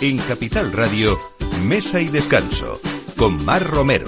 En 0.00 0.16
Capital 0.18 0.70
Radio, 0.72 1.18
Mesa 1.64 2.00
y 2.00 2.06
Descanso, 2.06 2.80
con 3.16 3.44
Mar 3.44 3.66
Romero. 3.66 4.06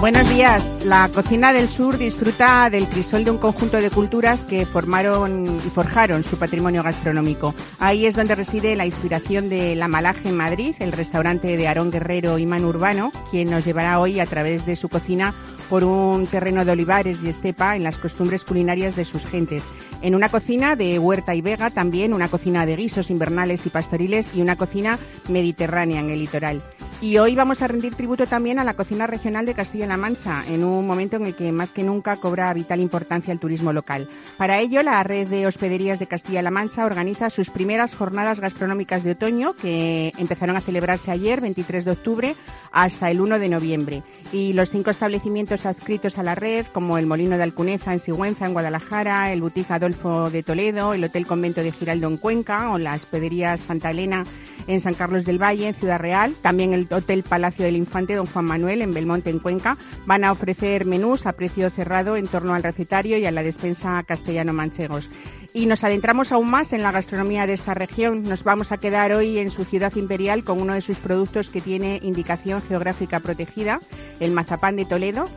Buenos 0.00 0.28
días. 0.28 0.77
La 0.88 1.06
cocina 1.14 1.52
del 1.52 1.68
sur 1.68 1.98
disfruta 1.98 2.70
del 2.70 2.88
crisol 2.88 3.22
de 3.22 3.30
un 3.30 3.36
conjunto 3.36 3.76
de 3.76 3.90
culturas 3.90 4.40
que 4.40 4.64
formaron 4.64 5.44
y 5.44 5.68
forjaron 5.68 6.24
su 6.24 6.38
patrimonio 6.38 6.82
gastronómico. 6.82 7.54
Ahí 7.78 8.06
es 8.06 8.16
donde 8.16 8.34
reside 8.34 8.74
la 8.74 8.86
inspiración 8.86 9.50
de 9.50 9.74
La 9.74 9.86
Malaje 9.86 10.30
en 10.30 10.36
Madrid, 10.38 10.74
el 10.78 10.92
restaurante 10.92 11.58
de 11.58 11.68
Aarón 11.68 11.90
Guerrero 11.90 12.38
y 12.38 12.46
Manu 12.46 12.68
Urbano, 12.68 13.12
quien 13.30 13.50
nos 13.50 13.66
llevará 13.66 14.00
hoy 14.00 14.18
a 14.18 14.24
través 14.24 14.64
de 14.64 14.76
su 14.76 14.88
cocina 14.88 15.34
por 15.68 15.84
un 15.84 16.26
terreno 16.26 16.64
de 16.64 16.72
olivares 16.72 17.18
y 17.22 17.28
estepa 17.28 17.76
en 17.76 17.84
las 17.84 17.98
costumbres 17.98 18.42
culinarias 18.42 18.96
de 18.96 19.04
sus 19.04 19.26
gentes. 19.26 19.64
En 20.00 20.14
una 20.14 20.30
cocina 20.30 20.74
de 20.74 20.98
huerta 20.98 21.34
y 21.34 21.42
vega, 21.42 21.68
también 21.68 22.14
una 22.14 22.28
cocina 22.28 22.64
de 22.64 22.76
guisos 22.76 23.10
invernales 23.10 23.66
y 23.66 23.68
pastoriles 23.68 24.34
y 24.34 24.40
una 24.40 24.56
cocina 24.56 24.98
mediterránea 25.28 26.00
en 26.00 26.08
el 26.08 26.20
litoral. 26.20 26.62
Y 27.00 27.16
hoy 27.18 27.36
vamos 27.36 27.62
a 27.62 27.68
rendir 27.68 27.94
tributo 27.94 28.26
también 28.26 28.58
a 28.58 28.64
la 28.64 28.74
cocina 28.74 29.06
regional 29.06 29.46
de 29.46 29.54
Castilla-La 29.54 29.96
Mancha, 29.96 30.42
en 30.48 30.64
un 30.64 30.84
momento 30.84 31.14
en 31.14 31.26
el 31.26 31.36
que 31.36 31.52
más 31.52 31.70
que 31.70 31.84
nunca 31.84 32.16
cobra 32.16 32.52
vital 32.52 32.80
importancia 32.80 33.30
el 33.30 33.38
turismo 33.38 33.72
local. 33.72 34.08
Para 34.36 34.58
ello, 34.58 34.82
la 34.82 35.00
red 35.04 35.28
de 35.28 35.46
hospederías 35.46 36.00
de 36.00 36.08
Castilla-La 36.08 36.50
Mancha 36.50 36.84
organiza 36.84 37.30
sus 37.30 37.50
primeras 37.50 37.94
jornadas 37.94 38.40
gastronómicas 38.40 39.04
de 39.04 39.12
otoño, 39.12 39.54
que 39.54 40.10
empezaron 40.18 40.56
a 40.56 40.60
celebrarse 40.60 41.12
ayer, 41.12 41.40
23 41.40 41.84
de 41.84 41.90
octubre, 41.92 42.34
hasta 42.72 43.12
el 43.12 43.20
1 43.20 43.38
de 43.38 43.48
noviembre. 43.48 44.02
Y 44.32 44.52
los 44.54 44.70
cinco 44.70 44.90
establecimientos 44.90 45.66
adscritos 45.66 46.18
a 46.18 46.24
la 46.24 46.34
red, 46.34 46.66
como 46.66 46.98
el 46.98 47.06
Molino 47.06 47.36
de 47.36 47.44
Alcuneza 47.44 47.92
en 47.92 48.00
Sigüenza, 48.00 48.44
en 48.44 48.54
Guadalajara, 48.54 49.32
el 49.32 49.40
Boutique 49.40 49.72
Adolfo 49.72 50.30
de 50.30 50.42
Toledo, 50.42 50.94
el 50.94 51.04
Hotel 51.04 51.28
Convento 51.28 51.62
de 51.62 51.70
Giraldo 51.70 52.08
en 52.08 52.16
Cuenca 52.16 52.72
o 52.72 52.78
la 52.78 52.96
hospedería 52.96 53.56
Santa 53.56 53.90
Elena 53.90 54.24
en 54.66 54.80
San 54.80 54.94
Carlos 54.94 55.24
del 55.24 55.40
Valle, 55.42 55.68
en 55.68 55.74
Ciudad 55.74 55.98
Real, 55.98 56.34
también 56.42 56.74
el 56.74 56.87
Hotel 56.90 57.22
Palacio 57.22 57.64
del 57.64 57.76
Infante 57.76 58.14
Don 58.14 58.26
Juan 58.26 58.44
Manuel 58.44 58.82
en 58.82 58.94
Belmonte, 58.94 59.30
en 59.30 59.38
Cuenca, 59.38 59.76
van 60.06 60.24
a 60.24 60.32
ofrecer 60.32 60.84
menús 60.84 61.26
a 61.26 61.32
precio 61.32 61.70
cerrado 61.70 62.16
en 62.16 62.26
torno 62.26 62.54
al 62.54 62.62
recetario 62.62 63.18
y 63.18 63.26
a 63.26 63.30
la 63.30 63.42
despensa 63.42 64.02
castellano-manchegos. 64.02 65.08
Y 65.54 65.66
nos 65.66 65.82
adentramos 65.82 66.30
aún 66.30 66.50
más 66.50 66.72
en 66.72 66.82
la 66.82 66.92
gastronomía 66.92 67.46
de 67.46 67.54
esta 67.54 67.72
región. 67.74 68.22
Nos 68.24 68.44
vamos 68.44 68.70
a 68.70 68.76
quedar 68.76 69.12
hoy 69.12 69.38
en 69.38 69.50
su 69.50 69.64
ciudad 69.64 69.94
imperial 69.96 70.44
con 70.44 70.60
uno 70.60 70.74
de 70.74 70.82
sus 70.82 70.98
productos 70.98 71.48
que 71.48 71.60
tiene 71.62 72.00
indicación 72.02 72.60
geográfica 72.60 73.20
protegida, 73.20 73.80
el 74.20 74.32
mazapán 74.32 74.76
de 74.76 74.84
Toledo. 74.84 75.28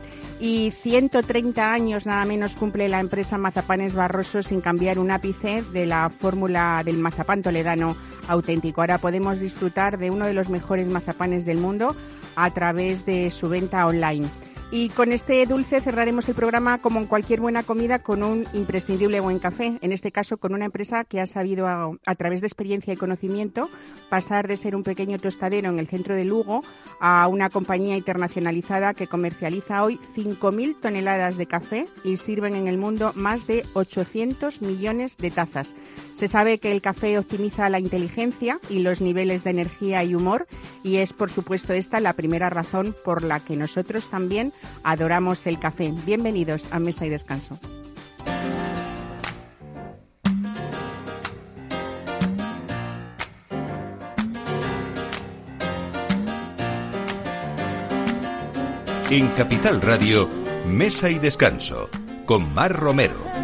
Y 0.42 0.72
130 0.72 1.72
años 1.72 2.04
nada 2.04 2.24
menos 2.24 2.56
cumple 2.56 2.88
la 2.88 2.98
empresa 2.98 3.38
Mazapanes 3.38 3.94
Barroso 3.94 4.42
sin 4.42 4.60
cambiar 4.60 4.98
un 4.98 5.12
ápice 5.12 5.62
de 5.72 5.86
la 5.86 6.10
fórmula 6.10 6.82
del 6.84 6.98
mazapán 6.98 7.42
toledano 7.42 7.96
auténtico. 8.26 8.80
Ahora 8.80 8.98
podemos 8.98 9.38
disfrutar 9.38 9.98
de 9.98 10.10
uno 10.10 10.26
de 10.26 10.34
los 10.34 10.48
mejores 10.48 10.88
mazapanes 10.88 11.46
del 11.46 11.58
mundo 11.58 11.94
a 12.34 12.50
través 12.50 13.06
de 13.06 13.30
su 13.30 13.48
venta 13.48 13.86
online. 13.86 14.28
Y 14.74 14.88
con 14.88 15.12
este 15.12 15.44
dulce 15.44 15.82
cerraremos 15.82 16.26
el 16.30 16.34
programa 16.34 16.78
como 16.78 16.98
en 16.98 17.04
cualquier 17.04 17.42
buena 17.42 17.62
comida 17.62 17.98
con 17.98 18.22
un 18.22 18.46
imprescindible 18.54 19.20
buen 19.20 19.38
café, 19.38 19.76
en 19.82 19.92
este 19.92 20.12
caso 20.12 20.38
con 20.38 20.54
una 20.54 20.64
empresa 20.64 21.04
que 21.04 21.20
ha 21.20 21.26
sabido 21.26 21.66
a, 21.66 22.14
través 22.14 22.40
de 22.40 22.46
experiencia 22.46 22.94
y 22.94 22.96
conocimiento 22.96 23.68
pasar 24.08 24.48
de 24.48 24.56
ser 24.56 24.74
un 24.74 24.82
pequeño 24.82 25.18
tostadero 25.18 25.68
en 25.68 25.78
el 25.78 25.88
centro 25.88 26.16
de 26.16 26.24
Lugo 26.24 26.62
a 27.00 27.28
una 27.28 27.50
compañía 27.50 27.98
internacionalizada 27.98 28.94
que 28.94 29.08
comercializa 29.08 29.84
hoy 29.84 30.00
5.000 30.16 30.80
toneladas 30.80 31.36
de 31.36 31.44
café 31.44 31.86
y 32.02 32.16
sirven 32.16 32.54
en 32.54 32.66
el 32.66 32.78
mundo 32.78 33.12
más 33.14 33.46
de 33.46 33.66
800 33.74 34.62
millones 34.62 35.18
de 35.18 35.30
tazas. 35.30 35.74
Se 36.14 36.28
sabe 36.28 36.58
que 36.58 36.72
el 36.72 36.80
café 36.80 37.18
optimiza 37.18 37.68
la 37.68 37.80
inteligencia 37.80 38.58
y 38.70 38.78
los 38.78 39.00
niveles 39.00 39.44
de 39.44 39.50
energía 39.50 40.04
y 40.04 40.14
humor 40.14 40.46
y 40.82 40.96
es 40.96 41.12
por 41.12 41.30
supuesto 41.30 41.72
esta 41.72 42.00
la 42.00 42.12
primera 42.12 42.48
razón 42.48 42.94
por 43.04 43.22
la 43.22 43.40
que 43.40 43.56
nosotros 43.56 44.08
también 44.08 44.52
adoramos 44.84 45.46
el 45.46 45.58
café. 45.58 45.92
Bienvenidos 46.04 46.64
a 46.72 46.78
Mesa 46.78 47.06
y 47.06 47.10
Descanso. 47.10 47.58
En 59.10 59.28
Capital 59.28 59.82
Radio, 59.82 60.26
Mesa 60.66 61.10
y 61.10 61.18
Descanso, 61.18 61.90
con 62.24 62.54
Mar 62.54 62.72
Romero. 62.72 63.41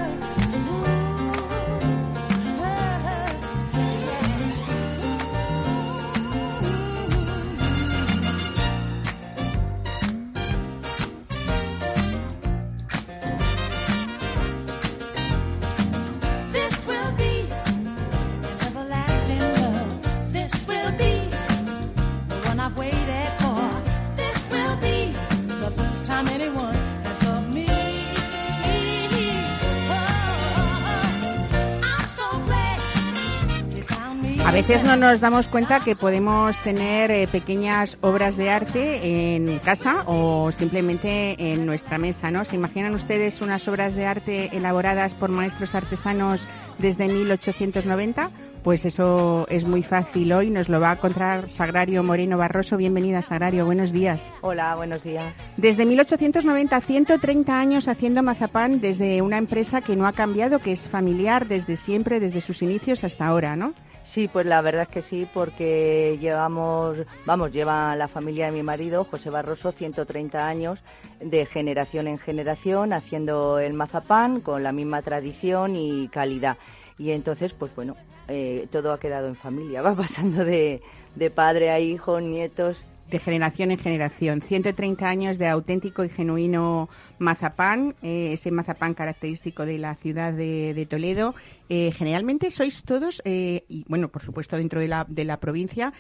Nos 34.99 35.21
damos 35.21 35.47
cuenta 35.47 35.79
que 35.79 35.95
podemos 35.95 36.59
tener 36.65 37.13
eh, 37.13 37.29
pequeñas 37.31 37.97
obras 38.01 38.37
de 38.37 38.51
arte 38.51 39.37
en 39.37 39.59
casa 39.61 40.03
o 40.07 40.51
simplemente 40.51 41.37
en 41.39 41.67
nuestra 41.67 41.99
mesa, 41.99 42.33
¿no? 42.33 42.45
¿Se 42.45 42.57
imaginan 42.57 42.95
ustedes 42.95 43.41
unas 43.41 43.69
obras 43.69 43.95
de 43.95 44.07
arte 44.07 44.57
elaboradas 44.57 45.15
por 45.15 45.31
maestros 45.31 45.75
artesanos 45.77 46.41
desde 46.79 47.07
1890? 47.07 48.31
Pues 48.65 48.85
eso 48.85 49.47
es 49.49 49.65
muy 49.65 49.85
fácil 49.85 50.33
hoy, 50.33 50.51
nos 50.51 50.69
lo 50.69 50.81
va 50.81 50.91
a 50.91 50.97
contar 50.97 51.49
Sagrario 51.49 52.03
Moreno 52.03 52.37
Barroso. 52.37 52.77
Bienvenida, 52.77 53.23
Sagrario, 53.23 53.65
buenos 53.65 53.93
días. 53.93 54.35
Hola, 54.41 54.75
buenos 54.75 55.05
días. 55.05 55.33
Desde 55.57 55.87
1890, 55.87 56.81
130 56.81 57.59
años 57.59 57.87
haciendo 57.87 58.25
mazapán 58.25 58.81
desde 58.81 59.23
una 59.23 59.39
empresa 59.39 59.81
que 59.81 59.95
no 59.95 60.09
ha 60.09 60.13
cambiado, 60.13 60.59
que 60.59 60.73
es 60.73 60.89
familiar 60.89 61.47
desde 61.47 61.77
siempre, 61.77 62.19
desde 62.19 62.41
sus 62.41 62.63
inicios 62.63 63.05
hasta 63.05 63.27
ahora, 63.27 63.55
¿no? 63.55 63.75
Sí, 64.11 64.27
pues 64.27 64.47
la 64.47 64.63
verdad 64.63 64.83
es 64.83 64.89
que 64.89 65.03
sí, 65.03 65.29
porque 65.35 66.17
llevamos, 66.19 66.97
vamos, 67.27 67.53
lleva 67.53 67.95
la 67.95 68.09
familia 68.09 68.47
de 68.47 68.53
mi 68.53 68.63
marido, 68.63 69.05
José 69.05 69.29
Barroso, 69.29 69.71
130 69.71 70.49
años 70.49 70.81
de 71.21 71.45
generación 71.45 72.09
en 72.09 72.19
generación 72.19 72.95
haciendo 72.95 73.59
el 73.59 73.75
mazapán 73.75 74.41
con 74.41 74.63
la 74.63 74.73
misma 74.73 75.03
tradición 75.03 75.77
y 75.77 76.09
calidad. 76.09 76.57
Y 76.97 77.11
entonces, 77.11 77.53
pues 77.53 77.75
bueno, 77.75 77.97
eh, 78.29 78.67
todo 78.73 78.93
ha 78.93 78.99
quedado 78.99 79.29
en 79.29 79.37
familia, 79.37 79.83
va 79.83 79.95
pasando 79.95 80.43
de, 80.43 80.81
de 81.15 81.31
padre 81.31 81.71
a 81.71 81.79
hijo, 81.79 82.19
nietos, 82.19 82.79
de 83.11 83.19
generación 83.19 83.73
en 83.73 83.79
generación. 83.79 84.43
130 84.43 85.07
años 85.07 85.39
de 85.39 85.49
auténtico 85.49 86.05
y 86.05 86.09
genuino 86.09 86.89
mazapán, 87.19 87.97
eh, 88.03 88.33
ese 88.33 88.51
mazapán 88.51 88.95
característico 88.95 89.67
de 89.67 89.79
la 89.79 89.95
ciudad 89.97 90.33
de, 90.33 90.87
Toledo. 90.89 91.35
Eh, 91.69 91.93
generalmente 91.93 92.51
sois 92.51 92.83
todos, 92.83 93.21
eh, 93.25 93.65
y 93.69 93.85
bueno, 93.89 94.09
por 94.09 94.23
supuesto 94.23 94.57
dentro 94.57 94.81
de 94.81 94.89
la, 94.89 95.05
de 95.09 95.25
la 95.25 95.39
provincia, 95.39 95.93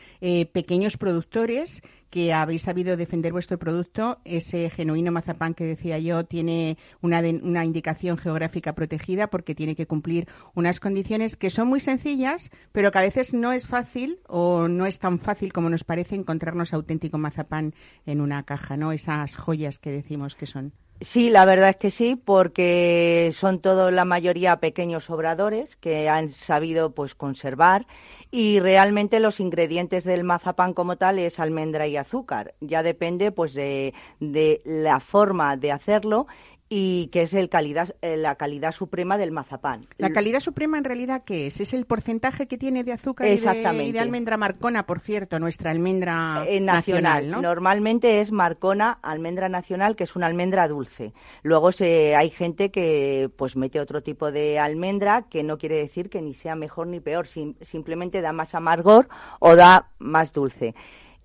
pequeños 0.52 0.96
productores 0.96 1.82
que 2.10 2.32
habéis 2.32 2.62
sabido 2.62 2.96
defender 2.96 3.32
vuestro 3.32 3.58
producto. 3.58 4.18
Ese 4.24 4.70
genuino 4.70 5.12
mazapán 5.12 5.54
que 5.54 5.64
decía 5.64 5.98
yo 5.98 6.24
tiene 6.24 6.78
una, 7.00 7.20
una 7.20 7.64
indicación 7.64 8.16
geográfica 8.16 8.74
protegida 8.74 9.28
porque 9.28 9.54
tiene 9.54 9.76
que 9.76 9.86
cumplir 9.86 10.26
unas 10.54 10.80
condiciones 10.80 11.36
que 11.36 11.50
son 11.50 11.68
muy 11.68 11.80
sencillas, 11.80 12.50
pero 12.72 12.90
que 12.90 12.98
a 12.98 13.02
veces 13.02 13.34
no 13.34 13.52
es 13.52 13.66
fácil 13.66 14.20
o 14.26 14.68
no 14.68 14.86
es 14.86 14.98
tan 14.98 15.18
fácil 15.18 15.52
como 15.52 15.70
nos 15.70 15.84
parece 15.84 16.14
encontrarnos 16.14 16.72
auténtico 16.72 17.18
mazapán 17.18 17.74
en 18.06 18.20
una 18.20 18.42
caja, 18.44 18.76
¿no? 18.76 18.92
Esas 18.92 19.36
joyas 19.36 19.78
que 19.78 19.90
decimos 19.90 20.34
que 20.34 20.46
son. 20.46 20.72
Sí, 21.00 21.30
la 21.30 21.44
verdad 21.44 21.70
es 21.70 21.76
que 21.76 21.90
sí, 21.92 22.16
porque 22.16 23.30
son 23.32 23.60
todos 23.60 23.92
la 23.92 24.04
mayoría 24.04 24.58
pequeños 24.58 25.10
obradores 25.10 25.76
que 25.76 26.08
han 26.08 26.30
sabido 26.32 26.90
pues 26.92 27.14
conservar 27.14 27.86
y 28.32 28.58
realmente 28.58 29.20
los 29.20 29.38
ingredientes 29.38 30.02
del 30.02 30.24
mazapán 30.24 30.74
como 30.74 30.96
tal 30.96 31.20
es 31.20 31.38
almendra 31.38 31.86
y 31.86 31.96
azúcar. 31.96 32.54
Ya 32.60 32.82
depende 32.82 33.30
pues 33.30 33.54
de, 33.54 33.94
de 34.18 34.60
la 34.64 34.98
forma 34.98 35.56
de 35.56 35.70
hacerlo 35.70 36.26
y 36.68 37.08
que 37.08 37.22
es 37.22 37.32
el 37.32 37.48
calidad, 37.48 37.94
eh, 38.02 38.16
la 38.16 38.34
calidad 38.34 38.72
suprema 38.72 39.16
del 39.16 39.30
mazapán. 39.30 39.86
¿La 39.96 40.10
calidad 40.10 40.40
suprema 40.40 40.76
en 40.76 40.84
realidad 40.84 41.22
qué 41.24 41.46
es? 41.46 41.60
¿Es 41.60 41.72
el 41.72 41.86
porcentaje 41.86 42.46
que 42.46 42.58
tiene 42.58 42.84
de 42.84 42.92
azúcar 42.92 43.26
Exactamente. 43.28 43.88
Y, 43.88 43.92
de, 43.92 44.00
almendra 44.00 44.36
marcona, 44.36 44.84
por 44.84 45.00
cierto, 45.00 45.38
nuestra 45.38 45.70
almendra 45.70 46.44
eh, 46.46 46.60
nacional? 46.60 47.30
Normalmente 47.40 48.20
es 48.20 48.32
marcona, 48.32 48.98
almendra 49.02 49.48
nacional, 49.48 49.96
que 49.96 50.04
es 50.04 50.14
una 50.14 50.26
almendra 50.26 50.68
dulce. 50.68 51.14
Luego 51.42 51.72
se, 51.72 52.14
hay 52.14 52.30
gente 52.30 52.70
que 52.70 53.30
pues 53.36 53.56
mete 53.56 53.80
otro 53.80 54.02
tipo 54.02 54.30
de 54.30 54.58
almendra, 54.58 55.22
que 55.22 55.42
no 55.42 55.56
quiere 55.56 55.76
decir 55.76 56.10
que 56.10 56.20
ni 56.20 56.34
sea 56.34 56.54
mejor 56.54 56.86
ni 56.86 57.00
peor, 57.00 57.26
simplemente 57.26 58.20
da 58.20 58.32
más 58.32 58.54
amargor 58.54 59.08
o 59.38 59.56
da 59.56 59.88
más 59.98 60.32
dulce. 60.34 60.74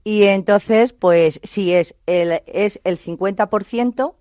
Y 0.06 0.24
entonces, 0.24 0.94
pues 0.94 1.39
si 1.44 1.74
es 1.74 1.96
el, 2.06 2.42
es 2.46 2.80
el 2.84 2.98
50% 2.98 4.13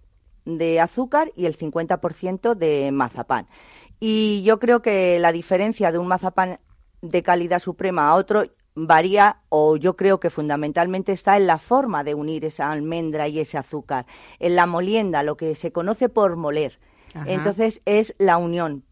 de 0.45 0.81
azúcar 0.81 1.33
y 1.37 1.47
el 1.47 1.57
50% 1.57 2.55
de 2.55 2.91
mazapán. 2.93 3.47
Y 4.01 4.43
yo 4.43 4.59
creo 4.59 4.83
que 4.83 5.19
la 5.19 5.33
diferencia 5.33 5.93
de 5.93 5.99
un 5.99 6.09
mazapán 6.09 6.59
de 7.03 7.23
calidad 7.23 7.61
suprema 7.61 8.09
a 8.09 8.15
otro 8.15 8.45
varía 8.75 9.37
o 9.49 9.77
yo 9.77 9.97
creo 9.97 10.19
que 10.19 10.31
fundamentalmente 10.31 11.13
está 11.13 11.37
en 11.37 11.47
la 11.47 11.59
forma 11.59 12.05
de 12.05 12.15
unir 12.15 12.45
esa 12.45 12.71
almendra 12.71 13.29
y 13.29 13.41
ese 13.41 13.59
azúcar, 13.59 14.07
en 14.39 14.57
la 14.57 14.67
molienda, 14.67 15.23
lo 15.23 15.37
que 15.37 15.55
se 15.55 15.73
conoce 15.73 16.09
por 16.09 16.37
moler. 16.37 16.79
Entonces 17.27 17.83
es 17.85 18.15
la 18.19 18.39
unión. 18.39 18.85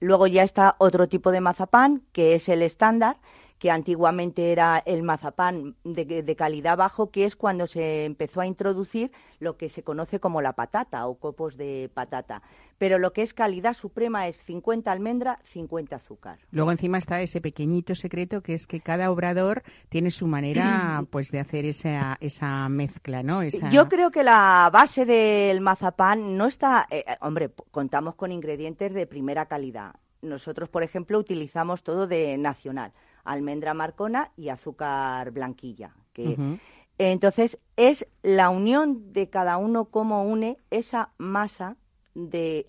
Luego 0.00 0.26
ya 0.26 0.42
está 0.42 0.76
otro 0.78 1.08
tipo 1.08 1.30
de 1.32 1.40
mazapán, 1.40 2.02
que 2.12 2.34
es 2.34 2.48
el 2.48 2.62
estándar, 2.62 3.16
que 3.58 3.70
antiguamente 3.70 4.52
era 4.52 4.82
el 4.86 5.02
mazapán 5.02 5.74
de, 5.84 6.36
calidad 6.36 6.76
bajo, 6.76 7.10
que 7.10 7.24
es 7.24 7.34
cuando 7.34 7.66
se 7.66 8.04
empezó 8.04 8.40
a 8.40 8.46
introducir 8.46 9.10
lo 9.40 9.56
que 9.56 9.68
se 9.68 9.82
conoce 9.82 10.20
como 10.20 10.40
la 10.40 10.52
patata 10.52 11.06
o 11.06 11.16
copos 11.16 11.56
de 11.56 11.90
patata. 11.92 12.42
Pero 12.78 12.98
lo 12.98 13.12
que 13.12 13.22
es 13.22 13.34
calidad 13.34 13.74
suprema 13.74 14.28
es 14.28 14.36
50 14.44 14.90
almendra, 14.92 15.40
50 15.52 15.96
azúcar. 15.96 16.38
Luego 16.52 16.70
encima 16.70 16.98
está 16.98 17.20
ese 17.20 17.40
pequeñito 17.40 17.96
secreto 17.96 18.40
que 18.40 18.54
es 18.54 18.66
que 18.68 18.80
cada 18.80 19.10
obrador 19.10 19.62
tiene 19.88 20.12
su 20.12 20.28
manera 20.28 21.04
pues 21.10 21.30
de 21.30 21.40
hacer 21.40 21.64
esa, 21.64 22.16
esa 22.20 22.68
mezcla, 22.68 23.24
¿no? 23.24 23.42
Yo 23.70 23.88
creo 23.88 24.10
que 24.10 24.22
la 24.22 24.70
base 24.72 25.04
del 25.04 25.60
mazapán 25.60 26.36
no 26.36 26.46
está, 26.46 26.86
eh, 26.90 27.04
eh, 27.06 27.16
hombre, 27.20 27.50
contamos 27.72 28.14
con 28.14 28.30
ingredientes 28.30 28.94
de 28.94 29.06
primera 29.06 29.46
calidad. 29.46 29.96
Nosotros, 30.22 30.68
por 30.68 30.82
ejemplo, 30.82 31.18
utilizamos 31.18 31.82
todo 31.82 32.06
de 32.06 32.36
nacional 32.38 32.92
almendra 33.28 33.74
marcona 33.74 34.32
y 34.36 34.48
azúcar 34.48 35.30
blanquilla. 35.30 35.92
Que, 36.12 36.58
Entonces, 36.98 37.58
es 37.76 38.06
la 38.22 38.50
unión 38.50 39.12
de 39.12 39.28
cada 39.28 39.56
uno 39.56 39.86
cómo 39.86 40.24
une 40.24 40.56
esa 40.70 41.10
masa 41.18 41.76
de 42.14 42.66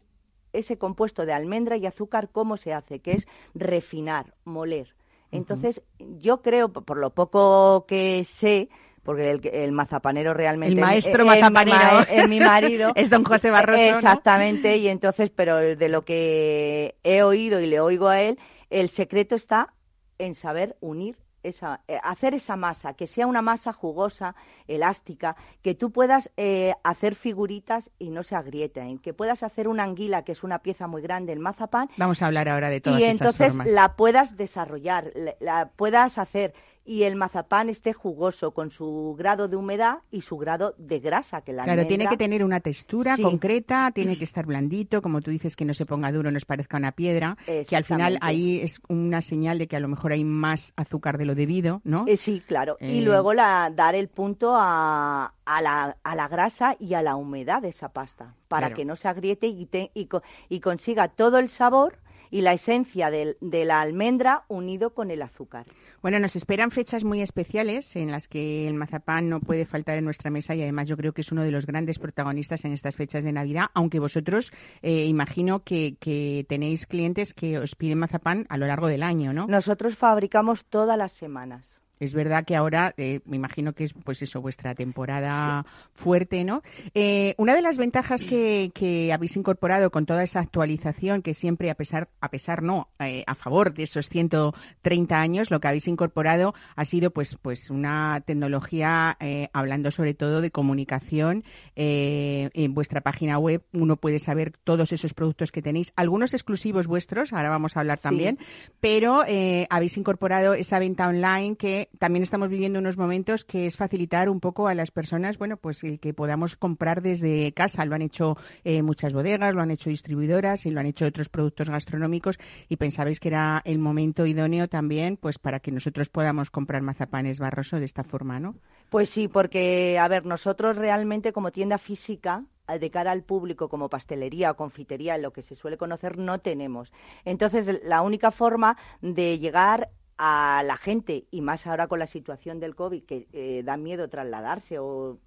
ese 0.54 0.78
compuesto 0.78 1.26
de 1.26 1.34
almendra 1.34 1.78
y 1.78 1.86
azúcar, 1.86 2.30
cómo 2.32 2.58
se 2.58 2.74
hace, 2.74 3.00
que 3.00 3.12
es 3.12 3.28
refinar, 3.54 4.34
moler. 4.46 4.94
Entonces, 5.32 5.84
yo 6.00 6.42
creo, 6.42 6.70
por 6.70 6.98
lo 6.98 7.12
poco 7.12 7.86
que 7.88 8.24
sé, 8.24 8.70
porque 9.04 9.30
el, 9.30 9.72
mazapanero 9.72 10.34
realmente... 10.34 10.74
El 10.74 10.82
maestro 10.82 11.24
mazapanero. 11.24 12.02
Es 12.10 12.28
mi, 12.28 12.40
marido. 12.40 12.92
es 12.96 13.10
don 13.10 13.24
José 13.24 13.52
Barroso, 13.52 13.82
Exactamente, 13.82 14.78
y 14.78 14.88
entonces, 14.88 15.30
pero 15.30 15.58
de 15.58 15.90
lo 15.90 16.04
que 16.04 16.96
he 17.04 17.22
oído 17.22 17.62
y 17.62 17.68
le 17.68 17.80
oigo 17.80 18.08
a 18.08 18.22
él, 18.22 18.40
el 18.72 18.90
secreto 18.90 19.36
está 19.36 19.74
en 20.20 20.36
saber 20.36 20.78
unir 20.82 21.18
esa, 21.44 21.82
eh, 21.88 21.98
hacer 22.04 22.34
esa 22.34 22.56
masa, 22.56 22.94
que 22.94 23.08
sea 23.08 23.26
una 23.28 23.42
masa 23.42 23.74
jugosa, 23.74 24.36
elástica, 24.68 25.36
que 25.62 25.74
tú 25.74 25.92
puedas 25.92 26.32
eh, 26.38 26.74
hacer 26.84 27.16
figuritas 27.16 27.90
y 27.98 28.10
no 28.10 28.24
se 28.24 28.36
agrieten, 28.36 29.00
que 29.00 29.14
puedas 29.14 29.44
hacer 29.44 29.68
una 29.68 29.84
anguila, 29.84 30.24
que 30.24 30.34
es 30.34 30.44
una 30.44 30.60
pieza 30.60 30.88
muy 30.88 31.02
grande, 31.02 31.34
el 31.34 31.40
mazapán. 31.40 31.90
Vamos 31.98 32.22
a 32.22 32.28
hablar 32.28 32.50
ahora 32.50 32.70
de 32.70 32.82
todas 32.82 33.00
y 33.00 33.04
esas 33.04 33.22
entonces 33.22 33.74
la 33.74 33.96
puedas 33.96 34.36
desarrollar, 34.36 35.12
la 35.40 35.70
puedas 35.76 36.18
hacer 36.18 36.54
y 36.90 37.04
el 37.04 37.16
mazapán 37.16 37.70
esté 37.70 37.94
jugoso 37.94 38.50
con 38.50 38.72
su 38.72 39.16
grado 39.16 39.48
de 39.48 39.56
humedad 39.56 40.00
y 40.10 40.22
su 40.22 40.38
grado 40.38 40.74
de 40.80 41.00
grasa 41.00 41.42
que 41.42 41.54
la 41.54 41.64
Claro, 41.64 41.86
tiene 41.86 42.08
que 42.08 42.18
tener 42.18 42.44
una 42.44 42.62
textura 42.62 43.16
concreta, 43.16 43.92
tiene 43.94 44.18
que 44.18 44.24
estar 44.24 44.48
blandito, 44.48 45.04
como 45.04 45.22
tú 45.22 45.30
dices 45.30 45.56
que 45.56 45.66
no 45.66 45.76
se 45.76 45.86
ponga 45.86 46.12
duro, 46.12 46.32
nos 46.32 46.46
parezca 46.46 46.78
una 46.78 46.94
piedra, 46.94 47.38
que 47.46 47.76
al 47.76 47.84
final 47.84 48.18
ahí 48.22 48.62
es 48.62 48.82
una 48.90 49.22
señal 49.22 49.60
de 49.60 49.68
que 49.68 49.76
a 49.76 49.80
lo 49.80 49.88
mejor 49.88 50.14
hay 50.14 50.24
más 50.24 50.74
azúcar 50.78 51.20
de 51.20 51.26
lo 51.26 51.36
debido, 51.36 51.82
¿no? 51.84 52.06
Eh, 52.08 52.18
sí, 52.18 52.42
claro. 52.44 52.76
Y 52.80 52.98
eh, 52.98 53.02
luego 53.04 53.36
la, 53.36 53.72
dar 53.72 53.94
el 53.94 54.08
punto 54.08 54.56
a, 54.56 55.36
a, 55.46 55.62
la, 55.62 55.96
a 56.02 56.16
la 56.16 56.28
grasa 56.28 56.76
y 56.80 56.96
a 56.96 57.04
la 57.04 57.18
humedad 57.18 57.62
de 57.62 57.70
esa 57.70 57.90
pasta 57.90 58.34
para 58.48 58.74
que 58.74 58.84
no 58.84 58.96
se 58.96 59.08
agriete 59.08 59.46
y, 59.46 59.70
y, 59.94 60.10
y 60.50 60.60
consiga 60.60 61.08
todo 61.10 61.38
el 61.38 61.50
sabor 61.50 62.00
y 62.32 62.42
la 62.42 62.54
esencia 62.54 63.10
de, 63.12 63.36
la 63.42 63.82
almendra 63.82 64.44
unido 64.48 64.92
con 64.92 65.12
el 65.12 65.22
azúcar. 65.22 65.66
Bueno, 66.02 66.20
nos 66.20 66.36
esperan 66.36 66.72
fechas 66.72 67.04
muy 67.04 67.22
especiales 67.22 67.96
en 67.96 68.12
las 68.12 68.28
que 68.28 68.68
el 68.68 68.74
mazapán 68.74 69.30
no 69.30 69.40
puede 69.40 69.66
faltar 69.66 69.98
en 69.98 70.06
nuestra 70.06 70.30
mesa 70.30 70.56
y 70.56 70.62
además 70.62 70.88
yo 70.88 70.98
creo 70.98 71.14
que 71.14 71.22
es 71.22 71.32
uno 71.32 71.44
de 71.44 71.52
los 71.52 71.66
grandes 71.66 72.00
protagonistas 72.00 72.64
en 72.66 72.74
estas 72.74 72.96
fechas 72.96 73.24
de 73.24 73.32
Navidad, 73.32 73.66
aunque 73.74 74.00
vosotros 74.00 74.52
eh, 74.82 75.06
imagino 75.06 75.64
que, 75.64 75.96
que, 76.00 76.46
tenéis 76.48 76.86
clientes 76.86 77.34
que 77.34 77.58
os 77.58 77.76
piden 77.76 78.00
mazapán 78.00 78.46
a 78.50 78.58
lo 78.58 78.68
largo 78.68 78.88
del 78.88 79.04
año, 79.04 79.34
¿no? 79.34 79.48
Nosotros 79.48 79.98
fabricamos 79.98 80.66
todas 80.66 80.98
las 80.98 81.12
semanas. 81.12 81.79
Es 82.00 82.14
verdad 82.14 82.46
que 82.46 82.56
ahora 82.56 82.94
eh, 82.96 83.20
me 83.26 83.36
imagino 83.36 83.74
que 83.74 83.84
es 83.84 83.94
pues 83.94 84.22
eso 84.22 84.42
vuestra 84.42 84.74
temporada 84.74 85.66
fuerte, 85.94 86.46
¿no? 86.46 86.64
Eh, 86.94 87.36
una 87.38 87.56
de 87.56 87.62
las 87.62 87.78
ventajas 87.78 88.24
que, 88.24 88.72
que, 88.74 89.12
habéis 89.12 89.36
incorporado 89.36 89.92
con 89.92 90.06
toda 90.06 90.24
esa 90.24 90.40
actualización, 90.40 91.22
que 91.22 91.34
siempre 91.34 91.70
a 91.70 91.76
pesar 91.76 92.08
a 92.22 92.30
pesar 92.30 92.64
no 92.64 92.88
eh, 93.00 93.24
a 93.28 93.36
favor 93.36 93.74
de 93.74 93.84
esos 93.84 94.08
130 94.08 95.20
años, 95.20 95.52
lo 95.52 95.60
que 95.60 95.68
habéis 95.68 95.88
incorporado 95.90 96.54
ha 96.76 96.86
sido 96.86 97.12
pues 97.12 97.38
pues 97.42 97.70
una 97.70 98.24
tecnología 98.26 99.18
hablando 99.52 99.92
sobre 99.92 100.14
todo 100.14 100.42
de 100.42 100.52
comunicación 100.52 101.44
en 101.76 102.74
vuestra 102.74 103.02
página 103.02 103.38
web 103.38 103.64
uno 103.74 103.98
puede 103.98 104.20
saber 104.20 104.54
todos 104.64 104.94
esos 104.94 105.14
productos 105.14 105.52
que 105.52 105.62
tenéis, 105.62 105.92
algunos 105.96 106.34
exclusivos 106.34 106.88
vuestros, 106.88 107.34
ahora 107.34 107.50
vamos 107.50 107.76
a 107.76 107.82
hablar 107.82 108.00
también, 108.00 108.38
pero 108.80 109.24
habéis 109.70 109.98
incorporado 109.98 110.54
esa 110.54 110.80
venta 110.80 111.08
online 111.08 111.56
que 111.58 111.89
también 111.98 112.24
estamos 112.24 112.50
viviendo 112.50 112.80
unos 112.80 112.98
momentos 112.98 113.44
que 113.44 113.66
es 113.66 113.78
facilitar 113.78 114.30
un 114.30 114.40
poco 114.40 114.68
a 114.68 114.74
las 114.74 114.92
personas, 114.92 115.38
bueno, 115.38 115.58
pues 115.58 115.84
el 115.84 116.00
que 116.00 116.14
podamos 116.14 116.56
comprar 116.56 117.02
desde 117.02 117.52
casa. 117.54 117.86
Lo 117.86 117.96
han 117.96 118.02
hecho 118.02 118.38
eh, 118.64 118.82
muchas 118.82 119.14
bodegas, 119.14 119.54
lo 119.56 119.62
han 119.62 119.72
hecho 119.72 119.90
distribuidoras 119.90 120.66
y 120.66 120.70
lo 120.70 120.80
han 120.80 120.86
hecho 120.86 121.06
otros 121.06 121.30
productos 121.30 121.70
gastronómicos 121.70 122.38
y 122.68 122.76
pensabais 122.76 123.20
que 123.20 123.30
era 123.30 123.62
el 123.66 123.80
momento 123.80 124.26
idóneo 124.26 124.68
también, 124.68 125.18
pues 125.18 125.40
para 125.40 125.60
que 125.60 125.72
nosotros 125.72 126.10
podamos 126.10 126.50
comprar 126.50 126.82
mazapanes 126.82 127.40
Barroso 127.40 127.80
de 127.80 127.86
esta 127.86 128.04
forma, 128.04 128.40
¿no? 128.40 128.56
Pues 128.90 129.10
sí, 129.10 129.28
porque, 129.28 129.98
a 130.00 130.08
ver, 130.08 130.26
nosotros 130.26 130.78
realmente 130.78 131.32
como 131.32 131.52
tienda 131.52 131.78
física 131.78 132.44
de 132.78 132.92
cara 132.92 133.12
al 133.12 133.24
público 133.24 133.70
como 133.70 133.90
pastelería 133.90 134.52
o 134.52 134.56
confitería, 134.56 135.18
lo 135.18 135.32
que 135.32 135.42
se 135.42 135.56
suele 135.56 135.78
conocer, 135.78 136.18
no 136.18 136.40
tenemos. 136.40 136.92
Entonces, 137.26 137.82
la 137.84 138.02
única 138.02 138.32
forma 138.32 138.78
de 139.02 139.40
llegar 139.40 139.90
a 140.22 140.64
la 140.66 140.76
gente, 140.76 141.26
y 141.32 141.40
más 141.40 141.66
ahora 141.66 141.88
con 141.88 141.98
la 141.98 142.06
situación 142.06 142.60
del 142.60 142.76
COVID, 142.76 143.06
que 143.06 143.28
eh, 143.32 143.64
da 143.64 143.78
miedo 143.78 144.10
trasladarse 144.10 144.78
o, 144.78 145.18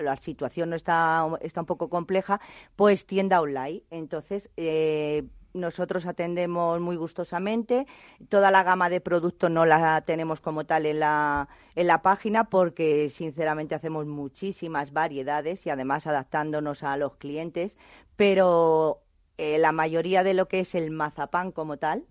la 0.00 0.16
situación 0.16 0.70
no 0.70 0.76
está, 0.76 1.24
está 1.40 1.60
un 1.60 1.66
poco 1.66 1.88
compleja, 1.88 2.40
pues 2.74 3.06
tienda 3.06 3.40
online. 3.40 3.84
Entonces, 3.90 4.50
eh, 4.56 5.22
nosotros 5.52 6.04
atendemos 6.04 6.80
muy 6.80 6.96
gustosamente. 6.96 7.86
Toda 8.28 8.50
la 8.50 8.64
gama 8.64 8.90
de 8.90 9.00
productos 9.00 9.52
no 9.52 9.66
la 9.66 10.00
tenemos 10.00 10.40
como 10.40 10.66
tal 10.66 10.86
en 10.86 10.98
la, 10.98 11.48
en 11.76 11.86
la 11.86 12.02
página 12.02 12.42
porque 12.42 13.10
sinceramente 13.10 13.76
hacemos 13.76 14.04
muchísimas 14.04 14.92
variedades 14.92 15.64
y 15.64 15.70
además 15.70 16.08
adaptándonos 16.08 16.82
a 16.82 16.96
los 16.96 17.14
clientes, 17.18 17.76
pero 18.16 19.03
eh, 19.38 19.58
la 19.58 19.72
mayoría 19.72 20.22
de 20.22 20.34
lo 20.34 20.46
que 20.46 20.60
es 20.60 20.74
el 20.74 20.90
mazapán 20.90 21.52
como 21.52 21.76
tal, 21.76 22.04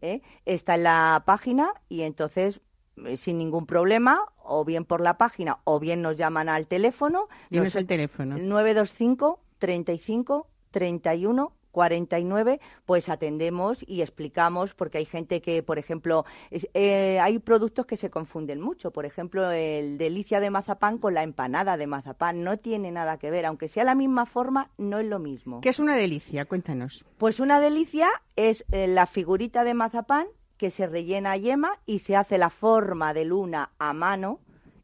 ¿eh? 0.00 0.22
Está 0.44 0.74
en 0.74 0.84
la 0.84 1.22
página 1.24 1.72
y 1.88 2.02
entonces 2.02 2.60
eh, 3.06 3.16
sin 3.16 3.38
ningún 3.38 3.66
problema, 3.66 4.20
o 4.42 4.64
bien 4.64 4.84
por 4.84 5.00
la 5.00 5.16
página, 5.16 5.58
o 5.64 5.80
bien 5.80 6.02
nos 6.02 6.16
llaman 6.16 6.48
al 6.48 6.66
teléfono. 6.66 7.28
es 7.50 7.76
el 7.76 7.86
teléfono? 7.86 8.36
925 8.38 9.38
35 9.58 10.46
31 10.70 11.52
49, 11.72 12.60
pues 12.86 13.08
atendemos 13.08 13.84
y 13.88 14.02
explicamos, 14.02 14.74
porque 14.74 14.98
hay 14.98 15.06
gente 15.06 15.40
que, 15.40 15.62
por 15.62 15.78
ejemplo, 15.78 16.24
eh, 16.50 17.18
hay 17.18 17.38
productos 17.40 17.86
que 17.86 17.96
se 17.96 18.10
confunden 18.10 18.60
mucho. 18.60 18.92
Por 18.92 19.06
ejemplo, 19.06 19.50
el 19.50 19.98
delicia 19.98 20.38
de 20.38 20.50
mazapán 20.50 20.98
con 20.98 21.14
la 21.14 21.22
empanada 21.22 21.76
de 21.76 21.86
mazapán 21.86 22.44
no 22.44 22.58
tiene 22.58 22.92
nada 22.92 23.16
que 23.18 23.30
ver, 23.30 23.46
aunque 23.46 23.68
sea 23.68 23.84
la 23.84 23.94
misma 23.94 24.26
forma, 24.26 24.70
no 24.78 24.98
es 24.98 25.06
lo 25.06 25.18
mismo. 25.18 25.60
¿Qué 25.62 25.70
es 25.70 25.80
una 25.80 25.96
delicia? 25.96 26.44
Cuéntanos. 26.44 27.04
Pues 27.18 27.40
una 27.40 27.60
delicia 27.60 28.08
es 28.36 28.64
eh, 28.70 28.86
la 28.86 29.06
figurita 29.06 29.64
de 29.64 29.74
mazapán 29.74 30.26
que 30.56 30.70
se 30.70 30.86
rellena 30.86 31.36
yema 31.36 31.78
y 31.86 32.00
se 32.00 32.14
hace 32.14 32.38
la 32.38 32.50
forma 32.50 33.14
de 33.14 33.24
luna 33.24 33.70
a 33.78 33.92
mano, 33.92 34.38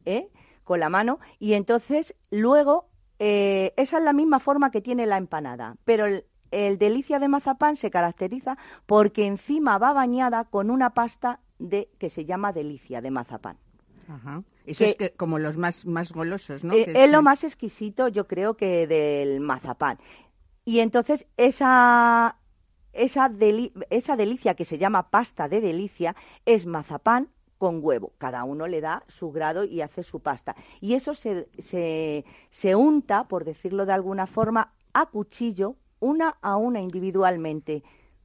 ¿eh? 0.05 0.27
con 0.65 0.81
la 0.81 0.89
mano, 0.89 1.19
y 1.39 1.53
entonces 1.53 2.15
luego 2.29 2.89
eh, 3.17 3.73
esa 3.75 3.97
es 3.97 4.03
la 4.03 4.13
misma 4.13 4.39
forma 4.39 4.71
que 4.71 4.81
tiene 4.81 5.05
la 5.05 5.17
empanada, 5.17 5.75
pero 5.85 6.05
el, 6.05 6.25
el 6.51 6.77
delicia 6.77 7.19
de 7.19 7.27
mazapán 7.27 7.75
se 7.75 7.91
caracteriza 7.91 8.57
porque 8.85 9.25
encima 9.25 9.77
va 9.77 9.93
bañada 9.93 10.45
con 10.45 10.69
una 10.69 10.91
pasta 10.91 11.39
de 11.59 11.89
que 11.97 12.09
se 12.09 12.25
llama 12.25 12.53
delicia 12.53 13.01
de 13.01 13.11
mazapán. 13.11 13.57
Ajá. 14.07 14.43
Eso 14.65 14.85
es 14.85 14.95
que, 14.95 15.11
como 15.11 15.39
los 15.39 15.57
más, 15.57 15.85
más 15.85 16.11
golosos, 16.11 16.63
¿no? 16.63 16.73
Eh, 16.73 16.91
es, 16.95 17.11
lo 17.11 17.21
más 17.21 17.43
exquisito, 17.43 18.07
yo 18.07 18.27
creo, 18.27 18.55
que 18.55 18.87
del 18.87 19.39
mazapán. 19.39 19.99
Y 20.65 20.79
entonces 20.79 21.25
esa, 21.37 22.35
esa, 22.93 23.31
esa 23.89 24.15
delicia 24.15 24.53
que 24.53 24.65
se 24.65 24.77
llama 24.77 25.09
pasta 25.09 25.47
de 25.47 25.61
delicia 25.61 26.15
es 26.45 26.65
mazapán 26.65 27.29
con 27.57 27.79
huevo. 27.83 28.13
Cada 28.17 28.43
uno 28.43 28.67
le 28.67 28.81
da 28.81 29.03
su 29.07 29.31
grado 29.31 29.63
y 29.63 29.81
hace 29.81 30.03
su 30.03 30.21
pasta. 30.21 30.55
Y 30.81 30.93
eso 30.93 31.13
se, 31.13 31.47
se, 31.59 32.25
se 32.49 32.75
unta, 32.75 33.27
por 33.27 33.45
decirlo 33.45 33.85
de 33.85 33.93
alguna 33.93 34.27
forma, 34.27 34.73
a 34.93 35.07
cuchillo, 35.07 35.75
una 35.99 36.37
a 36.41 36.57
una 36.57 36.81
individualmente. 36.81 37.83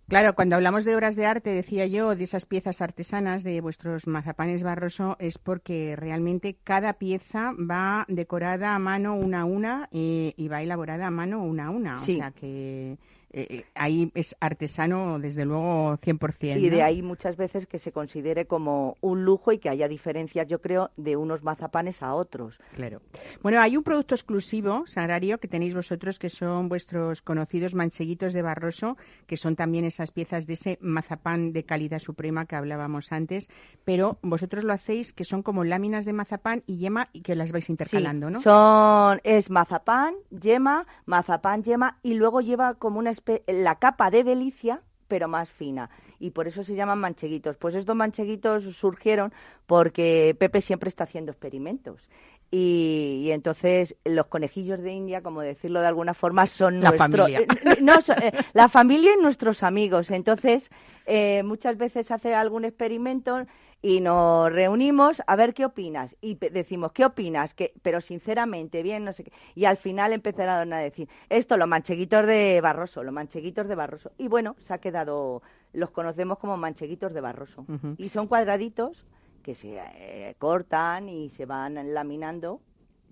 Claro, 0.09 0.35
cuando 0.35 0.57
hablamos 0.57 0.85
de 0.85 0.95
obras 0.95 1.16
de 1.16 1.25
arte, 1.25 1.50
decía 1.50 1.87
yo, 1.87 2.14
de 2.14 2.25
esas 2.25 2.45
piezas 2.45 2.83
artesanas 2.83 3.43
de 3.43 3.62
vuestros 3.62 4.07
mazapanes 4.07 4.62
Barroso, 4.62 5.16
es 5.19 5.38
porque 5.38 5.97
realmente 5.97 6.59
cada 6.62 6.95
pieza 6.95 7.52
va 7.52 8.04
decorada 8.09 8.75
a 8.75 8.78
mano 8.78 9.16
una 9.16 9.40
a 9.40 9.45
una 9.47 9.88
y, 9.90 10.35
y 10.37 10.49
va 10.49 10.62
elaborada 10.62 11.07
a 11.07 11.11
mano 11.11 11.43
una 11.43 11.66
a 11.66 11.71
una. 11.71 11.99
Sí. 12.00 12.16
O 12.16 12.16
sea 12.19 12.31
que 12.33 12.99
eh, 13.37 13.64
ahí 13.75 14.12
es 14.14 14.37
artesano 14.38 15.19
desde 15.19 15.45
luego 15.45 15.99
100%. 15.99 16.61
Y 16.61 16.71
de 16.71 16.83
ahí 16.83 17.03
muchas 17.03 17.37
veces 17.37 17.67
que 17.67 17.81
se 17.81 17.91
considere 17.91 18.47
como 18.47 18.97
un 19.00 19.25
lujo 19.25 19.50
y 19.50 19.59
que 19.59 19.69
haya 19.69 19.88
diferencias, 19.88 20.47
yo 20.47 20.61
creo, 20.61 20.93
de 20.97 21.17
unos 21.17 21.43
mazapanes 21.43 22.00
a 22.00 22.14
otros. 22.14 22.61
Claro. 22.76 23.00
Bueno, 23.43 23.61
hay 23.61 23.76
un 23.76 23.83
producto 23.83 24.14
exclusivo, 24.14 24.87
Sagrario, 24.87 25.38
que 25.38 25.49
tenéis 25.49 25.75
vosotros, 25.75 26.21
que 26.21 26.29
son 26.29 26.69
vuestros 26.69 27.23
conocidos 27.23 27.75
mancheguitos 27.75 28.35
de 28.35 28.43
Barroso, 28.43 28.97
que 29.26 29.37
son 29.37 29.57
también 29.57 29.85
esas 29.85 30.12
piezas 30.12 30.47
de 30.47 30.53
ese 30.53 30.79
mazapán 30.81 31.53
de 31.53 31.64
calidad 31.64 31.99
suprema 31.99 32.47
que 32.47 32.55
hablábamos 32.55 33.11
antes, 33.11 33.49
pero 33.85 34.19
vosotros 34.23 34.62
lo 34.62 34.73
hacéis 34.73 35.12
que 35.12 35.25
son 35.25 35.43
como 35.43 35.64
láminas 35.64 36.05
de 36.05 36.12
mazapán 36.12 36.62
y 36.67 36.76
yema 36.76 37.09
y 37.12 37.23
que 37.23 37.35
las 37.35 37.50
vais 37.50 37.69
intercalando, 37.69 38.29
sí, 38.29 38.35
¿no? 38.35 38.41
Son, 38.43 39.21
es 39.25 39.50
mazapán, 39.50 40.14
yema, 40.31 40.87
mazapán, 41.05 41.64
yema 41.64 41.99
y 42.05 42.14
luego 42.14 42.41
lleva 42.41 42.75
como 42.75 43.00
una 43.00 43.11
especie 43.11 43.24
la 43.47 43.76
capa 43.76 44.11
de 44.11 44.25
delicia, 44.25 44.83
pero 45.09 45.28
más 45.28 45.50
fina. 45.50 45.90
Y 46.19 46.31
por 46.31 46.47
eso 46.47 46.64
se 46.64 46.75
llaman 46.75 46.99
mancheguitos. 46.99 47.57
Pues 47.57 47.75
estos 47.75 47.95
mancheguitos 47.95 48.64
surgieron 48.76 49.33
porque 49.66 50.35
Pepe 50.38 50.61
siempre 50.61 50.88
está 50.88 51.04
haciendo 51.04 51.33
experimentos. 51.33 52.09
Y, 52.51 53.23
y, 53.25 53.33
entonces 53.33 53.97
los 54.05 54.27
conejillos 54.27 54.81
de 54.81 54.93
India, 54.93 55.23
como 55.23 55.41
decirlo 55.41 55.81
de 55.81 55.89
alguna 55.89 56.15
forma, 56.15 56.47
son 56.47 56.81
la 56.81 56.91
nuestro, 56.91 57.25
familia. 57.25 57.41
Eh, 57.41 57.47
no, 57.83 58.01
son, 58.01 58.23
eh, 58.23 58.33
la 58.53 58.69
familia 58.69 59.13
y 59.19 59.23
nuestros 59.23 59.63
amigos. 59.63 60.11
Entonces, 60.11 60.71
eh, 61.07 61.43
muchas 61.45 61.77
veces 61.77 62.11
hace 62.11 62.35
algún 62.35 62.65
experimento 62.65 63.47
y 63.83 64.01
nos 64.01 64.51
reunimos 64.51 65.21
a 65.27 65.37
ver 65.37 65.53
qué 65.53 65.67
opinas 65.67 66.17
y 66.23 66.37
decimos 66.37 66.93
qué 66.93 67.05
opinas 67.05 67.53
que 67.53 67.75
pero 67.83 68.01
sinceramente 68.01 68.83
bien 68.83 69.05
no 69.05 69.13
sé 69.13 69.25
qué 69.25 69.33
y 69.55 69.67
al 69.67 69.77
final 69.77 70.15
empezaron 70.15 70.73
a 70.73 70.79
decir 70.79 71.07
esto 71.29 71.59
los 71.59 71.69
mancheguitos 71.69 72.27
de 72.27 72.63
Barroso 72.63 73.03
los 73.03 73.13
mancheguitos 73.13 73.69
de 73.69 73.75
Barroso 73.75 74.11
y 74.17 74.29
bueno 74.29 74.57
se 74.59 74.73
ha 74.73 74.79
quedado 74.79 75.43
los 75.75 75.91
conocemos 75.91 76.39
como 76.39 76.57
mancheguitos 76.57 77.13
de 77.13 77.21
Barroso 77.21 77.67
uh 77.69 77.73
-huh. 77.73 77.95
y 77.99 78.09
son 78.09 78.27
cuadraditos 78.27 79.05
que 79.45 79.55
se 79.55 79.77
eh, 79.79 80.35
cortan 80.39 81.09
y 81.09 81.29
se 81.29 81.47
van 81.47 81.95
laminando 81.95 82.61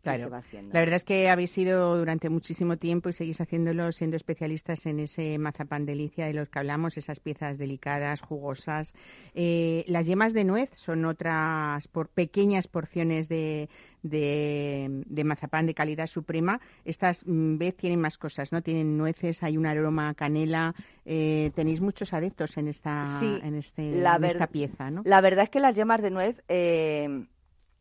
Claro. 0.02 0.30
La 0.72 0.80
verdad 0.80 0.96
es 0.96 1.04
que 1.04 1.28
habéis 1.28 1.52
sido 1.52 1.96
durante 1.96 2.28
muchísimo 2.28 2.76
tiempo 2.76 3.08
y 3.08 3.12
seguís 3.12 3.40
haciéndolo 3.40 3.92
siendo 3.92 4.16
especialistas 4.16 4.84
en 4.86 4.98
ese 4.98 5.38
mazapán 5.38 5.86
delicia 5.86 6.26
de 6.26 6.34
los 6.34 6.48
que 6.48 6.58
hablamos, 6.58 6.96
esas 6.96 7.20
piezas 7.20 7.56
delicadas, 7.56 8.20
jugosas. 8.20 8.94
Eh, 9.34 9.84
las 9.86 10.08
yemas 10.08 10.32
de 10.32 10.42
nuez 10.42 10.70
son 10.74 11.04
otras 11.04 11.86
por 11.86 12.08
pequeñas 12.08 12.66
porciones 12.66 13.28
de, 13.28 13.68
de, 14.02 15.04
de, 15.06 15.24
mazapán 15.24 15.66
de 15.66 15.74
calidad 15.74 16.08
suprema. 16.08 16.60
Estas 16.84 17.24
mm, 17.24 17.58
vez 17.58 17.76
tienen 17.76 18.00
más 18.00 18.18
cosas, 18.18 18.50
¿no? 18.50 18.60
Tienen 18.60 18.98
nueces, 18.98 19.44
hay 19.44 19.56
un 19.56 19.66
aroma 19.66 20.08
a 20.08 20.14
canela. 20.14 20.74
Eh, 21.04 21.52
tenéis 21.54 21.80
muchos 21.80 22.12
adeptos 22.12 22.56
en 22.56 22.66
esta, 22.66 23.20
sí, 23.20 23.38
en 23.40 23.54
este, 23.54 24.00
en 24.00 24.24
esta 24.24 24.48
pieza, 24.48 24.90
¿no? 24.90 25.02
La 25.04 25.20
verdad 25.20 25.44
es 25.44 25.50
que 25.50 25.60
las 25.60 25.76
yemas 25.76 26.02
de 26.02 26.10
nuez... 26.10 26.42
Eh 26.48 27.26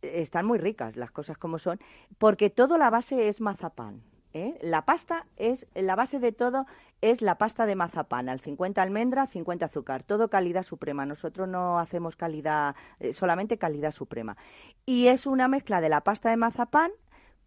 están 0.02 0.46
muy 0.46 0.58
ricas 0.58 0.96
las 0.96 1.12
cosas 1.12 1.38
como 1.38 1.60
son, 1.60 1.80
porque 2.18 2.50
toda 2.50 2.78
la 2.78 2.90
base 2.90 3.28
es 3.28 3.42
mazapán. 3.42 4.02
¿eh? 4.34 4.58
La 4.62 4.84
pasta 4.86 5.26
es, 5.38 5.68
la 5.76 5.96
base 5.96 6.20
de 6.20 6.32
todo 6.32 6.66
es 7.02 7.22
la 7.22 7.36
pasta 7.38 7.66
de 7.66 7.76
mazapán, 7.76 8.30
al 8.30 8.40
50 8.40 8.82
almendra, 8.82 9.28
50 9.28 9.66
azúcar, 9.66 10.04
todo 10.04 10.30
calidad 10.30 10.64
suprema. 10.64 11.06
Nosotros 11.06 11.48
no 11.48 11.80
hacemos 11.80 12.16
calidad, 12.16 12.76
eh, 13.00 13.14
solamente 13.14 13.58
calidad 13.58 13.92
suprema. 13.92 14.38
Y 14.86 15.08
es 15.08 15.26
una 15.26 15.48
mezcla 15.48 15.82
de 15.82 15.90
la 15.90 16.02
pasta 16.02 16.30
de 16.30 16.38
mazapán 16.38 16.92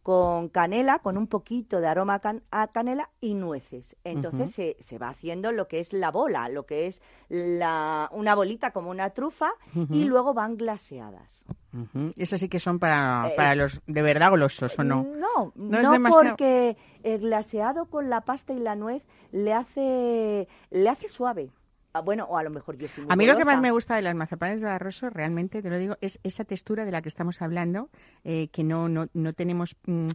con 0.05 0.51
canela, 0.51 0.99
con 0.99 1.17
un 1.17 1.27
poquito 1.27 1.81
de 1.81 1.87
aroma 1.87 2.19
can 2.19 2.43
a 2.51 2.69
canela 2.69 3.09
y 3.23 3.33
nueces. 3.33 3.97
Entonces 4.05 4.51
uh 4.51 4.53
-huh. 4.53 4.75
se, 4.77 4.77
se, 4.81 4.99
va 4.99 5.09
haciendo 5.09 5.51
lo 5.51 5.67
que 5.67 5.81
es 5.81 5.95
la 5.95 6.11
bola, 6.11 6.51
lo 6.51 6.67
que 6.67 6.87
es 6.87 7.01
la, 7.31 8.11
una 8.13 8.35
bolita 8.35 8.71
como 8.71 8.91
una 8.91 9.11
trufa 9.11 9.53
uh 9.75 9.79
-huh. 9.79 9.97
y 9.97 10.05
luego 10.05 10.35
van 10.35 10.59
glaseadas. 10.59 11.43
Uh 11.73 11.87
-huh. 11.95 12.13
Esas 12.19 12.39
sí 12.41 12.51
que 12.51 12.59
son 12.59 12.79
para, 12.79 13.31
para 13.35 13.55
eh, 13.55 13.57
los 13.57 13.81
de 13.87 14.03
verdad 14.03 14.29
golosos, 14.29 14.79
¿o 14.79 14.85
no? 14.85 15.05
No, 15.05 15.53
no, 15.55 15.83
no 15.83 15.91
demasiado... 15.91 16.29
porque 16.29 16.77
el 17.03 17.21
glaseado 17.21 17.87
con 17.87 18.11
la 18.11 18.21
pasta 18.21 18.53
y 18.53 18.59
la 18.59 18.77
nuez 18.77 19.03
le 19.33 19.55
hace, 19.55 20.49
le 20.71 20.89
hace 20.91 21.09
suave. 21.09 21.49
Ah, 21.95 22.01
bueno, 22.01 22.25
o 22.25 22.37
a 22.37 22.43
lo 22.43 22.51
mejor 22.51 22.77
yo 22.77 22.89
soy 22.89 23.05
muy 23.05 23.13
A 23.13 23.17
mí 23.17 23.25
golosa. 23.25 23.39
lo 23.39 23.39
que 23.39 23.53
más 23.53 23.63
me 23.63 23.71
gusta 23.71 23.95
de 23.95 24.03
las 24.03 24.17
mazapanes 24.17 24.61
de 24.61 24.67
Barroso, 24.67 25.11
realmente, 25.11 25.63
te 25.63 25.71
lo 25.71 25.79
digo, 25.79 25.97
es 26.01 26.19
esa 26.25 26.45
textura 26.45 26.85
de 26.85 26.91
la 26.91 27.01
que 27.03 27.09
estamos 27.09 27.41
hablando, 27.41 27.89
eh, 28.25 28.49
que 28.49 28.65
no, 28.65 28.89
no, 28.89 29.07
no 29.15 29.33
tenemos... 29.33 29.77
Mm, 29.87 30.09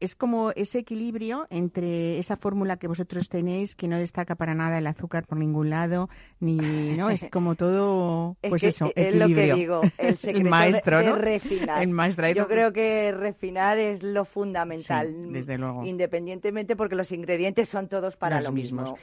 es 0.00 0.16
como 0.16 0.50
ese 0.52 0.78
equilibrio 0.78 1.46
entre 1.50 2.18
esa 2.18 2.36
fórmula 2.36 2.78
que 2.78 2.88
vosotros 2.88 3.28
tenéis, 3.28 3.74
que 3.74 3.86
no 3.86 3.98
destaca 3.98 4.34
para 4.34 4.54
nada 4.54 4.78
el 4.78 4.86
azúcar 4.86 5.26
por 5.26 5.36
ningún 5.36 5.68
lado, 5.68 6.08
ni, 6.40 6.56
¿no? 6.96 7.10
Es 7.10 7.28
como 7.30 7.54
todo, 7.54 8.36
pues 8.48 8.62
es 8.62 8.76
eso, 8.76 8.90
es 8.94 9.14
lo 9.14 9.26
que 9.26 9.52
digo, 9.54 9.82
el 9.98 10.16
secreto 10.16 10.38
el 10.38 10.50
maestro, 10.50 10.98
de, 10.98 11.04
de 11.04 11.10
¿no? 11.10 11.16
refinar. 11.16 11.82
El 11.82 11.90
maestro. 11.90 12.28
Yo 12.30 12.46
creo 12.48 12.72
que 12.72 13.12
refinar 13.12 13.78
es 13.78 14.02
lo 14.02 14.24
fundamental. 14.24 15.08
Sí, 15.26 15.32
desde 15.32 15.58
luego. 15.58 15.84
Independientemente 15.84 16.76
porque 16.76 16.94
los 16.94 17.12
ingredientes 17.12 17.68
son 17.68 17.88
todos 17.88 18.16
para 18.16 18.36
los 18.36 18.44
lo 18.46 18.52
mismos. 18.52 18.90
mismo. 18.92 18.98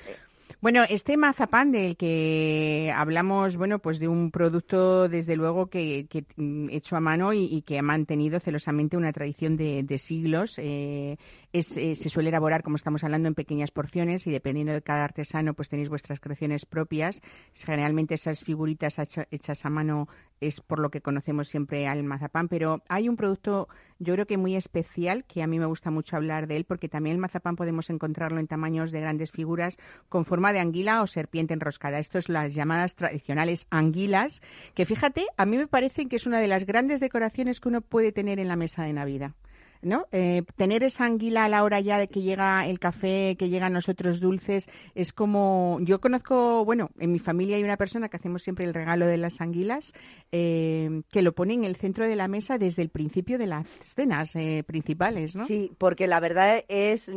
Bueno, 0.59 0.83
este 0.89 1.17
mazapán 1.17 1.71
del 1.71 1.95
que 1.97 2.93
hablamos, 2.95 3.57
bueno, 3.57 3.79
pues 3.79 3.99
de 3.99 4.07
un 4.07 4.31
producto, 4.31 5.07
desde 5.07 5.35
luego, 5.35 5.67
que, 5.67 6.07
que 6.09 6.25
hecho 6.69 6.95
a 6.95 6.99
mano 6.99 7.33
y, 7.33 7.61
que 7.61 7.79
ha 7.79 7.81
mantenido 7.81 8.39
celosamente 8.39 8.97
una 8.97 9.13
tradición 9.13 9.55
de, 9.57 9.83
de 9.83 9.97
siglos. 9.97 10.57
Eh, 10.57 11.17
es, 11.53 11.77
eh, 11.77 11.95
se 11.95 12.09
suele 12.09 12.29
elaborar, 12.29 12.63
como 12.63 12.75
estamos 12.75 13.03
hablando, 13.03 13.27
en 13.27 13.35
pequeñas 13.35 13.71
porciones 13.71 14.27
y 14.27 14.31
dependiendo 14.31 14.73
de 14.73 14.81
cada 14.81 15.03
artesano, 15.03 15.53
pues 15.53 15.69
tenéis 15.69 15.89
vuestras 15.89 16.19
creaciones 16.19 16.65
propias. 16.65 17.21
Generalmente 17.53 18.15
esas 18.15 18.43
figuritas 18.43 18.97
hechas 19.31 19.65
a 19.65 19.69
mano 19.69 20.07
es 20.39 20.59
por 20.59 20.79
lo 20.79 20.89
que 20.89 21.01
conocemos 21.01 21.47
siempre 21.47 21.87
al 21.87 22.03
mazapán, 22.03 22.47
pero 22.47 22.81
hay 22.89 23.07
un 23.07 23.15
producto, 23.15 23.69
yo 24.01 24.15
creo 24.15 24.25
que 24.25 24.37
muy 24.37 24.55
especial, 24.55 25.23
que 25.25 25.43
a 25.43 25.47
mí 25.47 25.59
me 25.59 25.67
gusta 25.67 25.91
mucho 25.91 26.15
hablar 26.15 26.47
de 26.47 26.57
él, 26.57 26.65
porque 26.65 26.89
también 26.89 27.15
el 27.15 27.21
mazapán 27.21 27.55
podemos 27.55 27.91
encontrarlo 27.91 28.39
en 28.39 28.47
tamaños 28.47 28.91
de 28.91 28.99
grandes 28.99 29.31
figuras 29.31 29.77
con 30.09 30.25
forma 30.25 30.53
de 30.53 30.59
anguila 30.59 31.03
o 31.03 31.07
serpiente 31.07 31.53
enroscada. 31.53 31.99
Esto 31.99 32.17
es 32.17 32.27
las 32.27 32.55
llamadas 32.55 32.95
tradicionales 32.95 33.67
anguilas, 33.69 34.41
que 34.73 34.87
fíjate, 34.87 35.27
a 35.37 35.45
mí 35.45 35.55
me 35.55 35.67
parece 35.67 36.07
que 36.07 36.15
es 36.15 36.25
una 36.25 36.39
de 36.39 36.47
las 36.47 36.65
grandes 36.65 36.99
decoraciones 36.99 37.59
que 37.59 37.69
uno 37.69 37.81
puede 37.81 38.11
tener 38.11 38.39
en 38.39 38.47
la 38.47 38.55
mesa 38.55 38.83
de 38.83 38.93
Navidad. 38.93 39.33
¿No? 39.81 40.07
Eh, 40.11 40.43
tener 40.55 40.83
esa 40.83 41.05
anguila 41.05 41.45
a 41.45 41.49
la 41.49 41.63
hora 41.63 41.79
ya 41.79 41.97
de 41.97 42.07
que 42.07 42.21
llega 42.21 42.65
el 42.67 42.79
café, 42.79 43.35
que 43.37 43.49
llegan 43.49 43.73
nosotros 43.73 44.19
dulces, 44.19 44.69
es 44.95 45.13
como, 45.13 45.79
yo 45.81 45.99
conozco, 45.99 46.63
bueno, 46.65 46.89
en 46.99 47.11
mi 47.11 47.19
familia 47.19 47.57
hay 47.57 47.63
una 47.63 47.77
persona 47.77 48.09
que 48.09 48.17
hacemos 48.17 48.43
siempre 48.43 48.65
el 48.65 48.73
regalo 48.73 49.05
de 49.05 49.17
las 49.17 49.41
anguilas, 49.41 49.93
eh, 50.31 51.01
que 51.11 51.21
lo 51.21 51.33
pone 51.33 51.53
en 51.53 51.63
el 51.63 51.75
centro 51.75 52.07
de 52.07 52.15
la 52.15 52.27
mesa 52.27 52.57
desde 52.57 52.81
el 52.81 52.89
principio 52.89 53.37
de 53.37 53.47
las 53.47 53.67
cenas 53.81 54.35
eh, 54.35 54.63
principales, 54.65 55.35
¿no? 55.35 55.45
Sí, 55.45 55.71
porque 55.77 56.07
la 56.07 56.19
verdad 56.19 56.63
es, 56.67 57.09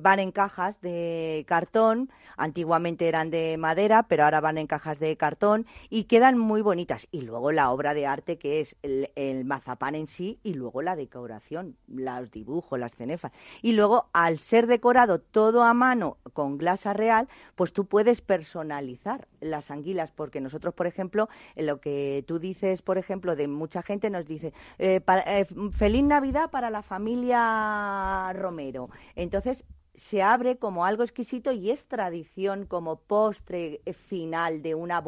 van 0.00 0.20
en 0.20 0.32
cajas 0.32 0.80
de 0.80 1.44
cartón, 1.48 2.10
antiguamente 2.36 3.08
eran 3.08 3.30
de 3.30 3.56
madera, 3.58 4.04
pero 4.04 4.24
ahora 4.24 4.40
van 4.40 4.58
en 4.58 4.66
cajas 4.66 4.98
de 4.98 5.16
cartón 5.16 5.66
y 5.90 6.04
quedan 6.04 6.38
muy 6.38 6.62
bonitas. 6.62 7.08
Y 7.10 7.22
luego 7.22 7.52
la 7.52 7.70
obra 7.70 7.94
de 7.94 8.06
arte 8.06 8.38
que 8.38 8.60
es 8.60 8.76
el 8.82 9.44
mazapán 9.44 9.94
en 9.94 10.06
sí 10.06 10.38
y 10.42 10.54
luego 10.54 10.82
la 10.82 10.96
decoración 10.96 11.76
los 11.88 12.30
dibujos, 12.30 12.78
las 12.78 12.94
cenefas. 12.94 13.32
Y 13.62 13.72
luego, 13.72 14.06
al 14.12 14.38
ser 14.38 14.66
decorado 14.66 15.18
todo 15.20 15.62
a 15.62 15.74
mano 15.74 16.18
con 16.32 16.58
glasa 16.58 16.92
real, 16.92 17.28
pues 17.54 17.72
tú 17.72 17.86
puedes 17.86 18.20
personalizar 18.20 19.28
las 19.40 19.70
anguilas, 19.70 20.12
porque 20.12 20.40
nosotros, 20.40 20.74
por 20.74 20.86
ejemplo, 20.86 21.28
lo 21.56 21.80
que 21.80 22.24
tú 22.26 22.38
dices, 22.38 22.82
por 22.82 22.98
ejemplo, 22.98 23.36
de 23.36 23.48
mucha 23.48 23.82
gente 23.82 24.10
nos 24.10 24.26
dice, 24.26 24.52
eh, 24.78 25.00
eh, 25.26 25.46
feliz 25.72 26.04
Navidad 26.04 26.50
para 26.50 26.70
la 26.70 26.82
familia 26.82 28.32
Romero. 28.34 28.90
Entonces, 29.16 29.64
se 29.94 30.22
abre 30.22 30.58
como 30.58 30.84
algo 30.84 31.02
exquisito 31.02 31.50
y 31.50 31.70
es 31.70 31.86
tradición 31.86 32.66
como 32.66 33.00
postre 33.00 33.80
final 34.08 34.62
de 34.62 34.76
una, 34.76 35.02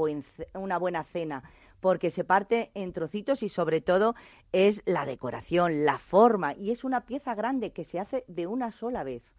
una 0.55 0.79
buena 0.79 1.05
cena 1.05 1.45
porque 1.81 2.11
se 2.11 2.25
parte 2.25 2.71
en 2.75 2.93
trocitos 2.93 3.43
y 3.43 3.49
sobre 3.49 3.81
todo 3.81 4.15
es 4.53 4.83
la 4.85 5.07
decoración, 5.07 5.85
la 5.85 5.99
forma 5.99 6.55
y 6.55 6.71
es 6.71 6.85
una 6.85 7.03
pieza 7.03 7.35
grande 7.35 7.73
que 7.73 7.85
se 7.85 7.99
hace 7.99 8.25
de 8.29 8.47
una 8.47 8.71
sola 8.71 9.03
vez. 9.03 9.35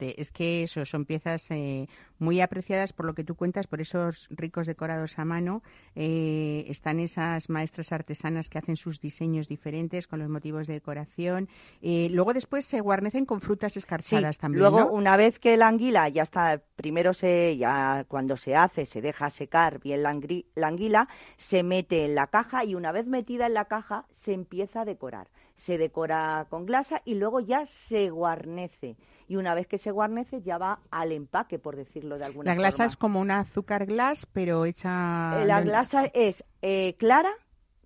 Es 0.00 0.30
que 0.30 0.62
eso 0.62 0.84
son 0.84 1.06
piezas 1.06 1.50
eh, 1.50 1.88
muy 2.18 2.40
apreciadas 2.42 2.92
por 2.92 3.06
lo 3.06 3.14
que 3.14 3.24
tú 3.24 3.34
cuentas, 3.34 3.66
por 3.66 3.80
esos 3.80 4.28
ricos 4.30 4.66
decorados 4.66 5.18
a 5.18 5.24
mano. 5.24 5.62
Eh, 5.94 6.66
están 6.68 7.00
esas 7.00 7.48
maestras 7.48 7.90
artesanas 7.92 8.50
que 8.50 8.58
hacen 8.58 8.76
sus 8.76 9.00
diseños 9.00 9.48
diferentes 9.48 10.06
con 10.06 10.18
los 10.18 10.28
motivos 10.28 10.66
de 10.66 10.74
decoración. 10.74 11.48
Eh, 11.80 12.08
luego 12.10 12.34
después 12.34 12.66
se 12.66 12.80
guarnecen 12.80 13.24
con 13.24 13.40
frutas 13.40 13.76
escarchadas 13.76 14.38
también. 14.38 14.60
Luego, 14.60 14.90
una 14.90 15.16
vez 15.16 15.38
que 15.38 15.56
la 15.56 15.68
anguila 15.68 16.08
ya 16.10 16.24
está, 16.24 16.60
primero 16.76 17.14
se, 17.14 17.56
ya 17.56 18.04
cuando 18.06 18.36
se 18.36 18.54
hace, 18.54 18.84
se 18.84 19.00
deja 19.00 19.30
secar 19.30 19.80
bien 19.80 20.02
la, 20.02 20.14
la 20.56 20.66
anguila, 20.66 21.08
se 21.38 21.62
mete 21.62 22.04
en 22.04 22.14
la 22.14 22.26
caja 22.26 22.64
y 22.64 22.74
una 22.74 22.92
vez 22.92 23.06
metida 23.06 23.46
en 23.46 23.54
la 23.54 23.64
caja 23.64 24.04
se 24.12 24.34
empieza 24.34 24.82
a 24.82 24.84
decorar. 24.84 25.28
Se 25.54 25.78
decora 25.78 26.46
con 26.48 26.66
glasa 26.66 27.02
y 27.04 27.14
luego 27.14 27.40
ya 27.40 27.66
se 27.66 28.10
guarnece 28.10 28.96
y 29.30 29.36
una 29.36 29.54
vez 29.54 29.68
que 29.68 29.78
se 29.78 29.92
guarnece 29.92 30.42
ya 30.42 30.58
va 30.58 30.80
al 30.90 31.12
empaque, 31.12 31.60
por 31.60 31.76
decirlo 31.76 32.18
de 32.18 32.24
alguna 32.24 32.50
forma. 32.50 32.52
La 32.52 32.68
glasa 32.68 32.84
es 32.84 32.96
como 32.96 33.20
una 33.20 33.38
azúcar 33.38 33.86
glass, 33.86 34.26
pero 34.26 34.64
hecha... 34.64 35.40
Eh, 35.40 35.46
la 35.46 35.60
glasa 35.60 36.06
es 36.06 36.44
eh, 36.62 36.96
clara 36.98 37.30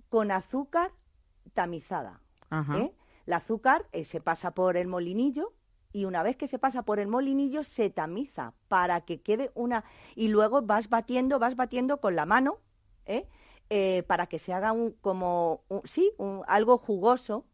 con 0.08 0.30
azúcar 0.30 0.92
tamizada. 1.52 2.22
¿eh? 2.50 2.94
La 3.26 3.36
azúcar 3.36 3.84
se 4.04 4.22
pasa 4.22 4.52
por 4.52 4.78
el 4.78 4.86
molinillo 4.86 5.52
y 5.92 6.06
una 6.06 6.22
vez 6.22 6.38
que 6.38 6.48
se 6.48 6.58
pasa 6.58 6.80
por 6.80 6.98
el 6.98 7.08
molinillo 7.08 7.62
se 7.62 7.90
tamiza 7.90 8.54
para 8.68 9.02
que 9.02 9.20
quede 9.20 9.50
una... 9.54 9.84
Y 10.14 10.28
luego 10.28 10.62
vas 10.62 10.88
batiendo, 10.88 11.38
vas 11.38 11.56
batiendo 11.56 11.98
con 11.98 12.16
la 12.16 12.24
mano, 12.24 12.56
para 14.06 14.28
que 14.28 14.38
se 14.38 14.54
haga 14.54 14.72
un, 14.72 14.92
como, 14.92 15.60
sí, 15.84 16.10
un, 16.16 16.40
algo 16.46 16.78
jugoso. 16.78 17.44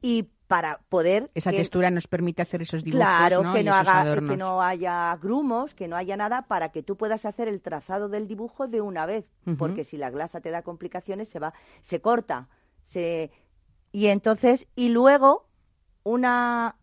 Y 0.00 0.30
para 0.52 0.80
poder... 0.90 1.30
Esa 1.34 1.50
textura 1.50 1.90
nos 1.90 2.06
permite 2.06 2.42
hacer 2.42 2.60
esos 2.60 2.84
dibujos, 2.84 3.06
Claro, 3.06 3.54
Que, 3.54 3.62
no 3.62 3.72
haga, 3.72 4.14
que 4.14 4.36
no 4.36 4.60
haya 4.60 5.16
grumos, 5.16 5.74
que 5.74 5.88
no 5.88 5.96
haya 5.96 6.14
nada, 6.14 6.42
para 6.42 6.68
que 6.68 6.82
tú 6.82 6.96
puedas 6.98 7.24
hacer 7.24 7.48
el 7.48 7.62
trazado 7.62 8.10
del 8.10 8.28
dibujo 8.28 8.68
de 8.68 8.82
una 8.82 9.06
vez, 9.06 9.24
porque 9.56 9.84
si 9.84 9.96
la 9.96 10.10
glasa 10.10 10.42
te 10.42 10.50
da 10.50 10.60
complicaciones, 10.60 11.30
se 11.30 11.38
va, 11.38 11.54
se 11.80 12.02
corta, 12.02 12.48
se... 12.82 13.30
Y 13.92 14.08
entonces, 14.08 14.66
y 14.76 14.90
luego, 14.90 15.48
una 16.02 16.76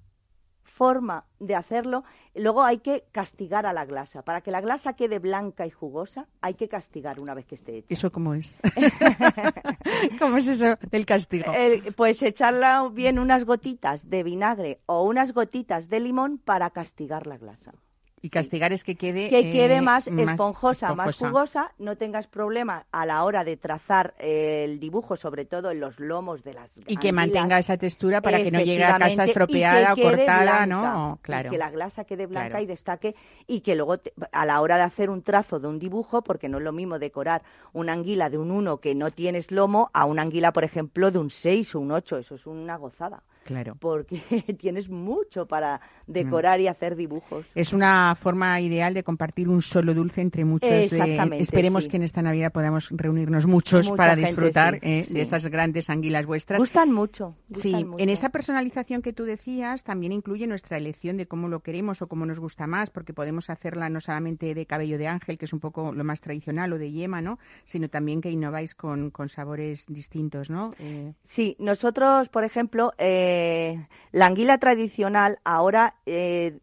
forma 0.64 1.26
de 1.40 1.54
hacerlo, 1.54 2.04
luego 2.36 2.64
hay 2.64 2.80
que 2.80 3.06
castigar 3.12 3.66
a 3.66 3.74
la 3.74 3.86
glasa. 3.86 4.22
Para 4.22 4.42
que 4.42 4.52
la 4.52 4.62
glasa 4.62 4.94
quede 4.94 5.20
blanca 5.20 5.66
y 5.66 5.72
jugosa, 5.72 6.28
hay 6.42 6.56
que 6.56 6.68
castigar 6.68 7.20
una 7.20 7.34
vez 7.34 7.46
que 7.46 7.56
esté 7.56 7.78
hecha. 7.78 7.94
¿Eso 7.94 8.12
cómo 8.12 8.34
es? 8.34 8.60
¿Cómo 10.20 10.38
es 10.38 10.48
eso 10.48 10.78
del 10.92 11.06
castigo? 11.06 11.52
pues 11.96 12.22
echarla 12.22 12.88
bien 12.92 13.20
unas 13.20 13.46
gotitas 13.46 14.10
de 14.10 14.24
vinagre 14.24 14.80
o 14.86 15.04
unas 15.04 15.34
gotitas 15.34 15.90
de 15.90 16.00
limón 16.00 16.38
para 16.38 16.70
castigar 16.70 17.28
la 17.28 17.38
glasa. 17.38 17.74
Y 18.22 18.30
castigar 18.30 18.74
es 18.74 18.84
que 18.84 18.96
quede... 18.96 19.30
Que 19.30 19.52
quede 19.52 19.78
eh, 19.78 19.82
más, 19.82 20.08
esponjosa, 20.08 20.94
más 20.94 21.16
jugosa, 21.18 21.72
no 21.78 21.96
tengas 21.96 22.28
problema 22.28 22.86
a 22.92 23.06
la 23.06 23.24
hora 23.24 23.44
de 23.44 23.56
trazar 23.56 24.14
eh, 24.20 24.66
el 24.66 24.80
dibujo, 24.80 25.16
sobre 25.16 25.46
todo 25.46 25.72
en 25.72 25.80
los 25.80 26.00
lomos 26.00 26.44
de 26.44 26.54
las 26.54 26.70
Y 26.86 26.98
que 26.98 27.12
mantenga 27.12 27.60
esa 27.60 27.78
textura 27.78 28.22
para 28.22 28.44
que 28.44 28.52
no 28.52 28.60
llegue 28.60 28.84
a 28.84 28.98
casa 28.98 29.24
estropeada 29.24 29.94
o 29.94 29.98
cortada, 29.98 30.66
¿no? 30.66 31.20
Claro. 31.22 31.50
que 31.50 31.58
la 31.58 31.72
glasa 31.72 32.04
quede 32.04 32.26
blanca 32.26 32.62
y 32.62 32.66
destaque 32.66 33.16
y 33.48 33.62
que 33.62 33.76
luego 33.76 33.96
a 34.32 34.46
la 34.46 34.62
hora 34.62 34.78
de 34.78 34.84
hacer 34.84 35.10
un 35.10 35.22
trazo 35.22 35.60
de 35.60 35.68
un 35.68 35.80
dibujo, 35.80 36.22
porque 36.22 36.50
no 36.50 36.58
es 36.58 36.64
lo 36.64 36.72
mismo 36.72 37.00
decorar 37.00 37.42
una 37.74 37.94
anguila 37.94 38.30
de 38.30 38.38
un 38.38 38.52
1 38.52 38.78
que 38.78 38.96
no 38.96 39.12
tienes 39.12 39.52
lomo 39.52 39.90
a 39.94 40.06
una 40.06 40.24
anguila, 40.24 40.52
por 40.52 40.64
ejemplo, 40.64 41.12
de 41.12 41.20
un 41.20 41.30
6 41.30 41.76
o 41.76 41.80
un 41.80 41.92
8, 41.92 42.18
eso 42.18 42.36
es 42.36 42.46
una 42.46 42.78
gozada. 42.78 43.24
Claro. 43.50 43.76
Porque 43.80 44.22
tienes 44.60 44.90
mucho 44.90 45.48
para 45.48 45.82
decorar 46.06 46.62
y 46.62 46.68
hacer 46.68 46.96
dibujos. 46.96 47.48
Es 47.56 47.74
una 47.74 48.14
forma 48.14 48.62
ideal 48.62 48.94
de 48.94 49.04
compartir 49.04 49.50
un 49.50 49.64
solo 49.64 49.96
dulce 49.96 50.22
entre 50.22 50.46
muchos. 50.46 50.70
Exactamente. 50.70 51.42
esperemos 51.42 51.88
que 51.88 51.98
en 51.98 52.04
esta 52.04 52.22
Navidad 52.22 52.52
podamos 52.52 52.90
reunirnos 52.92 53.48
muchos 53.48 53.90
para 53.90 54.16
disfrutar 54.16 54.78
eh, 54.84 55.08
de 55.10 55.22
esas 55.22 55.48
grandes 55.48 55.90
anguilas 55.90 56.28
vuestras. 56.28 56.60
Gustan 56.60 56.92
mucho. 56.92 57.36
sí, 57.56 57.74
en 57.98 58.10
esa 58.10 58.30
personalización 58.30 59.02
que 59.02 59.14
tú 59.14 59.24
decías 59.24 59.84
también 59.84 60.12
incluye 60.12 60.46
nuestra 60.46 60.78
elección 60.78 61.18
de 61.18 61.26
cómo 61.26 61.48
lo 61.48 61.62
queremos 61.62 62.04
o 62.04 62.08
cómo 62.08 62.28
nos 62.28 62.40
gusta 62.40 62.68
más, 62.68 62.92
porque 62.92 63.14
podemos 63.14 63.50
hacerla 63.50 63.90
no 63.90 64.00
solamente 64.00 64.54
de 64.54 64.66
cabello 64.68 65.00
de 65.00 65.08
ángel, 65.08 65.40
que 65.40 65.46
es 65.46 65.54
un 65.54 65.60
poco 65.60 65.92
lo 65.92 66.04
más 66.04 66.22
tradicional, 66.22 66.72
o 66.72 66.78
de 66.78 66.92
yema, 66.92 67.20
¿no? 67.20 67.40
Sino 67.64 67.90
también 67.90 68.22
que 68.22 68.30
innováis 68.30 68.76
con, 68.76 69.10
con 69.10 69.28
sabores 69.28 69.88
distintos, 69.88 70.52
¿no? 70.52 70.76
Eh... 70.78 71.14
Sí, 71.24 71.56
nosotros, 71.58 72.30
por 72.30 72.44
ejemplo, 72.44 72.94
eh, 73.00 73.39
eh, 73.40 73.88
la 74.12 74.26
anguila 74.26 74.58
tradicional 74.58 75.40
ahora 75.44 75.96
eh, 76.06 76.60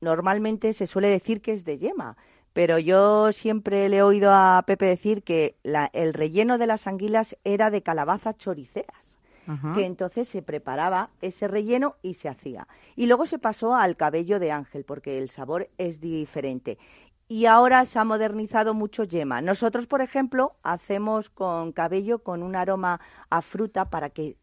normalmente 0.00 0.72
se 0.72 0.86
suele 0.86 1.08
decir 1.08 1.40
que 1.40 1.52
es 1.52 1.64
de 1.64 1.78
yema, 1.78 2.16
pero 2.52 2.78
yo 2.78 3.32
siempre 3.32 3.88
le 3.88 3.98
he 3.98 4.02
oído 4.02 4.32
a 4.32 4.62
Pepe 4.66 4.86
decir 4.86 5.22
que 5.22 5.56
el 5.92 6.12
relleno 6.12 6.58
de 6.58 6.66
las 6.66 6.86
anguilas 6.86 7.36
era 7.44 7.70
de 7.70 7.82
calabazas 7.82 8.36
choriceras. 8.36 9.18
que 9.74 9.84
entonces 9.84 10.28
se 10.28 10.40
preparaba 10.40 11.10
ese 11.20 11.48
relleno 11.48 11.96
y 12.00 12.14
se 12.14 12.28
hacía. 12.28 12.68
Y 12.94 13.06
luego 13.06 13.26
se 13.26 13.38
pasó 13.38 13.74
al 13.74 13.96
cabello 13.96 14.38
de 14.38 14.52
ángel, 14.52 14.84
porque 14.84 15.18
el 15.18 15.30
sabor 15.30 15.68
es 15.78 16.00
diferente. 16.00 16.78
Y 17.26 17.46
ahora 17.46 17.84
se 17.84 17.98
ha 17.98 18.04
modernizado 18.04 18.72
mucho 18.72 19.02
yema. 19.04 19.40
Nosotros, 19.40 19.86
por 19.86 20.00
ejemplo, 20.00 20.54
hacemos 20.62 21.28
con 21.28 21.72
cabello 21.72 22.20
con 22.20 22.42
un 22.42 22.54
aroma 22.54 23.00
a 23.30 23.42
fruta 23.42 23.90
para 23.90 24.10
que 24.10 24.36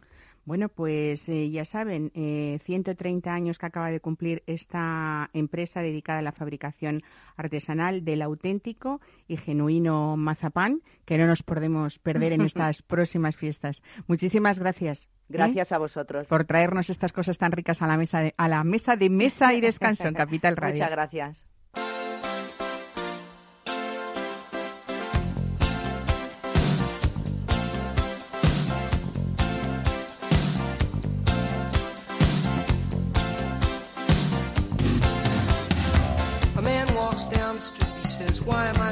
Bueno, 0.47 0.69
pues 0.69 1.27
eh, 1.27 1.49
ya 1.49 1.65
saben, 1.65 2.10
eh, 2.15 2.60
130 2.63 3.33
años 3.33 3.60
que 3.60 3.65
acaba 3.65 3.91
de 3.91 3.99
cumplir 3.99 4.43
esta 4.47 5.29
empresa 5.33 5.81
dedicada 5.81 6.19
a 6.19 6.21
la 6.21 6.31
fabricación 6.31 7.03
artesanal 7.36 8.05
del 8.05 8.21
auténtico 8.21 9.01
y 9.27 9.36
genuino 9.36 10.15
mazapán, 10.15 10.79
que 11.03 11.17
no 11.17 11.27
nos 11.27 11.43
podemos 11.43 11.99
perder 11.99 12.31
en 12.31 12.43
estas 12.43 12.81
próximas 12.88 13.36
fiestas. 13.36 13.83
Muchísimas 14.07 14.57
gracias. 14.57 15.03
¿eh? 15.03 15.33
Gracias 15.33 15.73
a 15.73 15.79
vosotros. 15.79 16.27
Por 16.27 16.45
traernos 16.45 16.89
estas 16.89 17.12
cosas 17.12 17.38
tan 17.38 17.51
ricas 17.51 17.81
a 17.81 17.88
la 17.88 17.97
mesa 17.97 18.21
de, 18.21 18.33
a 18.38 18.47
la 18.47 18.63
mesa 18.63 18.95
de 18.95 19.10
mesa 19.10 19.53
y 19.53 19.60
descanso 19.60 20.07
en 20.07 20.13
Capital 20.13 20.55
Radio. 20.55 20.75
Muchas 20.75 20.91
gracias. 20.91 21.46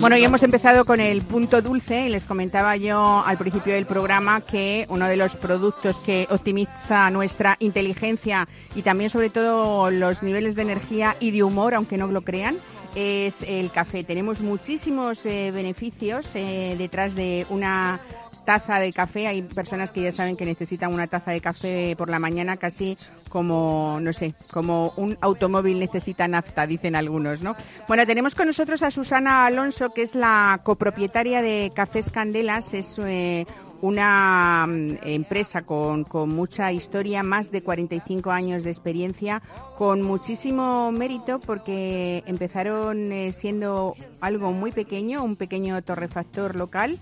Bueno, 0.00 0.16
y 0.16 0.24
hemos 0.24 0.42
empezado 0.42 0.84
con 0.84 1.00
el 1.00 1.22
punto 1.22 1.62
dulce 1.62 2.08
les 2.08 2.24
comentaba 2.24 2.76
yo 2.76 3.22
al 3.24 3.38
principio 3.38 3.74
del 3.74 3.86
programa 3.86 4.40
que 4.40 4.86
uno 4.88 5.06
de 5.06 5.16
los 5.16 5.36
productos 5.36 5.96
que 5.98 6.26
optimiza 6.30 7.10
nuestra 7.10 7.56
inteligencia 7.60 8.48
y 8.74 8.82
también 8.82 9.10
sobre 9.10 9.30
todo 9.30 9.90
los 9.90 10.22
niveles 10.22 10.56
de 10.56 10.62
energía 10.62 11.16
y 11.20 11.30
de 11.30 11.42
humor, 11.42 11.74
aunque 11.74 11.96
no 11.96 12.08
lo 12.08 12.22
crean, 12.22 12.56
es 12.94 13.42
el 13.42 13.70
café. 13.70 14.04
Tenemos 14.04 14.40
muchísimos 14.40 15.24
eh, 15.26 15.50
beneficios 15.52 16.26
eh, 16.34 16.74
detrás 16.78 17.14
de 17.14 17.46
una 17.50 18.00
taza 18.44 18.78
de 18.78 18.92
café. 18.92 19.26
Hay 19.26 19.42
personas 19.42 19.90
que 19.90 20.02
ya 20.02 20.12
saben 20.12 20.36
que 20.36 20.44
necesitan 20.44 20.92
una 20.92 21.06
taza 21.06 21.32
de 21.32 21.40
café 21.40 21.94
por 21.96 22.10
la 22.10 22.18
mañana 22.18 22.56
casi 22.56 22.96
como, 23.28 23.98
no 24.00 24.12
sé, 24.12 24.34
como 24.52 24.92
un 24.96 25.18
automóvil 25.20 25.80
necesita 25.80 26.28
nafta, 26.28 26.66
dicen 26.66 26.94
algunos, 26.94 27.42
¿no? 27.42 27.56
Bueno, 27.88 28.06
tenemos 28.06 28.34
con 28.34 28.46
nosotros 28.46 28.82
a 28.82 28.90
Susana 28.90 29.46
Alonso, 29.46 29.90
que 29.90 30.02
es 30.02 30.14
la 30.14 30.60
copropietaria 30.62 31.42
de 31.42 31.72
Cafés 31.74 32.10
Candelas. 32.10 32.74
Es 32.74 32.96
eh, 33.04 33.44
una 33.80 34.66
mm, 34.66 34.98
empresa 35.02 35.62
con, 35.62 36.04
con, 36.04 36.34
mucha 36.34 36.72
historia, 36.72 37.22
más 37.22 37.50
de 37.50 37.62
45 37.62 38.30
años 38.30 38.64
de 38.64 38.70
experiencia, 38.70 39.42
con 39.76 40.00
muchísimo 40.00 40.90
mérito 40.90 41.38
porque 41.38 42.22
empezaron 42.26 43.12
eh, 43.12 43.32
siendo 43.32 43.94
algo 44.20 44.52
muy 44.52 44.72
pequeño, 44.72 45.22
un 45.22 45.36
pequeño 45.36 45.82
torrefactor 45.82 46.56
local 46.56 46.98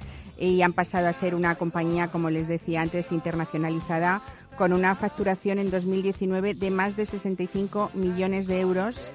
y 0.48 0.62
han 0.62 0.72
pasado 0.72 1.08
a 1.08 1.12
ser 1.12 1.34
una 1.34 1.54
compañía, 1.54 2.08
como 2.08 2.30
les 2.30 2.48
decía 2.48 2.82
antes, 2.82 3.12
internacionalizada 3.12 4.22
con 4.56 4.72
una 4.72 4.94
facturación 4.94 5.58
en 5.58 5.70
2019 5.70 6.54
de 6.54 6.70
más 6.70 6.96
de 6.96 7.06
65 7.06 7.90
millones 7.94 8.46
de 8.46 8.60
euros 8.60 9.10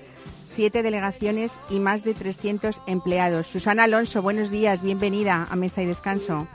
siete 0.45 0.81
delegaciones 0.81 1.59
y 1.69 1.79
más 1.79 2.03
de 2.03 2.13
300 2.13 2.81
empleados. 2.87 3.47
Susana 3.47 3.83
Alonso, 3.83 4.21
buenos 4.21 4.49
días, 4.49 4.81
bienvenida 4.81 5.45
a 5.49 5.55
Mesa 5.55 5.81
y 5.81 5.85
Descanso. 5.85 6.47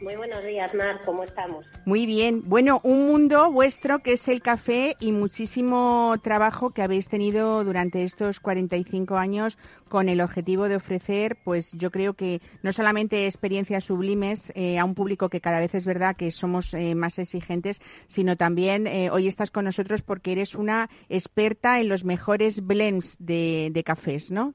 Muy 0.00 0.14
buenos 0.14 0.44
días, 0.44 0.72
Mar, 0.74 1.00
¿cómo 1.04 1.24
estamos? 1.24 1.66
Muy 1.84 2.06
bien. 2.06 2.48
Bueno, 2.48 2.80
un 2.84 3.08
mundo 3.08 3.50
vuestro 3.50 3.98
que 3.98 4.12
es 4.12 4.28
el 4.28 4.40
café 4.40 4.94
y 5.00 5.10
muchísimo 5.10 6.14
trabajo 6.22 6.70
que 6.70 6.82
habéis 6.82 7.08
tenido 7.08 7.64
durante 7.64 8.04
estos 8.04 8.38
45 8.38 9.16
años 9.16 9.58
con 9.88 10.08
el 10.08 10.20
objetivo 10.20 10.68
de 10.68 10.76
ofrecer, 10.76 11.36
pues 11.42 11.72
yo 11.72 11.90
creo 11.90 12.14
que 12.14 12.40
no 12.62 12.72
solamente 12.72 13.26
experiencias 13.26 13.86
sublimes 13.86 14.52
eh, 14.54 14.78
a 14.78 14.84
un 14.84 14.94
público 14.94 15.30
que 15.30 15.40
cada 15.40 15.58
vez 15.58 15.74
es 15.74 15.84
verdad 15.84 16.14
que 16.14 16.30
somos 16.30 16.74
eh, 16.74 16.94
más 16.94 17.18
exigentes, 17.18 17.80
sino 18.06 18.36
también 18.36 18.86
eh, 18.86 19.10
hoy 19.10 19.26
estás 19.26 19.50
con 19.50 19.64
nosotros 19.64 20.02
porque 20.02 20.30
eres 20.30 20.54
una 20.54 20.90
experta 21.08 21.80
en 21.80 21.88
los 21.88 22.04
mejores 22.04 22.64
blends 22.64 23.16
de, 23.18 23.70
de 23.72 23.82
cafés, 23.82 24.30
¿no? 24.30 24.54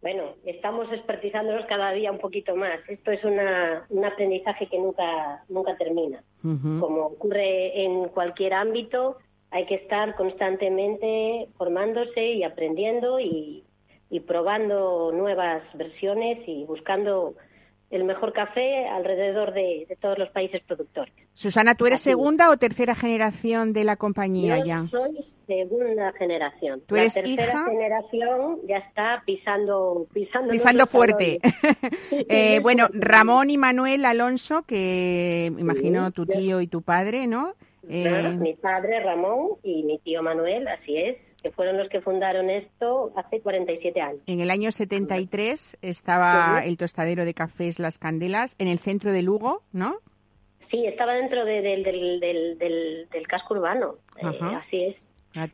Bueno, 0.00 0.34
estamos 0.44 0.90
expertizándonos 0.92 1.66
cada 1.66 1.90
día 1.92 2.12
un 2.12 2.18
poquito 2.18 2.54
más. 2.54 2.78
Esto 2.88 3.10
es 3.10 3.24
una, 3.24 3.84
un 3.88 4.04
aprendizaje 4.04 4.66
que 4.66 4.78
nunca, 4.78 5.44
nunca 5.48 5.76
termina. 5.76 6.22
Como 6.42 7.06
ocurre 7.06 7.82
en 7.82 8.08
cualquier 8.08 8.54
ámbito, 8.54 9.18
hay 9.50 9.66
que 9.66 9.74
estar 9.74 10.14
constantemente 10.14 11.48
formándose 11.56 12.32
y 12.32 12.44
aprendiendo 12.44 13.18
y, 13.18 13.64
y 14.08 14.20
probando 14.20 15.10
nuevas 15.12 15.62
versiones 15.74 16.46
y 16.46 16.64
buscando 16.64 17.34
el 17.90 18.04
mejor 18.04 18.32
café 18.32 18.86
alrededor 18.86 19.54
de, 19.54 19.86
todos 20.00 20.18
los 20.18 20.28
países 20.30 20.60
productores. 20.62 21.14
Susana, 21.34 21.74
¿tú 21.74 21.86
eres 21.86 22.00
segunda 22.00 22.50
o 22.50 22.56
tercera 22.56 22.94
generación 22.94 23.72
de 23.72 23.84
la 23.84 23.96
compañía 23.96 24.58
Yo 24.58 24.64
ya? 24.64 24.86
Soy 24.90 25.24
segunda 25.46 26.12
generación. 26.12 26.82
¿Tú 26.86 26.96
eres 26.96 27.14
tercera 27.14 27.64
generación 27.64 28.58
ya 28.66 28.78
está 28.78 29.22
pisando 29.24 30.06
pisando, 30.12 30.52
pisando 30.52 30.86
fuerte. 30.86 31.40
eh, 32.10 32.60
bueno, 32.60 32.88
Ramón 32.92 33.48
y 33.48 33.56
Manuel 33.56 34.04
Alonso, 34.04 34.62
que 34.62 35.50
imagino 35.58 36.10
tu 36.10 36.26
tío 36.26 36.60
y 36.60 36.66
tu 36.66 36.82
padre, 36.82 37.26
¿no? 37.26 37.54
Eh... 37.88 38.36
Mi 38.38 38.52
padre 38.54 39.00
Ramón 39.00 39.52
y 39.62 39.82
mi 39.84 39.98
tío 39.98 40.22
Manuel, 40.22 40.68
así 40.68 40.94
es 40.98 41.16
que 41.42 41.50
fueron 41.50 41.76
los 41.76 41.88
que 41.88 42.00
fundaron 42.00 42.50
esto 42.50 43.12
hace 43.16 43.40
47 43.40 44.00
años. 44.00 44.20
En 44.26 44.40
el 44.40 44.50
año 44.50 44.72
73 44.72 45.78
estaba 45.82 46.64
el 46.64 46.76
tostadero 46.76 47.24
de 47.24 47.34
cafés 47.34 47.78
Las 47.78 47.98
Candelas 47.98 48.56
en 48.58 48.68
el 48.68 48.78
centro 48.80 49.12
de 49.12 49.22
Lugo, 49.22 49.62
¿no? 49.72 49.96
Sí, 50.70 50.84
estaba 50.84 51.14
dentro 51.14 51.44
del, 51.44 51.82
del, 51.82 52.58
del, 52.58 53.26
casco 53.26 53.54
urbano, 53.54 53.94
eh, 54.16 54.38
así 54.56 54.84
es. 54.84 54.96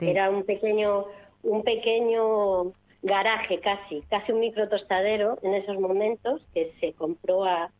Era 0.00 0.30
un 0.30 0.44
pequeño, 0.44 1.04
un 1.42 1.62
pequeño 1.62 2.72
garaje 3.02 3.60
casi, 3.60 4.00
casi 4.08 4.32
un 4.32 4.40
micro 4.40 4.68
tostadero 4.68 5.38
en 5.42 5.54
esos 5.54 5.78
momentos 5.78 6.42
que 6.52 6.72
se 6.80 6.94
compró 6.94 7.44
a, 7.44 7.70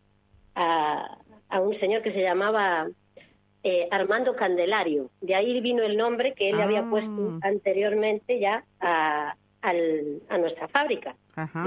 a, 0.54 1.18
a 1.48 1.60
un 1.60 1.78
señor 1.80 2.02
que 2.02 2.12
se 2.12 2.22
llamaba 2.22 2.86
eh, 3.64 3.88
Armando 3.90 4.36
Candelario. 4.36 5.10
De 5.20 5.34
ahí 5.34 5.60
vino 5.60 5.82
el 5.82 5.96
nombre 5.96 6.34
que 6.34 6.50
él 6.50 6.60
había 6.60 6.80
ah. 6.80 6.90
puesto 6.90 7.38
anteriormente 7.42 8.38
ya 8.38 8.64
a, 8.80 9.34
a 9.62 10.38
nuestra 10.38 10.68
fábrica. 10.68 11.16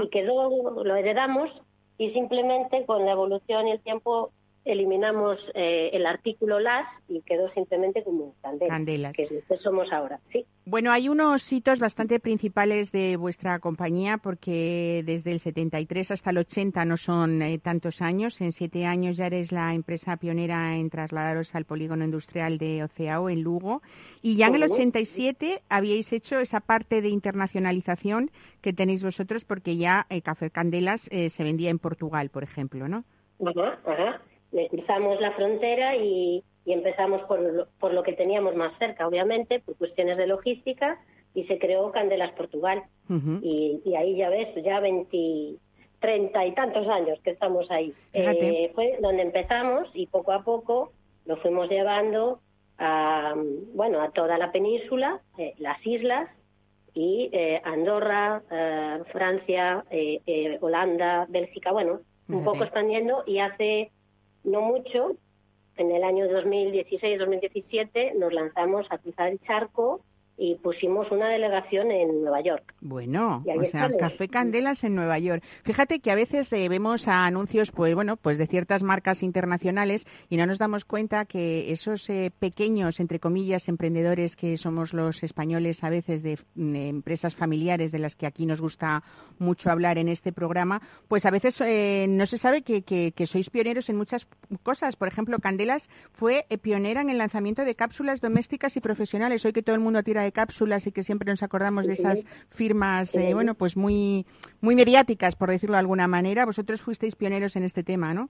Y 0.02 0.08
quedó, 0.08 0.82
lo 0.82 0.96
heredamos 0.96 1.50
y 1.98 2.10
simplemente 2.12 2.86
con 2.86 3.04
la 3.04 3.12
evolución 3.12 3.66
y 3.68 3.72
el 3.72 3.80
tiempo 3.80 4.30
eliminamos 4.64 5.38
eh, 5.54 5.90
el 5.92 6.06
artículo 6.06 6.60
las 6.60 6.86
y 7.08 7.22
quedó 7.22 7.48
simplemente 7.50 8.04
como 8.04 8.34
candelas, 8.42 9.14
que 9.14 9.24
es 9.24 9.30
lo 9.30 9.40
que 9.48 9.56
somos 9.58 9.92
ahora, 9.92 10.20
sí. 10.30 10.44
Bueno, 10.66 10.92
hay 10.92 11.08
unos 11.08 11.50
hitos 11.50 11.78
bastante 11.78 12.20
principales 12.20 12.92
de 12.92 13.16
vuestra 13.16 13.58
compañía 13.58 14.18
porque 14.18 15.02
desde 15.06 15.32
el 15.32 15.40
73 15.40 16.10
hasta 16.10 16.28
el 16.28 16.36
80 16.38 16.84
no 16.84 16.98
son 16.98 17.40
eh, 17.40 17.58
tantos 17.58 18.02
años. 18.02 18.38
En 18.42 18.52
siete 18.52 18.84
años 18.84 19.16
ya 19.16 19.28
eres 19.28 19.50
la 19.50 19.72
empresa 19.72 20.18
pionera 20.18 20.76
en 20.76 20.90
trasladaros 20.90 21.54
al 21.54 21.64
polígono 21.64 22.04
industrial 22.04 22.58
de 22.58 22.84
Oceao 22.84 23.30
en 23.30 23.42
Lugo 23.42 23.80
y 24.20 24.36
ya 24.36 24.48
en 24.48 24.56
el 24.56 24.64
87 24.64 25.62
habíais 25.70 26.12
hecho 26.12 26.38
esa 26.38 26.60
parte 26.60 27.00
de 27.00 27.08
internacionalización 27.08 28.30
que 28.60 28.74
tenéis 28.74 29.02
vosotros 29.02 29.46
porque 29.46 29.78
ya 29.78 30.04
el 30.10 30.22
Café 30.22 30.50
Candelas 30.50 31.08
eh, 31.10 31.30
se 31.30 31.44
vendía 31.44 31.70
en 31.70 31.78
Portugal, 31.78 32.28
por 32.28 32.42
ejemplo, 32.42 32.88
¿no? 32.88 33.04
Ajá, 33.40 33.78
ajá 33.86 34.20
le 34.52 34.68
cruzamos 34.68 35.20
la 35.20 35.32
frontera 35.32 35.96
y, 35.96 36.44
empezamos 36.66 37.22
por 37.22 37.40
lo, 37.40 37.66
por 37.80 37.94
lo 37.94 38.02
que 38.02 38.12
teníamos 38.12 38.54
más 38.54 38.76
cerca, 38.78 39.08
obviamente, 39.08 39.60
por 39.60 39.76
cuestiones 39.76 40.18
de 40.18 40.26
logística, 40.26 40.98
y 41.34 41.44
se 41.44 41.58
creó 41.58 41.90
Candelas 41.92 42.32
Portugal. 42.32 42.82
y, 43.42 43.94
ahí 43.96 44.16
ya 44.16 44.28
ves, 44.28 44.48
ya 44.62 44.80
20, 44.80 45.56
30 46.00 46.46
y 46.46 46.52
tantos 46.52 46.88
años 46.88 47.18
que 47.22 47.30
estamos 47.30 47.70
ahí. 47.70 47.94
Eh, 48.12 48.70
fue 48.74 48.98
donde 49.00 49.22
empezamos 49.22 49.88
y 49.94 50.06
poco 50.06 50.32
a 50.32 50.42
poco 50.42 50.92
lo 51.26 51.36
fuimos 51.38 51.68
llevando 51.68 52.40
a, 52.78 53.34
bueno, 53.74 54.00
a 54.00 54.10
toda 54.10 54.38
la 54.38 54.52
península, 54.52 55.20
eh, 55.36 55.54
las 55.58 55.84
islas, 55.86 56.28
y 56.94 57.30
eh, 57.32 57.60
Andorra, 57.64 58.42
Francia, 59.12 59.84
Holanda, 60.60 61.26
Bélgica, 61.28 61.70
bueno, 61.70 62.00
un 62.28 62.44
poco 62.44 62.64
expandiendo 62.64 63.22
y 63.26 63.38
hace 63.38 63.92
no 64.48 64.62
mucho, 64.62 65.16
en 65.76 65.92
el 65.92 66.02
año 66.02 66.26
2016-2017 66.26 68.14
nos 68.14 68.32
lanzamos 68.32 68.86
a 68.90 68.98
cruzar 68.98 69.28
el 69.28 69.40
charco 69.40 70.00
y 70.38 70.54
pusimos 70.54 71.10
una 71.10 71.28
delegación 71.28 71.90
en 71.90 72.22
Nueva 72.22 72.40
York. 72.40 72.72
Bueno, 72.80 73.42
o 73.44 73.64
sea, 73.64 73.90
Café 73.98 74.28
Candelas 74.28 74.84
en 74.84 74.94
Nueva 74.94 75.18
York. 75.18 75.42
Fíjate 75.64 75.98
que 75.98 76.12
a 76.12 76.14
veces 76.14 76.52
eh, 76.52 76.68
vemos 76.68 77.08
anuncios, 77.08 77.72
pues 77.72 77.92
bueno, 77.94 78.16
pues 78.16 78.38
de 78.38 78.46
ciertas 78.46 78.84
marcas 78.84 79.24
internacionales 79.24 80.06
y 80.28 80.36
no 80.36 80.46
nos 80.46 80.58
damos 80.58 80.84
cuenta 80.84 81.24
que 81.24 81.72
esos 81.72 82.08
eh, 82.08 82.30
pequeños, 82.38 83.00
entre 83.00 83.18
comillas, 83.18 83.68
emprendedores 83.68 84.36
que 84.36 84.56
somos 84.56 84.94
los 84.94 85.24
españoles 85.24 85.82
a 85.82 85.90
veces 85.90 86.22
de, 86.22 86.38
empresas 86.54 87.34
familiares 87.34 87.90
de 87.90 87.98
las 87.98 88.14
que 88.14 88.26
aquí 88.26 88.46
nos 88.46 88.60
gusta 88.60 89.02
mucho 89.40 89.70
hablar 89.70 89.98
en 89.98 90.08
este 90.08 90.32
programa, 90.32 90.80
pues 91.08 91.26
a 91.26 91.30
veces 91.30 91.60
eh, 91.62 92.06
no 92.08 92.26
se 92.26 92.38
sabe 92.38 92.62
que, 92.62 92.82
que, 92.82 93.12
que, 93.12 93.26
sois 93.26 93.50
pioneros 93.50 93.88
en 93.88 93.96
muchas 93.96 94.28
cosas. 94.62 94.94
Por 94.94 95.08
ejemplo, 95.08 95.38
Candelas 95.40 95.88
fue 96.12 96.46
pionera 96.62 97.00
en 97.00 97.10
el 97.10 97.18
lanzamiento 97.18 97.64
de 97.64 97.74
cápsulas 97.74 98.20
domésticas 98.20 98.76
y 98.76 98.80
profesionales. 98.80 99.44
Hoy 99.44 99.52
que 99.52 99.62
todo 99.62 99.74
el 99.74 99.82
mundo 99.82 100.02
tira 100.04 100.27
cápsulas 100.32 100.86
y 100.86 100.92
que 100.92 101.02
siempre 101.02 101.30
nos 101.30 101.42
acordamos 101.42 101.86
de 101.86 101.92
esas 101.92 102.24
firmas, 102.50 103.14
eh, 103.14 103.34
bueno, 103.34 103.54
pues 103.54 103.76
muy, 103.76 104.26
muy 104.60 104.74
mediáticas, 104.74 105.36
por 105.36 105.50
decirlo 105.50 105.74
de 105.74 105.80
alguna 105.80 106.08
manera. 106.08 106.46
Vosotros 106.46 106.82
fuisteis 106.82 107.16
pioneros 107.16 107.56
en 107.56 107.64
este 107.64 107.82
tema, 107.82 108.14
¿no? 108.14 108.28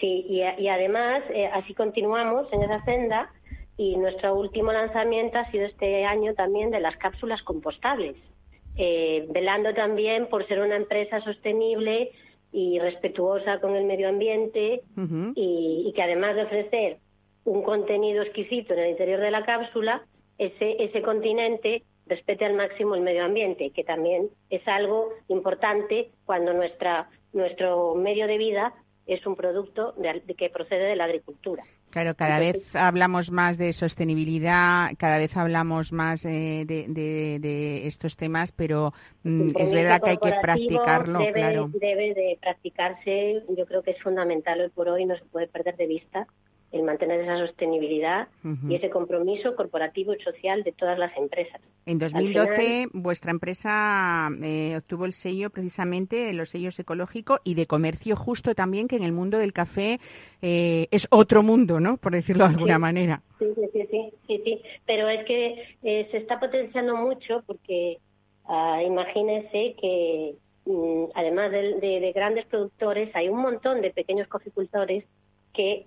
Sí, 0.00 0.26
y, 0.28 0.68
además 0.68 1.22
eh, 1.30 1.46
así 1.46 1.72
continuamos 1.74 2.46
en 2.52 2.62
esa 2.62 2.84
senda 2.84 3.30
y 3.78 3.96
nuestro 3.96 4.34
último 4.34 4.72
lanzamiento 4.72 5.38
ha 5.38 5.50
sido 5.50 5.66
este 5.66 6.04
año 6.04 6.34
también 6.34 6.70
de 6.70 6.80
las 6.80 6.96
cápsulas 6.96 7.42
compostables, 7.42 8.16
eh, 8.76 9.26
velando 9.30 9.72
también 9.74 10.28
por 10.28 10.46
ser 10.46 10.60
una 10.60 10.76
empresa 10.76 11.20
sostenible 11.20 12.10
y 12.52 12.78
respetuosa 12.78 13.58
con 13.60 13.74
el 13.74 13.84
medio 13.84 14.08
ambiente 14.08 14.82
y, 15.34 15.84
y, 15.86 15.92
que 15.92 16.02
además 16.02 16.36
de 16.36 16.44
ofrecer 16.44 16.98
un 17.44 17.62
contenido 17.62 18.22
exquisito 18.22 18.74
en 18.74 18.80
el 18.80 18.90
interior 18.90 19.20
de 19.20 19.30
la 19.30 19.44
cápsula, 19.44 20.04
ese, 20.38 20.82
ese 20.82 21.02
continente 21.02 21.82
respete 22.06 22.44
al 22.44 22.54
máximo 22.54 22.94
el 22.94 23.02
medio 23.02 23.24
ambiente, 23.24 23.70
que 23.70 23.84
también 23.84 24.28
es 24.50 24.66
algo 24.68 25.10
importante 25.28 26.10
cuando 26.24 26.52
nuestra, 26.52 27.08
nuestro 27.32 27.94
medio 27.94 28.26
de 28.26 28.38
vida 28.38 28.74
es 29.06 29.24
un 29.26 29.36
producto 29.36 29.92
de, 29.92 30.22
que 30.36 30.50
procede 30.50 30.84
de 30.84 30.96
la 30.96 31.04
agricultura. 31.04 31.62
Claro, 31.90 32.14
cada 32.14 32.38
vez 32.40 32.58
hablamos 32.74 33.30
más 33.30 33.56
de 33.56 33.72
sostenibilidad, 33.72 34.90
cada 34.98 35.18
vez 35.18 35.36
hablamos 35.36 35.92
más 35.92 36.24
eh, 36.24 36.64
de, 36.66 37.86
estos 37.86 38.16
temas, 38.16 38.52
pero 38.52 38.92
mm, 39.22 39.50
es 39.56 39.72
verdad 39.72 40.00
que 40.02 40.10
hay 40.10 40.18
que 40.18 40.32
practicarlo. 40.42 41.20
Debe, 41.20 41.32
claro. 41.32 41.70
debe 41.72 42.14
de 42.14 42.38
practicarse, 42.40 43.42
yo 43.56 43.64
creo 43.66 43.82
que 43.82 43.92
es 43.92 44.02
fundamental 44.02 44.60
hoy 44.60 44.68
por 44.70 44.88
hoy, 44.88 45.06
no 45.06 45.16
se 45.16 45.24
puede 45.26 45.46
perder 45.46 45.76
de 45.76 45.86
vista 45.86 46.26
el 46.76 46.84
mantener 46.84 47.20
esa 47.20 47.38
sostenibilidad 47.38 48.28
y 48.68 48.74
ese 48.74 48.90
compromiso 48.90 49.56
corporativo 49.56 50.14
y 50.14 50.20
social 50.20 50.62
de 50.62 50.72
todas 50.72 50.98
las 50.98 51.16
empresas. 51.16 51.60
En 51.86 51.98
2012 51.98 52.88
vuestra 52.92 53.30
empresa 53.30 54.28
eh, 54.42 54.74
obtuvo 54.76 55.04
el 55.04 55.12
sello 55.12 55.50
precisamente, 55.50 56.32
los 56.32 56.50
sellos 56.50 56.78
ecológico 56.78 57.40
y 57.44 57.54
de 57.54 57.66
comercio 57.66 58.16
justo 58.16 58.54
también, 58.54 58.88
que 58.88 58.96
en 58.96 59.04
el 59.04 59.12
mundo 59.12 59.38
del 59.38 59.52
café 59.52 60.00
eh, 60.42 60.88
es 60.90 61.06
otro 61.10 61.42
mundo, 61.42 61.78
¿no? 61.78 61.96
Por 61.96 62.12
decirlo 62.12 62.44
de 62.44 62.54
alguna 62.54 62.78
manera. 62.78 63.22
Sí, 63.38 63.46
sí, 63.54 63.86
sí, 63.90 64.10
sí, 64.26 64.42
sí, 64.44 64.62
pero 64.84 65.08
es 65.08 65.24
que 65.26 65.76
eh, 65.82 66.08
se 66.10 66.18
está 66.18 66.40
potenciando 66.40 66.96
mucho 66.96 67.42
porque 67.46 67.98
uh, 68.48 68.80
imagínense 68.84 69.76
que 69.80 70.34
mm, 70.64 71.04
además 71.14 71.52
de, 71.52 71.78
de 71.80 72.12
grandes 72.12 72.46
productores 72.46 73.14
hay 73.14 73.28
un 73.28 73.40
montón 73.40 73.80
de 73.80 73.90
pequeños 73.90 74.26
coficultores 74.28 75.04
que 75.54 75.86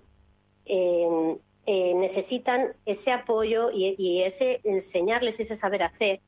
eh, 0.66 1.94
necesitan 1.94 2.72
ese 2.86 3.12
apoyo 3.12 3.70
y, 3.70 4.22
ese 4.22 4.60
enseñarles 4.64 5.38
ese 5.38 5.58
saber 5.58 5.82
hacer 5.82 6.20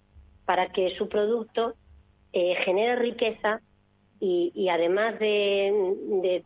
para 0.44 0.72
que 0.72 0.90
su 0.96 1.08
producto 1.08 1.74
eh, 2.32 2.54
genere 2.64 2.96
riqueza 2.96 3.60
y, 4.20 4.68
además 4.68 5.18
de, 5.18 6.42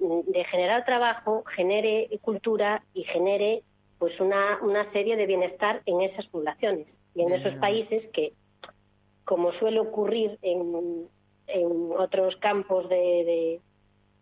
generar 0.50 0.86
trabajo, 0.86 1.44
genere 1.54 2.08
cultura 2.22 2.82
y 2.94 3.04
genere 3.04 3.64
pues 3.98 4.18
una, 4.18 4.58
una 4.62 4.90
serie 4.92 5.16
de 5.16 5.26
bienestar 5.26 5.82
en 5.84 6.00
esas 6.00 6.26
poblaciones 6.26 6.86
y 7.14 7.20
en 7.20 7.32
esos 7.32 7.54
países 7.56 8.02
que, 8.14 8.32
como 9.26 9.52
suele 9.52 9.80
ocurrir 9.80 10.38
en, 10.40 11.06
en 11.48 11.90
otros 11.98 12.36
campos 12.36 12.88
de, 12.88 13.60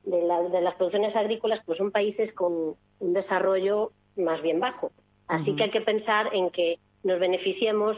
de, 0.05 0.61
las 0.63 0.75
producciones 0.75 1.15
agrícolas, 1.17 1.61
pues 1.65 1.79
son 1.79 1.91
países 1.91 2.33
con 2.35 2.77
un 3.05 3.13
desarrollo 3.13 3.93
más 4.17 4.41
bien 4.43 4.61
bajo. 4.61 4.93
Así 5.29 5.55
que 5.57 5.65
hay 5.65 5.71
que 5.71 5.81
pensar 5.81 6.35
en 6.35 6.51
que 6.51 6.79
nos 7.03 7.19
beneficiemos 7.19 7.97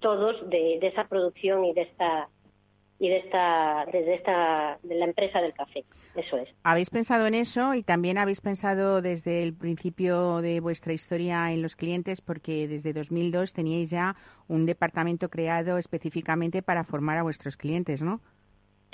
todos 0.00 0.48
de, 0.48 0.78
esa 0.82 1.08
producción 1.08 1.64
y 1.64 1.72
de 1.72 1.82
esta 1.82 2.28
y 2.98 3.08
de 3.08 3.16
esta 3.18 3.84
desde 3.86 4.14
esta 4.14 4.78
de 4.82 4.94
la 4.94 5.06
empresa 5.06 5.40
del 5.40 5.54
café. 5.54 5.84
Eso 6.14 6.36
es. 6.36 6.48
Habéis 6.62 6.90
pensado 6.90 7.26
en 7.26 7.34
eso 7.34 7.74
y 7.74 7.82
también 7.82 8.18
habéis 8.18 8.40
pensado 8.40 9.00
desde 9.00 9.42
el 9.42 9.54
principio 9.54 10.40
de 10.40 10.60
vuestra 10.60 10.92
historia 10.92 11.52
en 11.52 11.62
los 11.62 11.74
clientes 11.74 12.20
porque 12.20 12.68
desde 12.68 12.92
2002 12.92 13.52
teníais 13.52 13.90
ya 13.90 14.14
un 14.46 14.66
departamento 14.66 15.30
creado 15.30 15.78
específicamente 15.78 16.62
para 16.62 16.84
formar 16.84 17.18
a 17.18 17.22
vuestros 17.22 17.56
clientes, 17.56 18.02
¿no? 18.02 18.20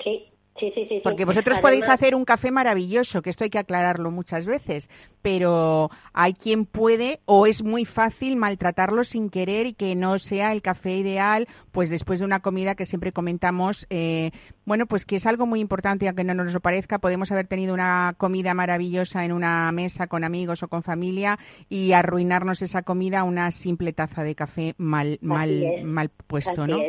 Sí, 0.03 0.31
Sí, 0.59 0.71
sí, 0.75 0.85
sí. 0.89 1.01
Porque 1.03 1.25
vosotros 1.25 1.59
podéis 1.59 1.87
hacer 1.87 2.15
un 2.15 2.25
café 2.25 2.51
maravilloso, 2.51 3.21
que 3.21 3.29
esto 3.29 3.45
hay 3.45 3.49
que 3.49 3.59
aclararlo 3.59 4.11
muchas 4.11 4.45
veces, 4.45 4.89
pero 5.21 5.89
hay 6.13 6.33
quien 6.33 6.65
puede 6.65 7.21
o 7.25 7.47
es 7.47 7.63
muy 7.63 7.85
fácil 7.85 8.35
maltratarlo 8.35 9.03
sin 9.03 9.29
querer 9.29 9.67
y 9.67 9.73
que 9.73 9.95
no 9.95 10.19
sea 10.19 10.51
el 10.51 10.61
café 10.61 10.97
ideal, 10.97 11.47
pues 11.71 11.89
después 11.89 12.19
de 12.19 12.25
una 12.25 12.41
comida 12.41 12.75
que 12.75 12.85
siempre 12.85 13.11
comentamos, 13.11 13.87
eh, 13.89 14.31
bueno, 14.65 14.85
pues 14.85 15.05
que 15.05 15.15
es 15.15 15.25
algo 15.25 15.45
muy 15.45 15.61
importante, 15.61 16.07
aunque 16.07 16.23
no 16.23 16.33
nos 16.33 16.53
lo 16.53 16.59
parezca, 16.59 16.99
podemos 16.99 17.31
haber 17.31 17.47
tenido 17.47 17.73
una 17.73 18.13
comida 18.17 18.53
maravillosa 18.53 19.23
en 19.23 19.31
una 19.31 19.71
mesa 19.71 20.07
con 20.07 20.23
amigos 20.23 20.61
o 20.63 20.67
con 20.67 20.83
familia 20.83 21.39
y 21.69 21.93
arruinarnos 21.93 22.61
esa 22.61 22.81
comida 22.81 23.21
a 23.21 23.23
una 23.23 23.51
simple 23.51 23.93
taza 23.93 24.23
de 24.23 24.35
café 24.35 24.75
mal, 24.77 25.19
mal, 25.21 25.83
mal 25.83 26.09
puesto, 26.09 26.67
¿no? 26.67 26.79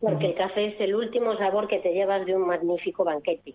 Porque 0.00 0.26
el 0.26 0.34
café 0.34 0.66
es 0.66 0.80
el 0.80 0.94
último 0.94 1.36
sabor 1.36 1.68
que 1.68 1.78
te 1.78 1.92
llevas 1.92 2.24
de 2.24 2.34
un 2.34 2.46
magnífico 2.46 3.04
banquete, 3.04 3.54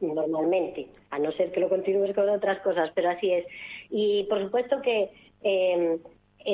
normalmente, 0.00 0.88
a 1.10 1.18
no 1.18 1.32
ser 1.32 1.52
que 1.52 1.60
lo 1.60 1.68
continúes 1.68 2.14
con 2.14 2.28
otras 2.28 2.60
cosas, 2.60 2.90
pero 2.94 3.10
así 3.10 3.32
es. 3.32 3.46
Y 3.90 4.24
por 4.24 4.42
supuesto 4.42 4.80
que 4.80 5.10
em, 5.42 5.98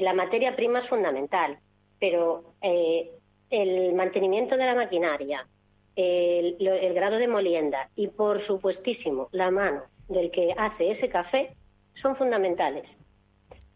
la 0.01 0.15
materia 0.15 0.57
prima 0.57 0.81
es 0.81 0.89
fundamental, 0.89 1.59
pero 1.99 2.55
eh, 2.63 3.11
el 3.51 3.95
mantenimiento 3.95 4.57
de 4.57 4.65
la 4.65 4.75
maquinaria, 4.75 5.47
el, 5.95 6.57
grado 6.95 7.17
de 7.17 7.29
molienda 7.29 7.91
y, 7.95 8.09
por 8.09 8.45
supuestísimo, 8.47 9.29
la 9.33 9.51
mano 9.51 9.83
del 10.09 10.31
que 10.31 10.55
hace 10.57 10.93
ese 10.93 11.09
café 11.09 11.55
son 12.01 12.17
fundamentales. 12.17 12.85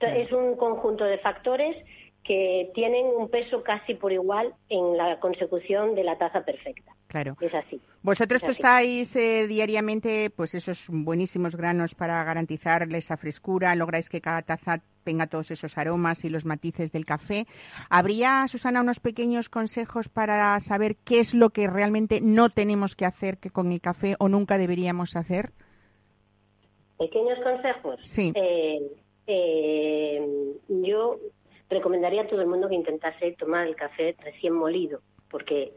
Es 0.01 0.33
un 0.33 0.57
conjunto 0.57 1.05
de 1.05 1.19
factores 1.19 1.77
que 2.27 2.71
tienen 2.75 3.07
un 3.07 3.29
peso 3.29 3.63
casi 3.63 3.95
por 3.95 4.13
igual 4.13 4.53
en 4.69 4.97
la 4.97 5.21
consecución 5.21 5.95
de 5.95 6.03
la 6.03 6.19
taza 6.19 6.45
perfecta. 6.45 6.93
Claro. 7.07 7.37
Es 7.41 7.55
así. 7.55 7.81
Vosotros 8.03 8.43
tostáis 8.43 9.15
eh, 9.15 9.47
diariamente 9.47 10.31
pues 10.31 10.55
esos 10.55 10.87
buenísimos 10.89 11.55
granos 11.55 11.95
para 11.95 12.23
garantizar 12.25 12.83
esa 12.93 13.17
frescura, 13.17 13.75
lográis 13.77 14.09
que 14.09 14.21
cada 14.21 14.43
taza 14.43 14.81
tenga 15.05 15.29
todos 15.29 15.53
esos 15.53 15.79
aromas 15.79 16.25
y 16.25 16.29
los 16.29 16.45
matices 16.45 16.91
del 16.91 17.07
café. 17.07 17.47
¿Habría, 17.89 18.47
Susana, 18.49 18.81
unos 18.81 18.99
pequeños 18.99 19.49
consejos 19.49 20.09
para 20.09 20.59
saber 20.59 20.97
qué 20.97 21.21
es 21.21 21.33
lo 21.33 21.51
que 21.51 21.69
realmente 21.69 22.21
no 22.21 22.51
tenemos 22.51 22.97
que 22.97 23.05
hacer 23.05 23.39
que 23.39 23.51
con 23.51 23.71
el 23.71 23.81
café 23.81 24.17
o 24.19 24.29
nunca 24.29 24.59
deberíamos 24.59 25.15
hacer? 25.15 25.53
Pequeños 26.99 27.39
consejos. 27.45 28.01
Sí. 28.03 28.33
Eh, 28.35 28.81
eh, 29.29 30.27
yo 30.69 31.19
recomendaría 31.69 32.23
a 32.23 32.27
todo 32.27 32.41
el 32.41 32.47
mundo 32.47 32.69
que 32.69 32.75
intentase 32.75 33.33
tomar 33.33 33.67
el 33.67 33.77
café 33.77 34.17
recién 34.23 34.55
molido, 34.55 35.01
porque 35.31 35.73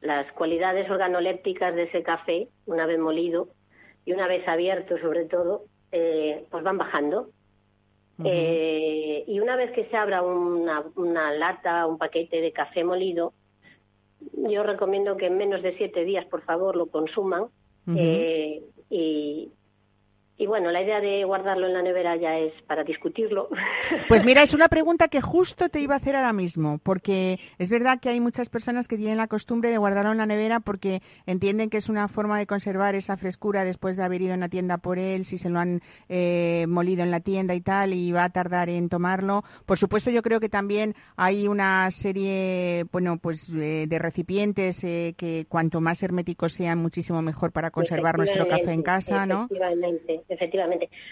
las 0.00 0.30
cualidades 0.32 0.90
organolépticas 0.90 1.74
de 1.74 1.84
ese 1.84 2.02
café, 2.02 2.48
una 2.66 2.86
vez 2.86 2.98
molido 2.98 3.48
y 4.04 4.12
una 4.12 4.26
vez 4.26 4.46
abierto 4.46 4.98
sobre 4.98 5.24
todo, 5.24 5.64
eh, 5.92 6.44
pues 6.50 6.62
van 6.62 6.78
bajando. 6.78 7.30
Eh, 8.24 9.24
y 9.26 9.40
una 9.40 9.56
vez 9.56 9.72
que 9.72 9.86
se 9.86 9.96
abra 9.96 10.22
una, 10.22 10.84
una 10.94 11.32
lata, 11.32 11.86
un 11.86 11.98
paquete 11.98 12.40
de 12.40 12.52
café 12.52 12.84
molido, 12.84 13.32
yo 14.32 14.62
recomiendo 14.62 15.16
que 15.16 15.26
en 15.26 15.36
menos 15.36 15.62
de 15.62 15.76
siete 15.76 16.04
días, 16.04 16.24
por 16.26 16.42
favor, 16.42 16.76
lo 16.76 16.86
consuman. 16.86 17.46
eh, 17.96 18.62
y, 18.88 19.50
y 20.36 20.46
bueno, 20.46 20.72
la 20.72 20.82
idea 20.82 21.00
de 21.00 21.22
guardarlo 21.24 21.68
en 21.68 21.74
la 21.74 21.82
nevera 21.82 22.16
ya 22.16 22.36
es 22.38 22.52
para 22.66 22.84
discutirlo. 22.84 23.48
Pues 24.08 24.24
mira, 24.24 24.42
es 24.42 24.54
una 24.54 24.68
pregunta 24.68 25.08
que 25.08 25.20
justo 25.20 25.68
te 25.68 25.80
iba 25.80 25.94
a 25.94 25.98
hacer 25.98 26.16
ahora 26.16 26.32
mismo, 26.32 26.78
porque 26.82 27.38
es 27.58 27.70
verdad 27.70 28.00
que 28.00 28.08
hay 28.08 28.20
muchas 28.20 28.48
personas 28.48 28.88
que 28.88 28.96
tienen 28.96 29.16
la 29.16 29.28
costumbre 29.28 29.70
de 29.70 29.78
guardarlo 29.78 30.12
en 30.12 30.18
la 30.18 30.26
nevera 30.26 30.60
porque 30.60 31.00
entienden 31.26 31.70
que 31.70 31.78
es 31.78 31.88
una 31.88 32.08
forma 32.08 32.38
de 32.38 32.46
conservar 32.46 32.94
esa 32.94 33.16
frescura 33.16 33.64
después 33.64 33.96
de 33.96 34.04
haber 34.04 34.22
ido 34.22 34.34
en 34.34 34.40
la 34.40 34.48
tienda 34.48 34.78
por 34.78 34.98
él, 34.98 35.24
si 35.24 35.38
se 35.38 35.48
lo 35.48 35.58
han 35.58 35.80
eh, 36.08 36.66
molido 36.68 37.02
en 37.02 37.10
la 37.10 37.20
tienda 37.20 37.54
y 37.54 37.60
tal, 37.60 37.92
y 37.92 38.12
va 38.12 38.24
a 38.24 38.30
tardar 38.30 38.68
en 38.68 38.88
tomarlo. 38.88 39.44
Por 39.66 39.78
supuesto, 39.78 40.10
yo 40.10 40.22
creo 40.22 40.40
que 40.40 40.48
también 40.48 40.94
hay 41.16 41.46
una 41.48 41.90
serie, 41.90 42.84
bueno, 42.92 43.18
pues 43.18 43.50
eh, 43.54 43.86
de 43.88 43.98
recipientes 43.98 44.82
eh, 44.84 45.14
que 45.16 45.46
cuanto 45.48 45.80
más 45.80 46.02
herméticos 46.02 46.52
sean, 46.54 46.78
muchísimo 46.78 47.22
mejor 47.22 47.52
para 47.52 47.70
conservar 47.70 48.18
nuestro 48.18 48.48
café 48.48 48.72
en 48.72 48.82
casa, 48.82 49.26
¿no? 49.26 49.44
efectivamente. 49.44 50.23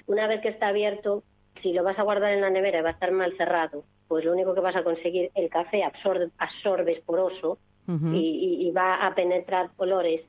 Una 0.07 0.27
vez 0.27 0.41
que 0.41 0.49
está 0.49 0.69
abierto, 0.69 1.23
si 1.63 1.73
lo 1.73 1.85
vas 1.85 1.99
a 1.99 2.03
guardar 2.03 2.33
en 2.33 2.41
la 2.41 2.51
nevera 2.51 2.79
y 2.79 2.83
va 2.83 2.91
a 2.91 2.93
estar 2.93 3.13
mal 3.13 3.37
cerrado, 3.37 3.85
pues 4.09 4.25
lo 4.25 4.33
único 4.33 4.55
que 4.55 4.61
vas 4.61 4.77
a 4.77 4.85
conseguir, 4.85 5.31
el 5.35 5.49
café 5.49 5.85
absorbe, 5.85 6.31
absorbe 6.39 6.93
esporoso 6.93 7.59
y, 7.89 8.71
va 8.75 9.07
a 9.07 9.15
penetrar 9.15 9.71
olores 9.77 10.23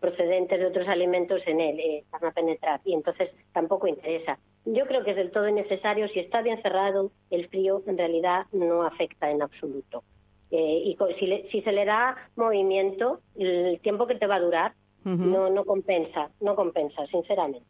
procedentes 0.00 0.58
de 0.58 0.66
otros 0.66 0.88
alimentos 0.88 1.42
en 1.46 1.60
él, 1.60 1.80
eh, 1.80 2.04
van 2.10 2.24
a 2.24 2.30
penetrar 2.30 2.80
y 2.84 2.94
entonces 2.94 3.30
tampoco 3.52 3.88
interesa. 3.88 4.38
Yo 4.64 4.86
creo 4.86 5.04
que 5.04 5.10
es 5.10 5.16
del 5.16 5.30
todo 5.30 5.48
innecesario, 5.48 6.08
si 6.08 6.20
está 6.20 6.40
bien 6.40 6.62
cerrado, 6.62 7.10
el 7.30 7.48
frío 7.48 7.82
en 7.86 7.98
realidad 7.98 8.46
no 8.52 8.84
afecta 8.84 9.30
en 9.30 9.42
absoluto. 9.42 10.02
Eh, 10.50 10.82
y 10.84 10.96
si, 11.18 11.48
si 11.50 11.62
se 11.62 11.72
le 11.72 11.84
da 11.84 12.16
movimiento, 12.36 13.20
el 13.36 13.80
tiempo 13.80 14.06
que 14.06 14.14
te 14.14 14.26
va 14.26 14.36
a 14.36 14.40
durar 14.40 14.72
no, 15.04 15.50
no 15.50 15.64
compensa, 15.64 16.30
no 16.40 16.56
compensa, 16.56 17.06
sinceramente. 17.06 17.66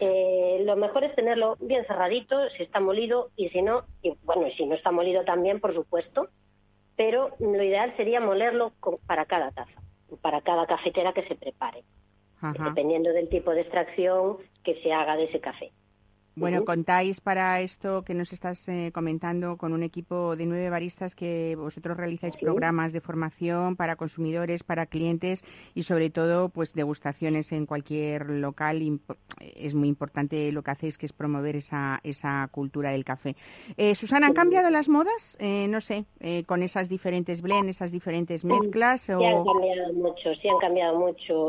Eh, 0.00 0.62
lo 0.64 0.76
mejor 0.76 1.04
es 1.04 1.14
tenerlo 1.14 1.56
bien 1.60 1.84
cerradito, 1.86 2.48
si 2.50 2.64
está 2.64 2.80
molido 2.80 3.30
y 3.36 3.48
si 3.50 3.62
no, 3.62 3.84
y 4.02 4.14
bueno, 4.24 4.48
y 4.48 4.52
si 4.52 4.66
no 4.66 4.74
está 4.74 4.90
molido 4.90 5.24
también, 5.24 5.60
por 5.60 5.72
supuesto, 5.74 6.28
pero 6.96 7.30
lo 7.38 7.62
ideal 7.62 7.94
sería 7.96 8.20
molerlo 8.20 8.72
para 9.06 9.24
cada 9.24 9.50
taza, 9.52 9.80
para 10.20 10.40
cada 10.40 10.66
cafetera 10.66 11.12
que 11.12 11.26
se 11.28 11.34
prepare, 11.34 11.84
dependiendo 12.64 13.12
del 13.12 13.28
tipo 13.28 13.52
de 13.52 13.62
extracción 13.62 14.38
que 14.62 14.80
se 14.82 14.92
haga 14.92 15.16
de 15.16 15.24
ese 15.24 15.40
café. 15.40 15.72
Bueno, 16.36 16.64
contáis 16.64 17.20
para 17.20 17.60
esto 17.60 18.02
que 18.02 18.12
nos 18.14 18.32
estás 18.32 18.68
eh, 18.68 18.90
comentando 18.92 19.56
con 19.56 19.72
un 19.72 19.82
equipo 19.82 20.34
de 20.34 20.46
nueve 20.46 20.68
baristas 20.68 21.14
que 21.14 21.54
vosotros 21.56 21.96
realizáis 21.96 22.36
programas 22.36 22.92
de 22.92 23.00
formación 23.00 23.76
para 23.76 23.96
consumidores, 23.96 24.64
para 24.64 24.86
clientes 24.86 25.44
y 25.74 25.84
sobre 25.84 26.10
todo 26.10 26.48
pues 26.48 26.72
degustaciones 26.72 27.52
en 27.52 27.66
cualquier 27.66 28.28
local. 28.30 29.00
Es 29.38 29.74
muy 29.74 29.88
importante 29.88 30.50
lo 30.50 30.62
que 30.62 30.70
hacéis 30.72 30.98
que 30.98 31.06
es 31.06 31.12
promover 31.12 31.56
esa, 31.56 32.00
esa 32.02 32.48
cultura 32.50 32.90
del 32.90 33.04
café. 33.04 33.36
Eh, 33.76 33.94
Susana, 33.94 34.26
¿han 34.26 34.34
cambiado 34.34 34.70
las 34.70 34.88
modas? 34.88 35.36
Eh, 35.40 35.66
no 35.68 35.80
sé, 35.80 36.04
eh, 36.20 36.44
con 36.46 36.62
esas 36.62 36.88
diferentes 36.88 37.42
blends, 37.42 37.70
esas 37.70 37.92
diferentes 37.92 38.44
mezclas. 38.44 39.02
Sí, 39.02 39.12
han 39.12 39.44
cambiado 39.44 39.92
mucho, 39.94 40.34
sí 40.40 40.48
han 40.48 40.58
cambiado 40.58 40.98
mucho. 40.98 41.48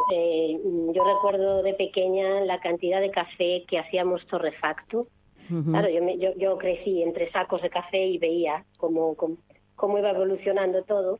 yo 0.94 1.04
recuerdo 1.04 1.64
de 1.64 1.74
pequeña 1.74 2.42
la 2.42 2.60
cantidad 2.60 3.02
de 3.02 3.12
café 3.12 3.64
que 3.68 3.80
hacíamos 3.80 4.26
torrefacto 4.76 5.08
Claro, 5.48 5.88
yo, 5.90 6.34
yo, 6.38 6.58
crecí 6.58 7.04
entre 7.04 7.32
sacos 7.32 7.62
de 7.62 7.70
café 7.70 8.04
y 8.04 8.18
veía 8.18 8.66
cómo, 8.78 9.16
cómo, 9.16 9.98
iba 9.98 10.10
evolucionando 10.10 10.82
todo. 10.84 11.20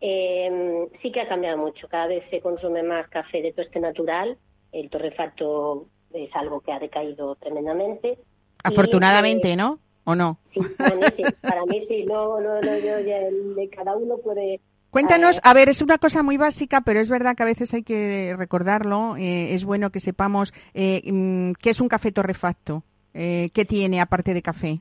Eh, 0.00 0.88
sí 1.02 1.12
que 1.12 1.20
ha 1.20 1.28
cambiado 1.28 1.58
mucho. 1.58 1.86
Cada 1.88 2.06
vez 2.06 2.24
se 2.30 2.40
consume 2.40 2.82
más 2.82 3.06
café 3.08 3.42
de 3.42 3.52
tueste 3.52 3.78
natural. 3.78 4.38
El 4.72 4.88
torrefacto 4.88 5.88
es 6.12 6.34
algo 6.34 6.60
que 6.60 6.72
ha 6.72 6.78
decaído 6.78 7.34
tremendamente. 7.34 8.18
Afortunadamente, 8.64 9.56
¿no? 9.56 9.78
¿O 10.04 10.14
no? 10.14 10.38
Sí, 10.54 10.60
para 10.78 10.94
mí 10.94 11.04
sí. 11.16 11.22
Para 11.42 11.66
mí 11.66 11.84
sí. 11.86 12.04
No, 12.06 12.40
no, 12.40 12.60
no, 12.62 12.78
yo, 12.78 12.96
de 12.96 13.68
cada 13.70 13.94
uno 13.94 14.16
puede 14.18 14.60
Cuéntanos, 14.90 15.40
a 15.42 15.52
ver, 15.52 15.68
es 15.68 15.82
una 15.82 15.98
cosa 15.98 16.22
muy 16.22 16.38
básica, 16.38 16.80
pero 16.80 17.00
es 17.00 17.10
verdad 17.10 17.36
que 17.36 17.42
a 17.42 17.46
veces 17.46 17.74
hay 17.74 17.82
que 17.82 18.34
recordarlo. 18.38 19.16
Eh, 19.18 19.52
es 19.52 19.64
bueno 19.64 19.90
que 19.90 20.00
sepamos 20.00 20.54
eh, 20.72 21.02
mm, 21.04 21.52
qué 21.60 21.68
es 21.68 21.80
un 21.82 21.88
café 21.88 22.12
torrefacto. 22.12 22.82
Eh, 23.18 23.50
¿Qué 23.54 23.64
tiene 23.64 24.00
aparte 24.00 24.34
de 24.34 24.42
café? 24.42 24.80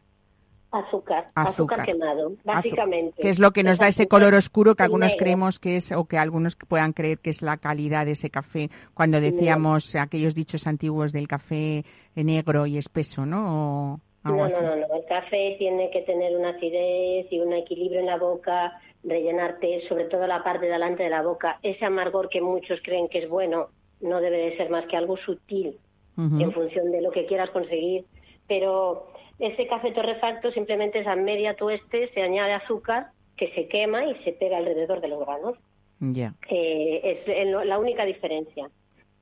Azúcar, 0.71 1.29
azúcar, 1.35 1.85
quemado, 1.85 2.33
básicamente. 2.43 3.21
Que 3.21 3.29
es 3.29 3.39
lo 3.39 3.51
que 3.51 3.63
nos 3.63 3.79
da 3.79 3.87
ese 3.87 4.09
color 4.09 4.33
oscuro 4.33 4.75
que 4.75 4.83
algunos 4.83 5.15
creemos 5.15 5.57
que 5.57 5.77
es, 5.77 5.93
o 5.93 6.03
que 6.03 6.17
algunos 6.17 6.57
puedan 6.57 6.91
creer 6.91 7.19
que 7.19 7.29
es 7.29 7.41
la 7.41 7.55
calidad 7.55 8.05
de 8.05 8.11
ese 8.11 8.29
café, 8.29 8.69
cuando 8.93 9.21
decíamos 9.21 9.95
aquellos 9.95 10.35
dichos 10.35 10.67
antiguos 10.67 11.13
del 11.13 11.29
café 11.29 11.85
negro 12.15 12.65
y 12.65 12.77
espeso, 12.77 13.25
¿no? 13.25 14.01
no, 14.25 14.31
no, 14.35 14.49
no, 14.49 14.75
no, 14.75 14.95
el 14.95 15.05
café 15.07 15.55
tiene 15.57 15.89
que 15.91 16.01
tener 16.01 16.35
una 16.35 16.49
acidez 16.49 17.31
y 17.31 17.39
un 17.39 17.53
equilibrio 17.53 18.01
en 18.01 18.07
la 18.07 18.17
boca, 18.17 18.73
rellenarte 19.05 19.87
sobre 19.87 20.05
todo 20.05 20.27
la 20.27 20.43
parte 20.43 20.65
delante 20.65 21.03
de 21.03 21.09
la 21.09 21.21
boca. 21.21 21.57
Ese 21.63 21.85
amargor 21.85 22.27
que 22.27 22.41
muchos 22.41 22.81
creen 22.83 23.07
que 23.07 23.19
es 23.19 23.29
bueno 23.29 23.69
no 24.01 24.19
debe 24.19 24.37
de 24.37 24.57
ser 24.57 24.69
más 24.69 24.85
que 24.87 24.97
algo 24.97 25.15
sutil 25.15 25.77
en 26.17 26.51
función 26.53 26.91
de 26.91 27.01
lo 27.01 27.11
que 27.11 27.25
quieras 27.25 27.49
conseguir 27.49 28.05
pero 28.47 29.07
ese 29.39 29.67
café 29.67 29.91
torrefacto 29.91 30.51
simplemente 30.51 30.99
es 30.99 31.07
a 31.07 31.15
media 31.15 31.55
tueste, 31.55 32.09
se 32.13 32.21
añade 32.21 32.53
azúcar 32.53 33.07
que 33.37 33.51
se 33.53 33.67
quema 33.67 34.05
y 34.05 34.15
se 34.23 34.31
pega 34.31 34.57
alrededor 34.57 35.01
de 35.01 35.09
los 35.09 35.19
granos. 35.19 35.57
Ya. 35.99 36.33
Eh, 36.49 37.21
es 37.27 37.47
la 37.65 37.79
única 37.79 38.05
diferencia 38.05 38.69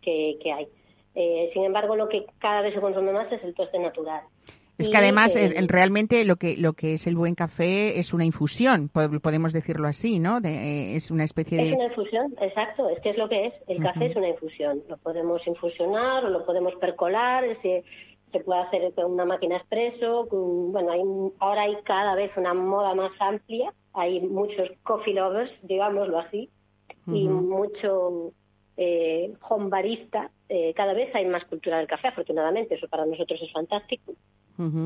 que, 0.02 0.38
hay. 0.54 0.68
Eh, 1.16 1.50
sin 1.54 1.64
embargo, 1.64 1.96
lo 1.96 2.10
que 2.10 2.26
cada 2.40 2.62
vez 2.62 2.74
se 2.74 2.82
consume 2.82 3.12
más 3.12 3.32
es 3.32 3.44
el 3.44 3.54
tueste 3.54 3.80
natural. 3.80 4.22
Es 4.78 4.90
que 4.90 4.98
además 4.98 5.36
realmente 5.68 6.26
lo 6.26 6.36
que 6.36 6.58
lo 6.58 6.74
que 6.74 6.96
es 6.96 7.06
el 7.06 7.16
buen 7.16 7.36
café 7.36 8.00
es 8.00 8.12
una 8.12 8.26
infusión, 8.26 8.90
podemos 8.90 9.54
decirlo 9.54 9.88
así, 9.88 10.20
¿no? 10.20 10.40
Eh, 10.44 10.96
es 10.96 11.12
una 11.12 11.24
especie 11.24 11.58
de 11.58 11.70
Es 11.70 11.76
una 11.76 11.86
infusión, 11.86 12.34
exacto, 12.42 12.90
es 12.90 13.00
que 13.02 13.12
es 13.12 13.18
lo 13.18 13.30
que 13.30 13.48
es. 13.48 13.54
El 13.68 13.82
café 13.82 14.08
es 14.08 14.16
una 14.16 14.30
infusión. 14.30 14.82
Lo 14.90 14.98
podemos 14.98 15.46
infusionar 15.46 16.26
o 16.26 16.30
lo 16.30 16.44
podemos 16.44 16.74
percolar, 16.76 17.46
se 18.34 18.40
puede 18.42 18.62
hacer 18.62 18.94
con 18.94 19.12
una 19.12 19.26
máquina 19.26 19.58
expreso. 19.58 20.28
bueno, 20.30 20.92
hay, 20.92 21.02
ahora 21.40 21.62
hay 21.62 21.78
cada 21.84 22.16
vez 22.16 22.32
una 22.36 22.54
moda 22.54 22.94
más 22.96 23.12
amplia. 23.20 23.74
Hay 23.94 24.20
muchos 24.22 24.70
coffee 24.82 25.14
lovers, 25.14 25.52
digámoslo 25.62 26.18
así, 26.18 26.50
y 27.08 27.28
mucho 27.28 28.34
eh, 28.76 29.32
home 29.48 29.70
barista. 29.70 30.32
Eh, 30.50 30.74
cada 30.76 30.94
vez 30.94 31.14
hay 31.16 31.26
más 31.26 31.46
cultura 31.46 31.78
del 31.78 31.88
café, 31.88 32.08
afortunadamente. 32.08 32.76
Eso 32.76 32.88
para 32.88 33.06
nosotros 33.06 33.40
es 33.42 33.52
fantástico. 33.52 34.14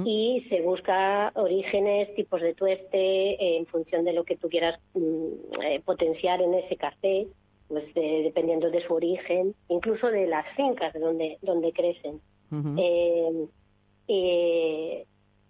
Y 0.06 0.46
se 0.50 0.62
busca 0.62 1.32
orígenes, 1.36 2.16
tipos 2.16 2.42
de 2.42 2.54
tueste, 2.54 3.32
eh, 3.34 3.58
en 3.58 3.66
función 3.66 4.06
de 4.06 4.14
lo 4.14 4.24
que 4.24 4.38
tú 4.38 4.48
quieras 4.48 4.80
mm, 4.94 5.62
eh, 5.62 5.82
potenciar 5.84 6.42
en 6.42 6.54
ese 6.54 6.78
café, 6.78 7.28
pues 7.68 7.84
dependiendo 7.94 8.70
de 8.72 8.82
su 8.88 8.94
origen, 8.94 9.54
incluso 9.68 10.08
de 10.08 10.26
las 10.26 10.46
fincas 10.56 10.94
de 10.94 11.00
donde, 11.02 11.38
donde 11.42 11.74
crecen. 11.74 12.22
Eh, 12.52 13.48
eh, 14.08 15.06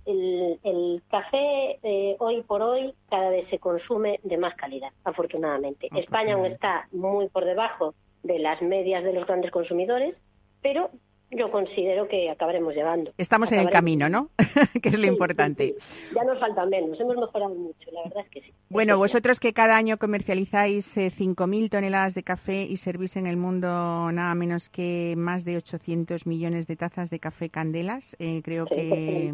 el, 0.05 1.03
café 1.09 1.79
eh, 1.83 2.15
hoy 2.19 2.41
por 2.43 2.61
hoy 2.61 2.93
cada 3.09 3.29
vez 3.29 3.47
se 3.49 3.59
consume 3.59 4.19
de 4.23 4.37
más 4.37 4.55
calidad, 4.55 4.91
afortunadamente. 5.03 5.89
España 5.95 6.35
aún 6.35 6.45
está 6.45 6.87
muy 6.91 7.27
por 7.29 7.45
debajo 7.45 7.93
de 8.23 8.39
las 8.39 8.61
medias 8.61 9.03
de 9.03 9.13
los 9.13 9.25
grandes 9.27 9.51
consumidores, 9.51 10.15
pero 10.61 10.89
yo 11.31 11.51
considero 11.51 12.07
que 12.07 12.29
acabaremos 12.29 12.73
llevando. 12.73 13.11
Estamos 13.17 13.51
en 13.51 13.59
el 13.59 13.69
camino, 13.69 14.07
¿no? 14.07 14.29
que 14.81 14.89
es 14.89 14.99
lo 14.99 15.07
importante. 15.07 15.75
Ya 16.15 16.23
nos 16.23 16.39
falta 16.39 16.65
menos, 16.65 16.99
hemos 16.99 17.17
mejorado 17.17 17.53
mucho, 17.53 17.91
la 17.91 18.03
verdad 18.03 18.23
es 18.23 18.29
que 18.29 18.41
sí. 18.41 18.53
Bueno, 18.69 18.97
vosotros 18.97 19.39
que 19.39 19.53
cada 19.53 19.75
año 19.75 19.97
comercializáis 19.97 20.97
eh, 20.97 21.11
5.000 21.11 21.69
toneladas 21.69 22.13
de 22.15 22.23
café 22.23 22.63
y 22.63 22.77
servís 22.77 23.17
en 23.17 23.27
el 23.27 23.37
mundo 23.37 23.67
nada 24.11 24.33
menos 24.35 24.69
que 24.69 25.15
más 25.17 25.43
de 25.43 25.57
800 25.57 26.25
millones 26.25 26.67
de 26.67 26.75
tazas 26.77 27.09
de 27.09 27.19
café 27.19 27.49
candelas, 27.49 28.15
eh, 28.19 28.41
creo 28.43 28.65
que, 28.65 29.33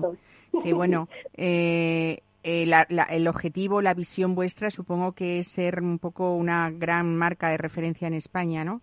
que, 0.63 0.73
bueno, 0.73 1.09
eh, 1.37 2.21
eh 2.43 2.85
el 3.09 3.27
objetivo, 3.27 3.81
la 3.81 3.93
visión 3.93 4.33
vuestra, 4.35 4.71
supongo 4.71 5.13
que 5.13 5.39
es 5.39 5.47
ser 5.47 5.81
un 5.81 5.99
poco 5.99 6.35
una 6.35 6.71
gran 6.71 7.15
marca 7.15 7.49
de 7.49 7.57
referencia 7.57 8.07
en 8.07 8.15
España, 8.15 8.65
¿no? 8.65 8.81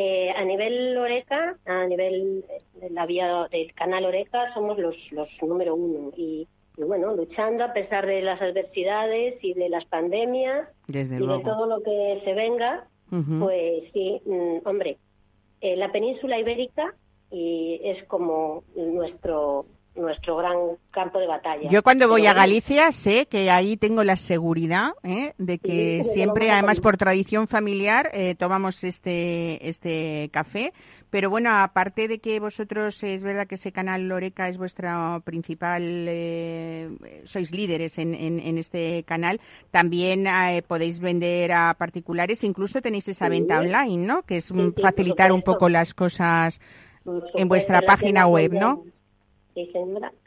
Eh, 0.00 0.30
a 0.30 0.44
nivel 0.44 0.96
Oreca, 0.96 1.56
a 1.66 1.84
nivel 1.84 2.44
de 2.80 2.90
la 2.90 3.04
vía 3.04 3.48
del 3.50 3.74
canal 3.74 4.04
Oreca, 4.04 4.54
somos 4.54 4.78
los, 4.78 4.94
los 5.10 5.28
número 5.42 5.74
uno. 5.74 6.12
Y, 6.16 6.46
bueno, 6.76 7.16
luchando 7.16 7.64
a 7.64 7.72
pesar 7.72 8.06
de 8.06 8.22
las 8.22 8.40
adversidades 8.40 9.42
y 9.42 9.54
de 9.54 9.68
las 9.68 9.84
pandemias 9.86 10.68
y 10.86 10.92
de 10.92 11.40
todo 11.42 11.66
lo 11.66 11.82
que 11.82 12.22
se 12.24 12.32
venga, 12.32 12.86
pues 13.40 13.90
sí, 13.92 14.22
mm, 14.24 14.68
hombre, 14.68 14.98
eh, 15.60 15.74
la 15.74 15.90
península 15.90 16.38
ibérica 16.38 16.94
y 17.32 17.80
es 17.82 18.04
como 18.04 18.62
nuestro 18.76 19.66
nuestro 19.98 20.36
gran 20.36 20.56
campo 20.90 21.18
de 21.18 21.26
batalla. 21.26 21.68
Yo 21.70 21.82
cuando 21.82 22.08
voy 22.08 22.26
a 22.26 22.32
Galicia 22.32 22.92
sé 22.92 23.26
que 23.26 23.50
ahí 23.50 23.76
tengo 23.76 24.04
la 24.04 24.16
seguridad 24.16 24.90
¿eh? 25.02 25.34
de 25.38 25.58
que 25.58 26.02
siempre, 26.04 26.50
además 26.50 26.80
por 26.80 26.96
tradición 26.96 27.48
familiar, 27.48 28.10
eh, 28.12 28.34
tomamos 28.34 28.84
este, 28.84 29.68
este 29.68 30.30
café. 30.32 30.72
Pero 31.10 31.30
bueno, 31.30 31.50
aparte 31.50 32.06
de 32.06 32.18
que 32.18 32.38
vosotros, 32.38 33.02
es 33.02 33.24
verdad 33.24 33.46
que 33.46 33.54
ese 33.54 33.72
canal 33.72 34.08
Loreca 34.08 34.50
es 34.50 34.58
vuestra 34.58 35.20
principal, 35.24 35.82
eh, 35.82 36.90
sois 37.24 37.50
líderes 37.50 37.96
en, 37.96 38.14
en, 38.14 38.58
este 38.58 39.04
canal, 39.04 39.40
también 39.70 40.26
podéis 40.66 41.00
vender 41.00 41.52
a 41.52 41.72
particulares, 41.78 42.44
incluso 42.44 42.82
tenéis 42.82 43.08
esa 43.08 43.30
venta 43.30 43.58
online, 43.58 44.06
¿no? 44.06 44.22
Que 44.22 44.36
es 44.36 44.52
facilitar 44.82 45.32
un 45.32 45.40
poco 45.40 45.70
las 45.70 45.94
cosas 45.94 46.60
en 47.34 47.48
vuestra 47.48 47.80
página 47.80 48.26
web, 48.26 48.52
¿no? 48.52 48.84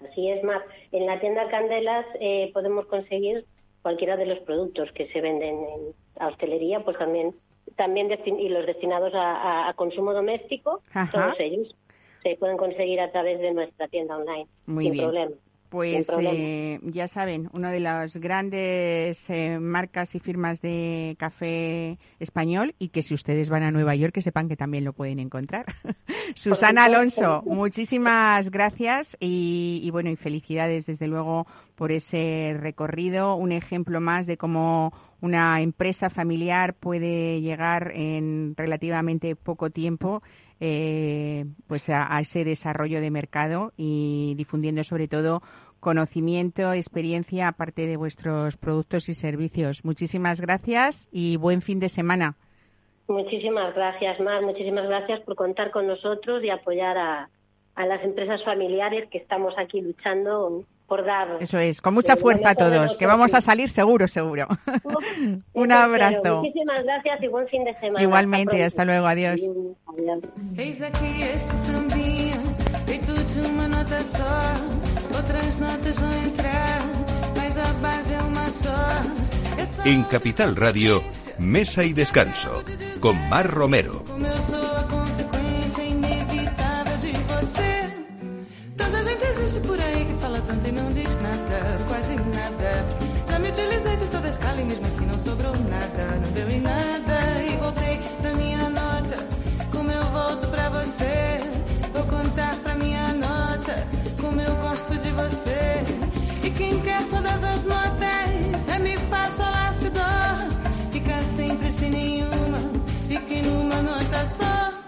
Así 0.10 0.30
es 0.30 0.44
más, 0.44 0.62
en 0.91 1.06
la 1.06 1.20
tienda 1.20 1.48
Candelas 1.50 2.06
eh, 2.20 2.52
podemos 2.54 2.86
conseguir 2.88 3.46
cualquiera 3.82 4.17
de 4.17 4.26
los 4.26 4.39
productos 4.39 4.91
que 4.91 5.08
se 5.08 5.22
venden 5.22 5.56
en 5.56 5.96
la 6.20 6.28
hostelería, 6.28 6.84
pues 6.84 6.98
también 6.98 7.34
también 7.76 8.10
y 8.26 8.50
los 8.50 8.65
destinados 8.65 9.13
a, 9.15 9.72
consumo 9.76 10.13
doméstico, 10.13 10.82
todos 11.12 11.39
ellos 11.39 11.76
se 12.22 12.36
pueden 12.36 12.58
conseguir 12.58 13.00
a 13.00 13.12
través 13.12 13.39
de 13.39 13.54
nuestra 13.54 13.88
tienda 13.88 14.17
online 14.17 14.48
Muy 14.65 14.86
sin 14.86 14.94
bien. 14.94 15.06
problema. 15.06 15.36
Pues 15.71 16.12
eh, 16.19 16.81
ya 16.84 17.07
saben, 17.07 17.49
una 17.53 17.71
de 17.71 17.79
las 17.79 18.17
grandes 18.17 19.29
eh, 19.29 19.57
marcas 19.57 20.13
y 20.15 20.19
firmas 20.19 20.62
de 20.62 21.15
café 21.17 21.97
español 22.19 22.75
y 22.77 22.89
que 22.89 23.01
si 23.01 23.13
ustedes 23.13 23.49
van 23.49 23.63
a 23.63 23.71
Nueva 23.71 23.95
York 23.95 24.13
que 24.13 24.21
sepan 24.21 24.49
que 24.49 24.57
también 24.57 24.84
lo 24.84 24.91
pueden 24.91 25.17
encontrar. 25.19 25.67
Susana 26.36 26.84
Alonso, 26.84 27.41
muchísimas 27.45 28.51
gracias 28.51 29.15
y, 29.21 29.89
bueno 29.93 30.10
y 30.10 30.17
felicidades 30.17 30.88
desde 30.88 31.07
luego 31.07 31.47
por 31.75 31.93
ese 31.93 32.53
recorrido, 32.60 33.36
un 33.36 33.53
ejemplo 33.53 34.01
más 34.01 34.28
de 34.28 34.36
cómo 34.36 34.91
una 35.22 35.61
empresa 35.61 36.09
familiar 36.09 36.74
puede 36.74 37.41
llegar 37.41 37.91
en 37.95 38.55
relativamente 38.57 39.36
poco 39.36 39.69
tiempo 39.69 40.22
eh, 40.59 41.45
pues 41.67 41.89
a, 41.89 42.19
ese 42.19 42.43
desarrollo 42.43 43.01
de 43.01 43.11
mercado 43.11 43.72
y 43.78 44.34
difundiendo 44.36 44.84
sobre 44.84 45.07
todo 45.07 45.41
conocimiento, 45.80 46.74
experiencia 46.74 47.47
aparte 47.47 47.88
de 47.88 47.97
vuestros 47.97 48.57
productos 48.57 49.09
y 49.09 49.15
servicios. 49.15 49.84
Muchísimas 49.84 50.39
gracias 50.39 51.07
y 51.11 51.38
buen 51.38 51.61
fin 51.61 51.80
de 51.80 51.89
semana. 51.89 52.36
Muchísimas 53.07 53.74
gracias, 53.74 54.19
Mar. 54.19 54.43
Muchísimas 54.43 54.88
gracias 54.88 55.19
por 55.22 55.36
contar 55.36 55.72
con 55.72 55.88
nosotros 55.88 56.43
y 56.43 56.49
apoyar 56.49 56.97
a, 56.97 57.30
a 57.76 57.86
las 57.86 58.03
empresas 58.03 58.43
familiares 58.43 59.09
que 59.09 59.17
estamos 59.17 59.55
aquí 59.57 59.82
luchando 59.82 60.63
por 60.92 61.06
dar. 61.06 61.38
Eso 61.39 61.58
es, 61.58 61.80
con 61.80 61.94
mucha 61.94 62.18
fuerza 62.18 62.50
a 62.50 62.56
todos, 62.56 62.98
que 62.98 63.06
vamos 63.06 63.34
a 63.34 63.39
salir 63.39 63.70
seguro, 63.70 64.10
seguro. 64.10 64.46
Un 65.54 65.72
abrazo. 65.72 66.42
Muchísimas 66.42 66.84
gracias 66.84 67.24
y 67.24 67.28
buen 67.30 67.48
fin 67.48 67.64
de 67.64 67.74
semana. 67.80 68.04
Igualmente, 68.04 68.62
hasta, 68.62 68.84
luego, 68.84 69.08
adiós. 69.08 69.39
En 79.86 80.04
Capital 80.04 80.56
Radio, 80.58 81.02
Mesa 81.39 81.86
y 81.86 81.94
Descanso, 81.94 82.64
con 83.00 83.16
Mar 83.30 83.50
Romero. 83.50 84.04
Por 89.60 89.80
aí 89.80 90.06
que 90.06 90.14
fala 90.22 90.41
tanto 90.47 90.68
e 90.68 90.72
não 90.72 90.91
diz 90.91 91.16
nada, 91.22 91.84
quase 91.88 92.16
nada. 92.16 92.86
Já 93.30 93.39
me 93.39 93.49
utilizei 93.49 93.97
de 93.97 94.06
toda 94.06 94.28
a 94.28 94.30
escala 94.30 94.62
e 94.62 94.66
mesmo 94.66 94.86
assim 94.86 95.06
não 95.06 95.20
sobrou 95.20 95.52
nada, 95.52 96.06
não 96.24 96.32
deu 96.32 96.49
em 96.49 96.62
nada. 96.62 97.20
E 97.45 97.58
voltei 97.58 97.99
na 98.24 98.34
minha 98.34 98.70
nota, 98.70 99.16
como 99.72 99.91
eu 99.91 100.04
volto 100.04 100.47
pra 100.47 100.70
você. 100.70 101.38
Vou 101.93 102.04
contar 102.04 102.56
pra 102.64 102.76
minha 102.76 103.14
nota, 103.14 103.88
como 104.22 104.39
eu 104.39 104.56
gosto 104.56 104.97
de 104.97 105.10
você. 105.12 105.84
E 106.43 106.49
quem 106.52 106.80
quer 106.82 107.04
todas 107.10 107.43
as 107.43 107.64
notas 107.64 108.68
é 108.68 108.97
fá, 109.10 109.30
sol, 109.36 109.52
lá, 109.52 109.74
dó. 109.93 110.91
Fica 110.91 111.22
sempre 111.24 111.70
sem 111.72 111.89
nenhuma, 111.89 112.60
fique 113.08 113.41
numa 113.41 113.82
nota 113.82 114.26
só. 114.38 114.80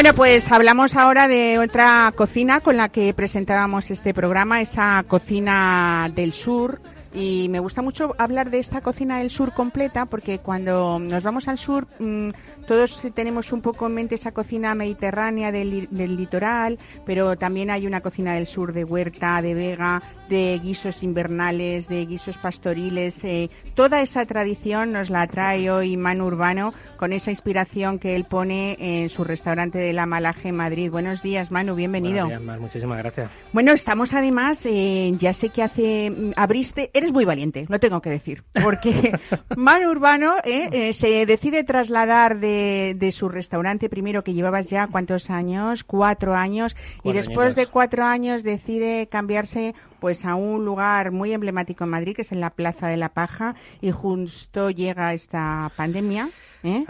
Bueno, 0.00 0.16
pues 0.16 0.50
hablamos 0.50 0.96
ahora 0.96 1.28
de 1.28 1.58
otra 1.58 2.10
cocina 2.16 2.60
con 2.60 2.78
la 2.78 2.88
que 2.88 3.12
presentábamos 3.12 3.90
este 3.90 4.14
programa, 4.14 4.62
esa 4.62 5.04
cocina 5.06 6.10
del 6.14 6.32
sur. 6.32 6.80
Y 7.12 7.50
me 7.50 7.60
gusta 7.60 7.82
mucho 7.82 8.14
hablar 8.16 8.48
de 8.48 8.60
esta 8.60 8.80
cocina 8.80 9.18
del 9.18 9.28
sur 9.28 9.52
completa 9.52 10.06
porque 10.06 10.38
cuando 10.38 10.98
nos 10.98 11.22
vamos 11.22 11.48
al 11.48 11.58
sur 11.58 11.86
mm, 11.98 12.30
todos 12.66 13.02
tenemos 13.14 13.52
un 13.52 13.60
poco 13.60 13.88
en 13.88 13.94
mente 13.94 14.14
esa 14.14 14.32
cocina 14.32 14.74
mediterránea 14.74 15.52
del, 15.52 15.86
del, 15.90 16.16
litoral, 16.16 16.78
pero 17.04 17.36
también 17.36 17.68
hay 17.68 17.86
una 17.86 18.00
cocina 18.00 18.36
del 18.36 18.46
sur 18.46 18.72
de 18.72 18.84
Huerta, 18.84 19.42
de 19.42 19.52
Vega, 19.52 20.00
de 20.30 20.58
guisos 20.62 21.02
invernales, 21.02 21.88
de 21.88 22.06
guisos 22.06 22.38
pastoriles. 22.38 23.22
Eh, 23.24 23.50
toda 23.74 24.00
esa 24.00 24.24
tradición 24.24 24.92
nos 24.92 25.10
la 25.10 25.26
trae 25.26 25.70
hoy 25.70 25.98
Manu 25.98 26.24
Urbano 26.24 26.72
con 26.96 27.12
esa 27.12 27.30
inspiración 27.30 27.98
que 27.98 28.16
él 28.16 28.24
pone 28.24 28.76
en 28.78 29.10
su 29.10 29.22
restaurante 29.22 29.76
de 29.76 29.92
La 29.92 30.06
Malaje 30.06 30.48
en 30.48 30.56
Madrid. 30.56 30.90
Buenos 30.90 31.22
días, 31.22 31.50
Manu, 31.50 31.74
bienvenido. 31.74 32.24
Buenos 32.24 32.42
días, 32.42 32.60
muchísimas 32.60 32.98
gracias. 32.98 33.30
Bueno, 33.52 33.72
estamos 33.72 34.14
además, 34.14 34.64
eh, 34.64 35.12
ya 35.18 35.34
sé 35.34 35.50
que 35.50 35.62
hace, 35.62 36.08
mm, 36.08 36.32
abriste, 36.36 36.90
eres 36.94 37.12
muy 37.12 37.26
valiente, 37.26 37.66
lo 37.68 37.78
tengo 37.78 38.00
que 38.00 38.08
decir, 38.08 38.42
porque 38.64 39.12
Manu 39.56 39.90
Urbano 39.90 40.36
eh, 40.44 40.94
se 40.94 41.26
decide 41.26 41.64
trasladar 41.64 42.38
de 42.38 42.70
de, 42.94 43.12
su 43.12 43.28
restaurante 43.28 43.88
primero 43.88 44.22
que 44.22 44.32
llevabas 44.32 44.68
ya 44.68 44.86
cuántos 44.86 45.30
años, 45.30 45.84
cuatro 45.84 46.34
años, 46.34 46.76
y 47.02 47.12
después 47.12 47.56
de 47.56 47.66
cuatro 47.66 48.04
años 48.04 48.42
decide 48.42 49.08
cambiarse 49.08 49.74
pues 50.00 50.24
a 50.24 50.34
un 50.34 50.64
lugar 50.64 51.12
muy 51.12 51.32
emblemático 51.32 51.84
en 51.84 51.90
Madrid, 51.90 52.16
que 52.16 52.22
es 52.22 52.32
en 52.32 52.40
la 52.40 52.50
Plaza 52.50 52.88
de 52.88 52.96
la 52.96 53.10
Paja, 53.10 53.54
y 53.80 53.90
justo 53.90 54.70
llega 54.70 55.12
esta 55.12 55.70
pandemia. 55.76 56.30
¿eh? 56.62 56.84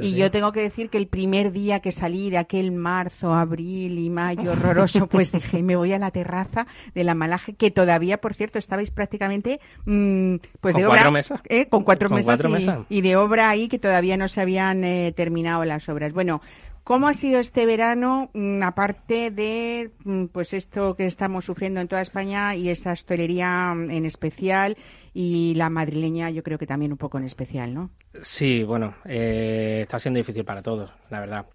y 0.00 0.14
yo 0.14 0.30
tengo 0.30 0.52
que 0.52 0.60
decir 0.60 0.90
que 0.90 0.98
el 0.98 1.06
primer 1.06 1.52
día 1.52 1.80
que 1.80 1.92
salí 1.92 2.30
de 2.30 2.38
aquel 2.38 2.72
marzo, 2.72 3.32
abril 3.32 3.98
y 3.98 4.10
mayo 4.10 4.52
horroroso, 4.52 5.06
pues 5.06 5.32
dije, 5.32 5.62
me 5.62 5.76
voy 5.76 5.92
a 5.92 5.98
la 5.98 6.10
terraza 6.10 6.66
de 6.94 7.04
la 7.04 7.14
Malaje, 7.14 7.54
que 7.54 7.70
todavía, 7.70 8.18
por 8.18 8.34
cierto, 8.34 8.58
estabais 8.58 8.90
prácticamente 8.90 9.60
mm, 9.84 10.36
pues 10.60 10.74
¿Con 10.74 10.82
de 10.82 10.88
cuatro 10.88 11.10
mesas? 11.12 11.40
¿eh? 11.48 11.66
con 11.66 11.84
cuatro 11.84 12.10
mesas, 12.10 12.40
y, 12.88 13.00
de 13.00 13.16
obra 13.16 13.50
ahí 13.50 13.68
que 13.68 13.78
todavía 13.78 14.16
no 14.16 14.28
se 14.28 14.40
habían 14.40 14.84
eh, 14.84 15.12
terminado 15.16 15.64
las 15.64 15.88
obras. 15.88 16.12
Bueno, 16.12 16.40
¿Cómo 16.84 17.06
ha 17.06 17.14
sido 17.14 17.38
este 17.38 17.64
verano, 17.64 18.30
mm, 18.34 18.62
aparte 18.64 19.30
de 19.30 19.92
mm, 20.04 20.26
pues 20.26 20.52
esto 20.52 20.96
que 20.96 21.06
estamos 21.06 21.44
sufriendo 21.44 21.80
en 21.80 21.86
toda 21.86 22.02
España 22.02 22.56
y 22.56 22.70
esa 22.70 22.90
hostelería 22.90 23.72
mm, 23.72 23.90
en 23.90 24.04
especial 24.04 24.76
y 25.14 25.54
la 25.54 25.70
madrileña 25.70 26.30
yo 26.30 26.42
creo 26.42 26.58
que 26.58 26.66
también 26.66 26.90
un 26.90 26.98
poco 26.98 27.18
en 27.18 27.24
especial, 27.24 27.72
¿no? 27.72 27.90
Sí, 28.22 28.64
bueno, 28.64 28.94
eh, 29.04 29.80
está 29.82 30.00
siendo 30.00 30.18
difícil 30.18 30.44
para 30.44 30.62
todos, 30.62 30.90
la 31.08 31.20
verdad. 31.20 31.46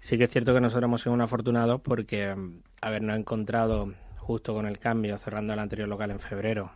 Sí 0.00 0.16
que 0.16 0.24
es 0.24 0.30
cierto 0.30 0.54
que 0.54 0.60
nosotros 0.60 0.84
hemos 0.84 1.02
sido 1.02 1.14
un 1.14 1.20
afortunados 1.20 1.80
porque 1.80 2.36
habernos 2.80 3.18
encontrado 3.18 3.92
justo 4.18 4.54
con 4.54 4.66
el 4.66 4.78
cambio, 4.78 5.18
cerrando 5.18 5.52
el 5.52 5.58
anterior 5.58 5.88
local 5.88 6.12
en 6.12 6.20
febrero, 6.20 6.70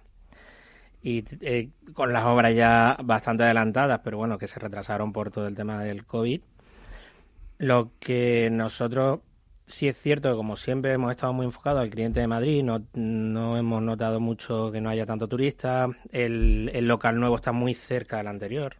y 1.02 1.24
eh, 1.40 1.70
con 1.94 2.12
las 2.12 2.24
obras 2.24 2.54
ya 2.54 2.96
bastante 3.04 3.44
adelantadas, 3.44 4.00
pero 4.02 4.18
bueno, 4.18 4.36
que 4.36 4.48
se 4.48 4.58
retrasaron 4.58 5.12
por 5.12 5.30
todo 5.30 5.46
el 5.46 5.54
tema 5.54 5.82
del 5.82 6.04
COVID 6.04 6.40
lo 7.60 7.90
que 8.00 8.48
nosotros 8.50 9.20
sí 9.66 9.86
es 9.86 10.00
cierto 10.00 10.30
que 10.30 10.36
como 10.36 10.56
siempre 10.56 10.94
hemos 10.94 11.10
estado 11.10 11.34
muy 11.34 11.44
enfocados 11.44 11.82
al 11.82 11.90
cliente 11.90 12.18
de 12.18 12.26
Madrid, 12.26 12.62
no, 12.62 12.82
no 12.94 13.58
hemos 13.58 13.82
notado 13.82 14.18
mucho 14.18 14.72
que 14.72 14.80
no 14.80 14.88
haya 14.88 15.04
tanto 15.04 15.28
turista, 15.28 15.86
el, 16.10 16.70
el 16.72 16.88
local 16.88 17.20
nuevo 17.20 17.36
está 17.36 17.52
muy 17.52 17.74
cerca 17.74 18.16
del 18.16 18.28
anterior 18.28 18.76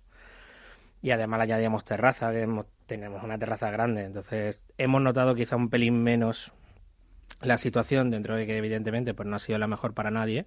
y 1.03 1.11
además 1.11 1.41
le 1.41 1.45
añadíamos 1.45 1.85
terraza, 1.85 2.33
que 2.33 2.49
tenemos 2.87 3.23
una 3.23 3.39
terraza 3.39 3.71
grande, 3.71 4.07
entonces 4.07 4.59
hemos 4.79 5.03
notado 5.03 5.35
quizá 5.35 5.57
un 5.57 5.69
pelín 5.69 6.03
menos 6.03 6.51
la 7.43 7.59
situación 7.59 8.11
dentro 8.11 8.35
de 8.35 8.47
que 8.47 8.57
evidentemente 8.57 9.13
pues 9.13 9.29
no 9.29 9.37
ha 9.37 9.41
sido 9.41 9.59
la 9.59 9.67
mejor 9.67 9.93
para 9.93 10.11
nadie, 10.11 10.47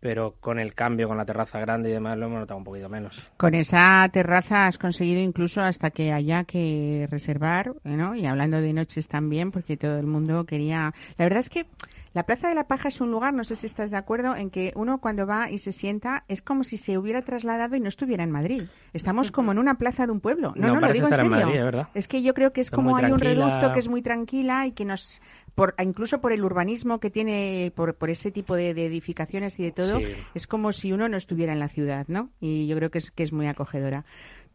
pero 0.00 0.34
con 0.40 0.58
el 0.58 0.74
cambio, 0.74 1.08
con 1.08 1.16
la 1.16 1.24
terraza 1.24 1.58
grande 1.60 1.90
y 1.90 1.92
demás, 1.92 2.18
lo 2.18 2.26
hemos 2.26 2.40
notado 2.40 2.58
un 2.58 2.64
poquito 2.64 2.88
menos. 2.88 3.20
Con 3.36 3.54
esa 3.54 4.08
terraza 4.12 4.66
has 4.66 4.78
conseguido 4.78 5.20
incluso 5.20 5.60
hasta 5.60 5.90
que 5.90 6.12
haya 6.12 6.44
que 6.44 7.06
reservar, 7.10 7.72
¿no? 7.84 8.14
Y 8.14 8.26
hablando 8.26 8.60
de 8.60 8.72
noches 8.72 9.08
también, 9.08 9.50
porque 9.50 9.76
todo 9.76 9.98
el 9.98 10.06
mundo 10.06 10.44
quería... 10.44 10.92
La 11.16 11.24
verdad 11.24 11.40
es 11.40 11.50
que 11.50 11.66
la 12.14 12.24
Plaza 12.24 12.48
de 12.48 12.54
la 12.54 12.64
Paja 12.64 12.88
es 12.88 13.00
un 13.00 13.10
lugar, 13.10 13.34
no 13.34 13.44
sé 13.44 13.54
si 13.54 13.66
estás 13.66 13.90
de 13.90 13.96
acuerdo, 13.96 14.34
en 14.34 14.50
que 14.50 14.72
uno 14.74 14.98
cuando 14.98 15.26
va 15.26 15.50
y 15.50 15.58
se 15.58 15.72
sienta 15.72 16.24
es 16.26 16.42
como 16.42 16.64
si 16.64 16.78
se 16.78 16.96
hubiera 16.96 17.22
trasladado 17.22 17.76
y 17.76 17.80
no 17.80 17.88
estuviera 17.88 18.24
en 18.24 18.30
Madrid. 18.30 18.64
Estamos 18.92 19.30
como 19.30 19.52
en 19.52 19.58
una 19.58 19.74
plaza 19.74 20.06
de 20.06 20.12
un 20.12 20.20
pueblo. 20.20 20.52
No, 20.56 20.74
no, 20.74 20.80
lo 20.80 20.92
digo 20.92 21.08
en 21.08 21.14
serio. 21.14 21.88
es, 21.94 22.08
que 22.08 22.22
yo 22.22 22.34
creo 22.34 22.52
que 22.52 22.62
es 22.62 22.70
como 22.70 22.96
hay 22.96 23.12
un 23.12 23.20
reducto 23.20 23.72
que 23.72 23.78
es 23.78 23.88
muy 23.88 24.02
tranquila 24.02 24.66
y 24.66 24.72
que 24.72 24.84
nos 24.84 25.20
por, 25.58 25.74
incluso 25.82 26.20
por 26.20 26.32
el 26.32 26.44
urbanismo 26.44 27.00
que 27.00 27.10
tiene, 27.10 27.72
por, 27.74 27.96
por 27.96 28.10
ese 28.10 28.30
tipo 28.30 28.54
de, 28.54 28.70
edificaciones 28.70 29.58
y 29.58 29.64
de 29.64 29.72
todo, 29.72 29.98
es 30.32 30.46
como 30.46 30.72
si 30.72 30.92
uno 30.92 31.08
no 31.08 31.16
estuviera 31.16 31.52
en 31.52 31.58
la 31.58 31.68
ciudad, 31.68 32.06
¿no? 32.06 32.30
Y 32.40 32.68
yo 32.68 32.76
creo 32.76 32.92
que 32.92 32.98
es, 32.98 33.10
que 33.10 33.24
es 33.24 33.32
muy 33.32 33.48
acogedora. 33.48 34.04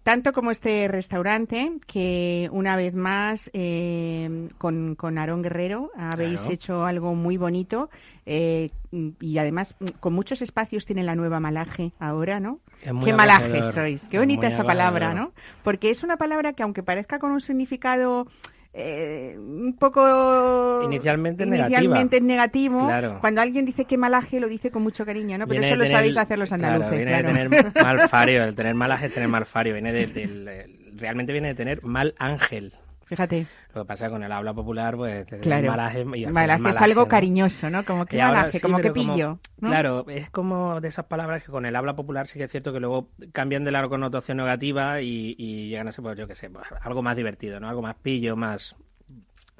Tanto 0.04 0.32
como 0.32 0.49
este 0.49 0.88
restaurante, 0.88 1.74
que 1.88 2.47
una 2.54 2.78
vez 2.78 2.93
más 2.93 3.49
eh, 3.54 4.47
con, 4.58 4.95
con 4.95 5.18
Aarón 5.18 5.41
Guerrero 5.41 5.91
habéis 5.97 6.45
hecho 6.47 6.86
algo 6.86 7.16
muy 7.16 7.36
bonito 7.36 7.89
eh, 8.26 8.70
y 8.91 9.38
además 9.38 9.76
con 9.99 10.14
muchos 10.14 10.41
espacios 10.41 10.86
tiene 10.86 11.04
la 11.04 11.16
nueva 11.16 11.41
Malaje 11.41 11.91
ahora, 11.99 12.39
¿no? 12.39 12.60
Qué 12.82 13.14
malaje 13.14 13.72
sois, 13.72 14.08
qué 14.08 14.20
bonita 14.20 14.47
esa 14.47 14.64
palabra, 14.64 15.14
¿no? 15.14 15.32
Porque 15.64 15.89
es 15.89 16.04
una 16.04 16.16
palabra 16.16 16.54
que 16.54 16.64
aunque 16.64 16.84
parezca 16.84 17.20
con 17.20 17.32
un 17.32 17.41
significado 17.41 18.28
eh, 18.74 19.36
un 19.38 19.76
poco 19.78 20.82
inicialmente, 20.84 21.43
inicialmente 21.43 22.19
negativo. 22.21 22.80
Claro. 22.86 23.17
Cuando 23.21 23.41
alguien 23.41 23.65
dice 23.65 23.86
que 23.86 23.97
malaje 23.97 24.39
lo 24.39 24.47
dice 24.47 24.71
con 24.71 24.82
mucho 24.84 25.05
cariño, 25.05 25.38
¿no? 25.38 25.45
Pero 25.47 25.59
Viene 25.61 25.67
eso 25.76 25.80
de 25.82 25.89
lo 25.89 25.95
sabéis 25.95 26.17
hacer 26.17 26.39
los 26.39 26.51
andaluces. 26.51 26.88
Claro, 26.89 26.95
viene 26.97 27.11
claro. 27.11 27.28
de 27.28 27.49
tener 27.71 27.84
mal 27.84 28.09
fario. 28.09 28.43
El 28.43 28.55
tener 28.55 28.74
malaje 28.76 29.05
es 29.07 29.13
tener 29.13 29.30
mal 29.30 29.45
fario. 29.45 29.74
Viene 29.74 29.93
de- 29.93 30.07
del- 30.07 30.47
el- 30.47 30.99
realmente 30.99 31.32
viene 31.32 31.49
de 31.49 31.55
tener 31.55 31.84
mal 31.84 32.15
ángel. 32.17 32.74
Fíjate, 33.06 33.45
Lo 33.76 33.82
que 33.84 33.88
pasa 33.88 34.10
con 34.10 34.24
el 34.24 34.32
habla 34.32 34.54
popular, 34.54 34.95
pues, 34.95 35.26
claro. 35.41 35.68
malaje 35.68 35.99
y 35.99 36.01
al 36.01 36.08
final 36.14 36.34
malaje 36.34 36.58
es 36.58 36.62
malaje, 36.64 36.84
algo 36.86 37.01
¿no? 37.01 37.08
cariñoso, 37.08 37.70
¿no? 37.70 37.84
Como 37.86 38.06
que 38.06 38.22
ahora 38.22 38.39
malaje, 38.39 38.58
sí, 38.60 38.62
como 38.62 38.78
que 38.80 38.91
como- 38.91 39.14
pillo. 39.14 39.39
¿no? 39.60 39.70
Claro, 39.70 40.06
es 40.10 40.30
como 40.30 40.80
de 40.82 40.88
esas 40.88 41.06
palabras 41.06 41.43
que 41.43 41.51
con 41.51 41.66
el 41.66 41.76
habla 41.76 41.95
popular 41.95 42.28
sí 42.28 42.38
que 42.39 42.45
es 42.45 42.51
cierto 42.51 42.72
que 42.74 42.80
luego 42.80 43.10
cambian 43.32 43.64
de 43.64 43.72
la 43.72 43.88
connotación 43.88 44.38
negativa 44.38 45.01
y, 45.01 45.36
y 45.38 45.70
llegan 45.70 45.88
a 45.88 45.91
ser, 45.91 46.04
pues 46.04 46.18
yo 46.18 46.28
qué 46.28 46.36
sé, 46.36 46.49
pues, 46.49 46.66
algo 46.82 47.01
más 47.01 47.16
divertido, 47.16 47.60
¿no? 47.60 47.70
Algo 47.70 47.82
más 47.82 47.95
pillo, 48.01 48.36
más 48.36 48.76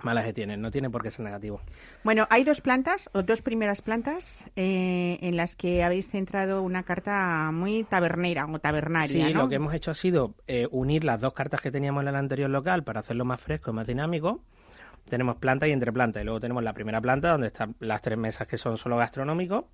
malaje 0.04 0.34
tienen. 0.34 0.62
No 0.62 0.72
tiene 0.72 0.90
por 0.90 1.02
qué 1.04 1.12
ser 1.12 1.26
negativo. 1.26 1.62
Bueno, 2.04 2.28
hay 2.30 2.44
dos 2.44 2.62
plantas, 2.62 3.10
o 3.14 3.24
dos 3.24 3.42
primeras 3.42 3.82
plantas, 3.82 4.46
eh, 4.56 5.18
en 5.22 5.38
las 5.38 5.56
que 5.56 5.84
habéis 5.84 6.10
centrado 6.10 6.62
una 6.62 6.84
carta 6.84 7.50
muy 7.52 7.84
tabernera 7.84 8.46
o 8.46 8.60
tabernaria, 8.60 9.28
Sí, 9.28 9.34
¿no? 9.34 9.44
lo 9.44 9.50
que 9.50 9.56
hemos 9.56 9.74
hecho 9.74 9.92
ha 9.92 9.96
sido 9.96 10.34
eh, 10.48 10.68
unir 10.72 11.04
las 11.04 11.20
dos 11.22 11.34
cartas 11.34 11.62
que 11.62 11.72
teníamos 11.72 12.02
en 12.04 12.10
el 12.10 12.16
anterior 12.16 12.50
local 12.50 12.84
para 12.84 13.00
hacerlo 13.02 13.26
más 13.26 13.42
fresco 13.42 13.72
y 13.72 13.74
más 13.74 13.88
dinámico. 13.88 14.42
Tenemos 15.10 15.36
planta 15.38 15.68
y 15.68 15.72
entre 15.72 15.92
planta. 15.92 16.22
Y 16.22 16.24
luego 16.24 16.40
tenemos 16.40 16.64
la 16.64 16.74
primera 16.74 17.02
planta 17.02 17.32
donde 17.32 17.48
están 17.48 17.76
las 17.80 18.02
tres 18.02 18.18
mesas 18.18 18.48
que 18.48 18.58
son 18.58 18.78
solo 18.78 18.96
gastronómicos 18.98 19.66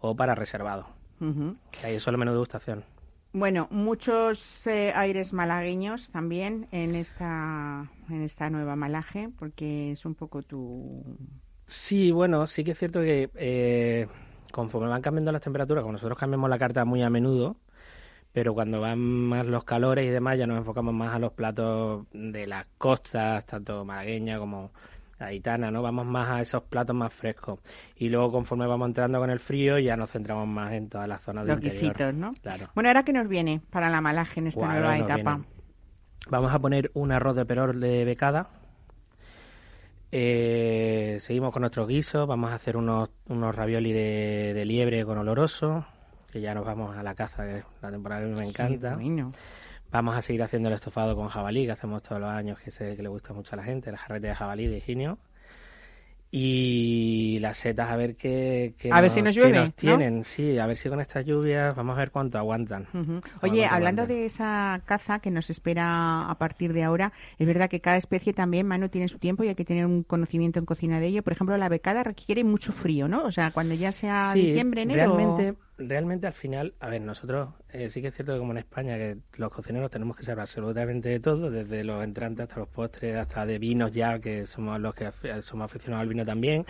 o 0.00 0.16
para 0.16 0.34
reservado. 0.34 0.86
Ujú. 1.20 1.56
Que 1.70 1.86
ahí 1.86 1.94
es 1.96 2.02
solo 2.02 2.18
menú 2.18 2.32
de 2.32 2.36
degustación. 2.36 2.84
Bueno, 3.34 3.66
muchos 3.70 4.66
eh, 4.66 4.92
aires 4.94 5.32
malagueños 5.32 6.10
también 6.10 6.68
en 6.70 6.94
esta, 6.94 7.90
en 8.10 8.22
esta 8.22 8.50
nueva 8.50 8.76
malaje, 8.76 9.30
porque 9.38 9.92
es 9.92 10.04
un 10.04 10.14
poco 10.14 10.42
tu... 10.42 11.02
Sí, 11.66 12.10
bueno, 12.10 12.46
sí 12.46 12.62
que 12.64 12.72
es 12.72 12.78
cierto 12.78 13.00
que 13.00 13.30
eh, 13.34 14.06
conforme 14.52 14.88
van 14.88 15.00
cambiando 15.00 15.32
las 15.32 15.40
temperaturas, 15.42 15.82
como 15.82 15.92
nosotros 15.92 16.18
cambiamos 16.18 16.50
la 16.50 16.58
carta 16.58 16.84
muy 16.84 17.02
a 17.02 17.08
menudo, 17.08 17.56
pero 18.32 18.54
cuando 18.54 18.80
van 18.80 18.98
más 19.00 19.46
los 19.46 19.64
calores 19.64 20.06
y 20.06 20.10
demás, 20.10 20.38
ya 20.38 20.46
nos 20.46 20.58
enfocamos 20.58 20.94
más 20.94 21.14
a 21.14 21.18
los 21.18 21.32
platos 21.32 22.06
de 22.12 22.46
las 22.46 22.68
costas, 22.78 23.46
tanto 23.46 23.84
malagueña 23.84 24.38
como 24.38 24.72
gaditana, 25.26 25.70
¿no? 25.70 25.82
Vamos 25.82 26.06
más 26.06 26.28
a 26.28 26.40
esos 26.40 26.62
platos 26.64 26.94
más 26.94 27.12
frescos. 27.12 27.60
Y 27.96 28.08
luego, 28.08 28.32
conforme 28.32 28.66
vamos 28.66 28.88
entrando 28.88 29.18
con 29.18 29.30
el 29.30 29.40
frío, 29.40 29.78
ya 29.78 29.96
nos 29.96 30.10
centramos 30.10 30.46
más 30.46 30.72
en 30.72 30.88
todas 30.88 31.08
las 31.08 31.22
zonas 31.22 31.46
de 31.46 31.52
Los 31.52 31.60
guisitos, 31.60 32.14
¿no? 32.14 32.34
Claro. 32.42 32.68
Bueno, 32.74 32.88
¿ahora 32.88 33.04
qué 33.04 33.12
nos 33.12 33.28
viene 33.28 33.60
para 33.70 33.90
la 33.90 34.00
malaje 34.00 34.40
en 34.40 34.48
esta 34.48 34.66
nueva 34.66 34.98
etapa? 34.98 35.36
viene. 35.36 35.48
Vamos 36.28 36.52
a 36.52 36.58
poner 36.58 36.90
un 36.94 37.12
arroz 37.12 37.36
de 37.36 37.44
perol 37.44 37.80
de 37.80 38.04
becada. 38.04 38.48
Eh, 40.12 41.16
seguimos 41.20 41.52
con 41.52 41.62
nuestros 41.62 41.88
guisos. 41.88 42.28
Vamos 42.28 42.50
a 42.50 42.54
hacer 42.54 42.76
unos, 42.76 43.10
unos 43.28 43.54
ravioli 43.54 43.92
de, 43.92 44.52
de 44.54 44.64
liebre 44.64 45.04
con 45.04 45.18
oloroso. 45.18 45.86
Que 46.30 46.40
ya 46.40 46.54
nos 46.54 46.64
vamos 46.64 46.96
a 46.96 47.02
la 47.02 47.14
caza, 47.14 47.44
que 47.44 47.58
es 47.58 47.64
la 47.80 47.90
temporada 47.90 48.22
que 48.22 48.28
me 48.28 48.46
encanta. 48.46 48.94
Bueno. 48.94 49.30
Vamos 49.92 50.16
a 50.16 50.22
seguir 50.22 50.42
haciendo 50.42 50.68
el 50.70 50.74
estofado 50.74 51.14
con 51.14 51.28
jabalí, 51.28 51.66
que 51.66 51.72
hacemos 51.72 52.02
todos 52.02 52.20
los 52.20 52.30
años, 52.30 52.58
que 52.58 52.70
sé 52.70 52.96
que 52.96 53.02
le 53.02 53.08
gusta 53.10 53.34
mucho 53.34 53.54
a 53.54 53.56
la 53.56 53.62
gente, 53.64 53.92
la 53.92 53.98
jarrete 53.98 54.28
de 54.28 54.34
jabalí 54.34 54.66
de 54.66 54.78
Higinio. 54.78 55.18
Y 56.34 57.38
las 57.40 57.58
setas, 57.58 57.90
a 57.90 57.96
ver 57.96 58.16
qué, 58.16 58.72
qué 58.78 58.88
A 58.90 59.02
ver 59.02 59.10
si 59.10 59.20
nos 59.20 59.34
llueve, 59.34 59.52
nos 59.52 59.66
¿no? 59.68 59.72
tienen, 59.74 60.24
sí, 60.24 60.58
a 60.58 60.64
ver 60.64 60.78
si 60.78 60.88
con 60.88 60.98
estas 60.98 61.26
lluvias 61.26 61.76
vamos 61.76 61.94
a 61.94 61.98
ver 62.00 62.10
cuánto 62.10 62.38
aguantan. 62.38 62.86
Oye, 63.42 63.66
hablando 63.66 64.06
de 64.06 64.24
esa 64.24 64.80
caza 64.86 65.18
que 65.18 65.30
nos 65.30 65.50
espera 65.50 66.30
a 66.30 66.34
partir 66.38 66.72
de 66.72 66.84
ahora, 66.84 67.12
es 67.38 67.46
verdad 67.46 67.68
que 67.68 67.80
cada 67.80 67.98
especie 67.98 68.32
también, 68.32 68.66
Manu, 68.66 68.88
tiene 68.88 69.08
su 69.08 69.18
tiempo 69.18 69.44
y 69.44 69.48
hay 69.48 69.54
que 69.54 69.66
tener 69.66 69.84
un 69.84 70.04
conocimiento 70.04 70.58
en 70.58 70.64
cocina 70.64 71.00
de 71.00 71.08
ello. 71.08 71.22
Por 71.22 71.34
ejemplo, 71.34 71.54
la 71.58 71.68
becada 71.68 72.02
requiere 72.02 72.44
mucho 72.44 72.72
frío, 72.72 73.08
¿no? 73.08 73.24
O 73.24 73.30
sea, 73.30 73.50
cuando 73.50 73.74
ya 73.74 73.92
sea 73.92 74.32
Sí, 74.32 74.40
diciembre, 74.40 74.82
enero... 74.82 75.14
Realmente, 75.14 75.58
realmente 75.88 76.26
al 76.26 76.32
final, 76.32 76.74
a 76.80 76.88
ver, 76.88 77.00
nosotros 77.00 77.50
eh, 77.70 77.90
sí 77.90 78.00
que 78.00 78.08
es 78.08 78.14
cierto 78.14 78.32
que 78.32 78.38
como 78.38 78.52
en 78.52 78.58
España, 78.58 78.96
que 78.96 79.18
los 79.36 79.50
cocineros 79.50 79.90
tenemos 79.90 80.16
que 80.16 80.22
saber 80.22 80.40
absolutamente 80.40 81.08
de 81.08 81.20
todo, 81.20 81.50
desde 81.50 81.84
los 81.84 82.02
entrantes 82.02 82.44
hasta 82.44 82.60
los 82.60 82.68
postres, 82.68 83.16
hasta 83.16 83.46
de 83.46 83.58
vinos 83.58 83.92
ya, 83.92 84.18
que 84.18 84.46
somos 84.46 84.80
los 84.80 84.94
que 84.94 85.10
somos 85.42 85.64
aficionados 85.66 86.02
al 86.02 86.08
vino 86.08 86.24
también, 86.24 86.64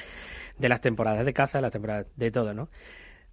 de 0.58 0.68
las 0.68 0.80
temporadas 0.80 1.24
de 1.24 1.32
caza, 1.32 1.60
las 1.60 1.72
temporadas 1.72 2.06
de 2.16 2.30
todo, 2.30 2.54
¿no? 2.54 2.68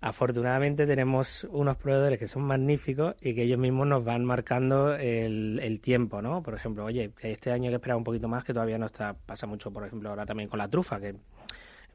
Afortunadamente 0.01 0.87
tenemos 0.87 1.43
unos 1.51 1.75
proveedores 1.75 2.19
que 2.19 2.27
son 2.27 2.43
magníficos 2.43 3.15
y 3.21 3.35
que 3.35 3.43
ellos 3.43 3.59
mismos 3.59 3.85
nos 3.85 4.05
van 4.05 4.23
marcando 4.23 4.95
el, 4.95 5.59
el 5.61 5.81
tiempo, 5.81 6.21
¿no? 6.21 6.41
Por 6.41 6.53
ejemplo, 6.53 6.85
oye, 6.85 7.11
este 7.21 7.51
año 7.51 7.65
hay 7.65 7.71
que 7.71 7.75
esperar 7.75 7.97
un 7.97 8.05
poquito 8.05 8.29
más, 8.29 8.45
que 8.45 8.53
todavía 8.53 8.77
no 8.77 8.85
está, 8.85 9.13
pasa 9.13 9.45
mucho, 9.45 9.71
por 9.71 9.85
ejemplo, 9.85 10.09
ahora 10.09 10.25
también 10.25 10.47
con 10.47 10.59
la 10.59 10.69
trufa, 10.69 11.01
que 11.01 11.15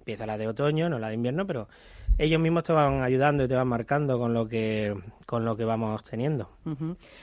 empieza 0.04 0.26
la 0.26 0.36
de 0.36 0.46
otoño, 0.46 0.90
no 0.90 0.98
la 0.98 1.08
de 1.08 1.14
invierno, 1.14 1.46
pero 1.46 1.66
ellos 2.18 2.38
mismos 2.38 2.62
te 2.62 2.74
van 2.74 3.02
ayudando 3.02 3.44
y 3.44 3.48
te 3.48 3.54
van 3.54 3.66
marcando 3.66 4.18
con 4.18 4.34
lo 4.34 4.46
que 4.46 4.94
con 5.24 5.46
lo 5.46 5.56
que 5.56 5.64
vamos 5.64 6.04
teniendo. 6.04 6.50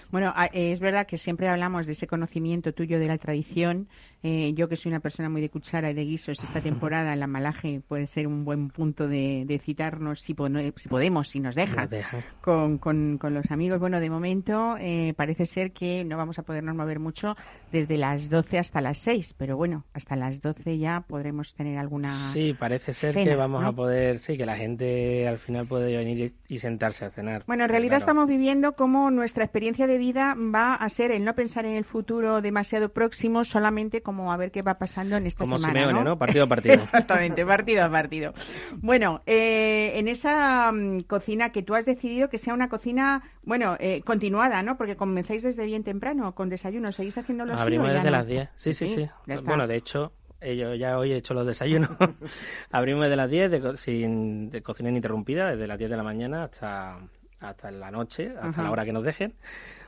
Bueno, 0.09 0.33
es 0.51 0.79
verdad 0.79 1.05
que 1.05 1.19
siempre 1.19 1.47
hablamos 1.47 1.85
de 1.85 1.91
ese 1.91 2.07
conocimiento 2.07 2.73
tuyo 2.73 2.99
de 2.99 3.07
la 3.07 3.19
tradición. 3.19 3.87
Eh, 4.23 4.53
yo 4.55 4.69
que 4.69 4.75
soy 4.75 4.91
una 4.91 4.99
persona 4.99 5.29
muy 5.29 5.41
de 5.41 5.49
cuchara 5.49 5.89
y 5.89 5.93
de 5.93 6.03
guisos, 6.05 6.43
esta 6.43 6.61
temporada 6.61 7.15
la 7.15 7.27
malaje 7.27 7.81
puede 7.87 8.05
ser 8.07 8.27
un 8.27 8.45
buen 8.45 8.69
punto 8.69 9.07
de, 9.07 9.45
de 9.47 9.59
citarnos 9.59 10.21
si, 10.21 10.33
podemos, 10.35 11.29
si 11.29 11.39
nos 11.39 11.55
dejan. 11.55 11.89
con, 12.41 12.77
con- 12.77 13.17
con 13.17 13.33
los 13.33 13.49
amigos. 13.51 13.79
Bueno, 13.79 13.99
de 13.99 14.09
momento 14.09 14.75
eh, 14.79 15.13
parece 15.15 15.45
ser 15.45 15.71
que 15.71 16.03
no 16.03 16.17
vamos 16.17 16.37
a 16.39 16.43
podernos 16.43 16.75
mover 16.75 16.99
mucho 16.99 17.35
desde 17.71 17.97
las 17.97 18.29
12 18.29 18.59
hasta 18.59 18.81
las 18.81 18.99
6, 18.99 19.33
pero 19.37 19.57
bueno, 19.57 19.85
hasta 19.93 20.15
las 20.15 20.41
12 20.41 20.77
ya 20.77 21.01
podremos 21.07 21.53
tener 21.55 21.77
alguna... 21.77 22.09
Sí, 22.09 22.53
parece 22.57 22.93
ser 22.93 23.13
cena, 23.13 23.29
que 23.31 23.35
vamos 23.35 23.61
¿no? 23.63 23.69
a 23.69 23.73
poder, 23.73 24.19
sí, 24.19 24.37
que 24.37 24.45
la 24.45 24.55
gente 24.55 25.27
al 25.27 25.39
final 25.39 25.65
puede 25.67 25.95
venir 25.95 26.33
y, 26.47 26.55
y 26.55 26.59
sentarse 26.59 27.05
a 27.05 27.09
cenar. 27.11 27.43
Bueno, 27.47 27.63
en 27.63 27.69
realidad 27.69 27.91
Claro. 27.91 27.99
estamos 28.01 28.27
viviendo 28.27 28.73
cómo 28.73 29.09
nuestra 29.09 29.43
experiencia 29.43 29.87
de 29.87 29.97
vida 29.97 30.35
va 30.37 30.75
a 30.75 30.89
ser 30.89 31.11
el 31.11 31.23
no 31.25 31.33
pensar 31.33 31.65
en 31.65 31.75
el 31.75 31.85
futuro 31.85 32.41
demasiado 32.41 32.89
próximo, 32.89 33.45
solamente 33.45 34.01
como 34.01 34.10
a 34.31 34.37
ver 34.37 34.51
qué 34.51 34.61
va 34.61 34.75
pasando 34.75 35.17
en 35.17 35.27
esta 35.27 35.43
como 35.43 35.57
semana. 35.57 35.79
Simeone, 35.79 36.03
¿no? 36.03 36.11
¿no? 36.11 36.17
Partido 36.17 36.45
a 36.45 36.47
partido. 36.47 36.75
Exactamente, 36.75 37.45
partido 37.45 37.83
a 37.85 37.89
partido. 37.89 38.33
Bueno, 38.77 39.21
eh, 39.25 39.93
en 39.95 40.07
esa 40.07 40.71
mm, 40.71 41.01
cocina 41.01 41.51
que 41.51 41.63
tú 41.63 41.75
has 41.75 41.85
decidido 41.85 42.29
que 42.29 42.37
sea 42.37 42.53
una 42.53 42.69
cocina, 42.69 43.23
bueno, 43.43 43.77
eh, 43.79 44.01
continuada, 44.03 44.63
¿no? 44.63 44.77
Porque 44.77 44.95
comenzáis 44.95 45.43
desde 45.43 45.65
bien 45.65 45.83
temprano 45.83 46.33
con 46.35 46.49
desayunos, 46.49 46.95
¿seguís 46.95 47.17
haciéndolo 47.17 47.53
así 47.53 47.61
Abrimos 47.61 47.87
desde 47.87 48.03
no? 48.03 48.11
las 48.11 48.27
10. 48.27 48.49
Sí, 48.55 48.73
sí, 48.73 48.87
sí. 48.87 49.09
ya 49.27 49.35
está. 49.35 49.49
Bueno, 49.49 49.67
de 49.67 49.75
hecho, 49.75 50.11
eh, 50.41 50.55
yo 50.55 50.73
ya 50.73 50.97
hoy 50.97 51.13
he 51.13 51.17
hecho 51.17 51.33
los 51.35 51.45
desayunos. 51.45 51.89
Abrimos 52.71 53.03
desde 53.03 53.15
las 53.15 53.29
10 53.29 53.51
de 53.51 53.77
sin 53.77 54.49
de 54.49 54.61
cocina 54.63 54.89
ininterrumpida, 54.89 55.51
desde 55.51 55.67
las 55.67 55.77
10 55.77 55.91
de 55.91 55.97
la 55.97 56.03
mañana 56.03 56.45
hasta, 56.45 56.97
hasta 57.39 57.71
la 57.71 57.91
noche, 57.91 58.29
hasta 58.29 58.47
Ajá. 58.47 58.63
la 58.63 58.71
hora 58.71 58.83
que 58.83 58.91
nos 58.91 59.03
dejen. 59.03 59.35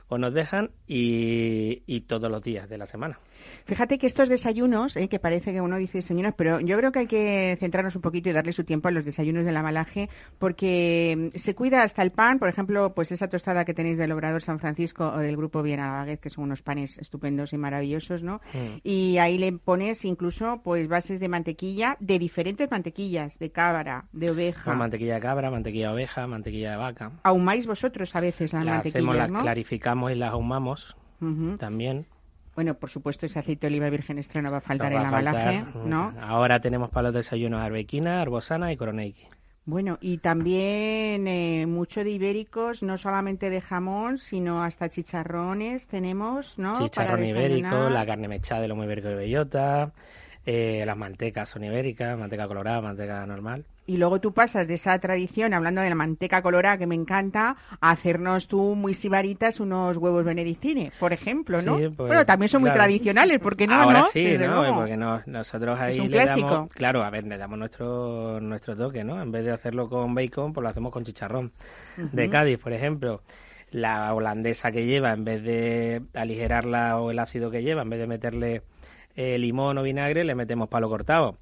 O 0.08 0.18
nos 0.18 0.34
dejan 0.34 0.72
y, 0.88 1.84
y 1.88 2.02
todos 2.02 2.30
los 2.30 2.42
días 2.42 2.70
de 2.70 2.78
la 2.78 2.86
semana. 2.86 3.18
Fíjate 3.66 3.98
que 3.98 4.08
estos 4.08 4.30
desayunos, 4.30 4.96
eh, 4.98 5.08
que 5.08 5.20
parece 5.20 5.54
que 5.54 5.62
uno 5.62 5.78
dice 5.78 6.02
señoras, 6.02 6.34
pero 6.38 6.60
yo 6.60 6.78
creo 6.78 6.92
que 6.92 7.00
hay 7.00 7.08
que 7.08 7.58
centrarnos 7.60 7.96
un 7.96 8.02
poquito 8.02 8.30
y 8.30 8.34
darle 8.34 8.54
su 8.54 8.64
tiempo 8.64 8.88
a 8.88 8.92
los 8.92 9.06
desayunos 9.06 9.46
de 9.46 9.52
la 9.52 9.64
malaje, 9.64 10.10
porque 10.40 11.32
mm, 11.34 11.38
se 11.38 11.56
cuida 11.56 11.84
hasta 11.84 12.02
el 12.02 12.12
pan, 12.12 12.40
por 12.40 12.50
ejemplo, 12.50 12.94
pues 12.94 13.12
esa 13.12 13.28
tostada 13.28 13.66
que 13.66 13.74
tenéis 13.74 13.98
del 13.98 14.12
Obrador 14.12 14.42
San 14.42 14.60
Francisco 14.60 15.08
o 15.16 15.18
del 15.18 15.38
Grupo 15.38 15.64
Baguette, 15.64 16.20
que 16.20 16.30
son 16.30 16.46
unos 16.46 16.62
panes 16.62 16.98
estupendos 16.98 17.54
y 17.54 17.58
maravillosos, 17.58 18.24
¿no? 18.24 18.42
Mm. 18.54 18.80
Y 18.84 19.18
ahí 19.18 19.38
le 19.38 19.54
pones 19.54 20.04
incluso 20.06 20.62
pues 20.64 20.88
bases 20.88 21.20
de 21.20 21.30
mantequilla, 21.30 21.98
de 22.00 22.20
diferentes 22.20 22.70
mantequillas, 22.70 23.40
de 23.40 23.52
cabra, 23.52 24.06
de 24.12 24.32
oveja. 24.32 24.74
Mantequilla 24.74 25.16
de 25.16 25.22
cabra, 25.22 25.50
mantequilla 25.50 25.88
de 25.88 25.94
oveja, 25.94 26.28
mantequilla 26.28 26.72
de 26.72 26.78
vaca. 26.78 27.12
Ahumáis 27.24 27.66
vosotros 27.66 28.16
a 28.16 28.20
veces 28.20 28.54
las 28.54 28.66
Las 28.66 28.86
hacemos, 28.86 29.16
las 29.16 29.30
¿no? 29.30 29.42
Y 30.12 30.16
las 30.16 30.32
ahumamos 30.32 30.96
también. 31.58 32.06
Bueno, 32.56 32.76
por 32.76 32.90
supuesto, 32.90 33.26
ese 33.26 33.40
aceite 33.40 33.62
de 33.62 33.74
oliva 33.74 33.90
virgen 33.90 34.18
extra 34.18 34.42
no 34.42 34.52
va 34.52 34.58
a 34.58 34.62
faltar 34.62 34.94
en 34.94 35.00
va 35.00 35.10
faltar. 35.10 35.34
malaje, 35.34 35.66
¿no? 35.86 36.14
Ahora 36.22 36.60
tenemos 36.60 36.90
para 36.92 37.04
los 37.08 37.14
desayunos 37.14 37.62
arbequina, 37.62 38.22
arbosana 38.22 38.72
y 38.72 38.78
coroneiki. 38.78 39.24
Bueno, 39.66 39.98
y 40.02 40.18
también 40.18 41.26
eh, 41.28 41.66
mucho 41.66 42.04
de 42.04 42.12
ibéricos, 42.12 42.84
no 42.84 42.98
solamente 42.98 43.50
de 43.50 43.62
jamón, 43.62 44.18
sino 44.18 44.62
hasta 44.62 44.90
chicharrones 44.90 45.88
tenemos, 45.88 46.60
¿no? 46.60 46.78
Chicharrón 46.78 47.22
Para 47.22 47.30
ibérico, 47.30 47.90
la 47.90 48.06
carne 48.06 48.28
mechada 48.28 48.62
de 48.62 48.68
lomo 48.68 48.84
ibérico 48.84 49.08
de 49.08 49.16
bellota, 49.16 49.94
eh, 50.46 50.84
las 50.86 50.98
mantecas 50.98 51.48
son 51.48 51.64
ibéricas, 51.64 52.20
manteca 52.20 52.46
colorada, 52.48 52.82
manteca 52.82 53.26
normal. 53.26 53.64
Y 53.86 53.98
luego 53.98 54.22
tú 54.22 54.32
pasas 54.32 54.66
de 54.66 54.76
esa 54.76 54.98
tradición, 55.00 55.54
hablando 55.54 55.82
de 55.82 55.90
la 55.90 55.96
manteca 55.96 56.42
colorada, 56.42 56.78
que 56.78 56.88
me 56.88 56.96
encanta, 56.96 57.58
a 57.82 57.92
hacernos 57.92 58.48
tú 58.48 58.76
muy 58.76 58.94
sibaritas 58.94 59.60
unos 59.60 59.98
huevos 59.98 60.24
benedictine, 60.24 60.94
por 61.02 61.12
ejemplo, 61.12 61.62
¿no? 61.62 61.78
Sí, 61.78 61.90
pues, 61.90 62.08
bueno, 62.08 62.26
también 62.26 62.48
son 62.48 62.62
muy 62.62 62.72
tradicionales, 62.72 63.40
¿por 63.42 63.58
qué 63.58 63.68
no? 63.68 63.74
Ahora 63.76 64.00
no? 64.00 64.06
sí, 64.06 64.24
Desde 64.24 64.48
¿no? 64.48 64.74
Porque 64.74 64.96
no- 64.96 65.22
nosotros 65.26 65.78
ahí 65.80 65.96
Es 65.96 66.00
un 66.00 66.06
le 66.12 66.12
clásico. 66.22 66.48
damos, 66.50 66.70
claro, 66.70 67.04
a 67.04 67.10
ver, 67.10 67.26
le 67.26 67.38
damos 67.38 67.60
nuestro 67.60 68.40
nuestro 68.40 68.78
toque, 68.78 69.04
¿no? 69.04 69.22
En 69.22 69.32
vez 69.34 69.44
de 69.44 69.52
hacerlo 69.52 69.90
con 69.90 70.16
bacon, 70.16 70.54
pues 70.54 70.64
lo 70.64 70.70
hacemos 70.70 70.94
con 70.94 71.04
chicharrón. 71.04 71.52
De 71.98 72.30
Cádiz, 72.30 72.60
por 72.60 72.72
ejemplo, 72.72 73.22
la 73.72 74.14
holandesa 74.14 74.72
que 74.72 74.86
lleva, 74.86 75.12
en 75.12 75.26
vez 75.26 75.44
de 75.44 76.04
aligerarla 76.14 77.00
o 77.02 77.12
el 77.12 77.20
ácido 77.20 77.52
que 77.52 77.64
lleva, 77.64 77.82
en 77.82 77.90
vez 77.90 78.00
de 78.00 78.08
meterle 78.08 78.62
eh, 79.16 79.38
limón 79.38 79.78
o 79.78 79.84
vinagre, 79.84 80.24
le 80.24 80.36
metemos 80.36 80.70
palo 80.70 80.90
cortado 80.90 81.38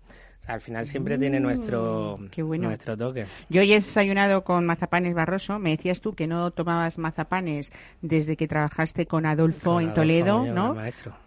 al 0.47 0.61
final 0.61 0.85
siempre 0.85 1.17
tiene 1.17 1.39
mm, 1.39 1.43
nuestro, 1.43 2.19
nuestro 2.37 2.97
toque. 2.97 3.25
Yo 3.49 3.61
hoy 3.61 3.71
he 3.71 3.75
desayunado 3.75 4.43
con 4.43 4.65
mazapanes 4.65 5.13
Barroso. 5.13 5.59
Me 5.59 5.71
decías 5.71 6.01
tú 6.01 6.13
que 6.13 6.27
no 6.27 6.51
tomabas 6.51 6.97
mazapanes 6.97 7.71
desde 8.01 8.35
que 8.35 8.47
trabajaste 8.47 9.05
con 9.05 9.25
Adolfo 9.25 9.79
en 9.79 9.93
Toledo, 9.93 10.45
¿no? 10.45 10.75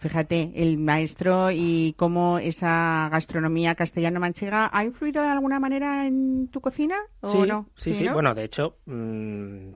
Fíjate, 0.01 0.53
el 0.57 0.79
maestro 0.79 1.51
y 1.51 1.95
cómo 1.97 2.39
esa 2.39 3.09
gastronomía 3.11 3.75
castellano-manchega 3.75 4.71
ha 4.73 4.85
influido 4.85 5.23
de 5.23 5.29
alguna 5.29 5.61
manera 5.61 6.07
en 6.07 6.49
tu 6.49 6.61
cocina 6.61 6.97
o 7.21 7.29
sí, 7.29 7.39
no? 7.47 7.69
Sí, 7.77 7.95
sí, 7.95 8.09
Bueno, 8.09 8.35
de 8.35 8.45
hecho, 8.45 8.77
mmm, 8.87 9.73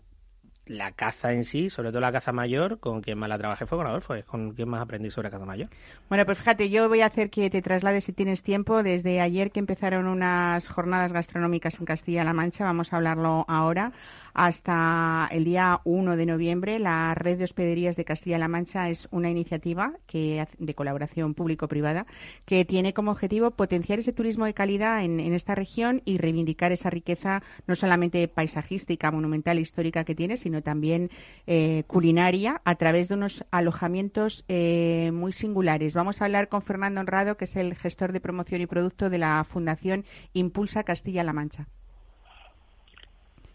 la 0.68 0.92
caza 0.92 1.32
en 1.32 1.44
sí, 1.44 1.70
sobre 1.70 1.90
todo 1.90 2.00
la 2.00 2.12
caza 2.12 2.32
mayor, 2.32 2.78
con 2.78 3.00
quien 3.00 3.18
más 3.18 3.28
la 3.28 3.38
trabajé 3.38 3.66
fue 3.66 3.78
con 3.78 3.86
Adolfo, 3.86 4.14
es 4.14 4.24
con 4.24 4.52
quien 4.52 4.68
más 4.68 4.82
aprendí 4.82 5.10
sobre 5.10 5.30
caza 5.30 5.44
mayor. 5.44 5.68
Bueno, 6.08 6.24
pues 6.24 6.38
fíjate, 6.38 6.70
yo 6.70 6.88
voy 6.88 7.00
a 7.00 7.06
hacer 7.06 7.30
que 7.30 7.50
te 7.50 7.62
traslades 7.62 8.04
si 8.04 8.12
tienes 8.12 8.42
tiempo. 8.42 8.82
Desde 8.82 9.20
ayer 9.20 9.50
que 9.50 9.60
empezaron 9.60 10.06
unas 10.06 10.68
jornadas 10.68 11.12
gastronómicas 11.12 11.78
en 11.78 11.86
Castilla-La 11.86 12.32
Mancha, 12.32 12.64
vamos 12.64 12.92
a 12.92 12.96
hablarlo 12.96 13.44
ahora 13.48 13.92
hasta 14.34 15.28
el 15.30 15.44
día 15.44 15.80
1 15.84 16.16
de 16.16 16.26
noviembre. 16.26 16.78
La 16.78 17.14
Red 17.14 17.38
de 17.38 17.44
Hospederías 17.44 17.96
de 17.96 18.04
Castilla-La 18.04 18.48
Mancha 18.48 18.88
es 18.88 19.08
una 19.10 19.30
iniciativa 19.30 19.92
de 20.12 20.74
colaboración 20.74 21.34
público-privada 21.34 22.06
que 22.44 22.64
tiene 22.64 22.92
como 22.92 23.10
objetivo 23.10 23.50
potenciar 23.50 23.98
ese 23.98 24.12
turismo 24.12 24.44
de 24.44 24.54
calidad 24.54 25.04
en, 25.04 25.20
esta 25.32 25.54
región 25.54 26.02
y 26.04 26.18
reivindicar 26.18 26.72
esa 26.72 26.90
riqueza 26.90 27.42
no 27.66 27.76
solamente 27.76 28.26
paisajística, 28.28 29.10
monumental, 29.10 29.58
histórica 29.58 30.04
que 30.04 30.14
tiene, 30.14 30.36
sino 30.36 30.62
también 30.62 31.10
eh, 31.46 31.84
culinaria 31.86 32.60
a 32.64 32.74
través 32.76 33.08
de 33.08 33.14
unos 33.14 33.44
alojamientos 33.50 34.44
eh, 34.48 35.10
muy 35.12 35.32
singulares. 35.32 35.94
Vamos 35.94 36.20
a 36.20 36.24
hablar 36.24 36.48
con 36.48 36.62
Fernando 36.62 37.00
Honrado, 37.00 37.36
que 37.36 37.44
es 37.44 37.56
el 37.56 37.74
gestor 37.74 38.12
de 38.12 38.20
promoción 38.20 38.60
y 38.60 38.66
producto 38.66 39.10
de 39.10 39.18
la 39.18 39.44
Fundación 39.44 40.04
Impulsa 40.32 40.84
Castilla-La 40.84 41.32
Mancha. 41.32 41.66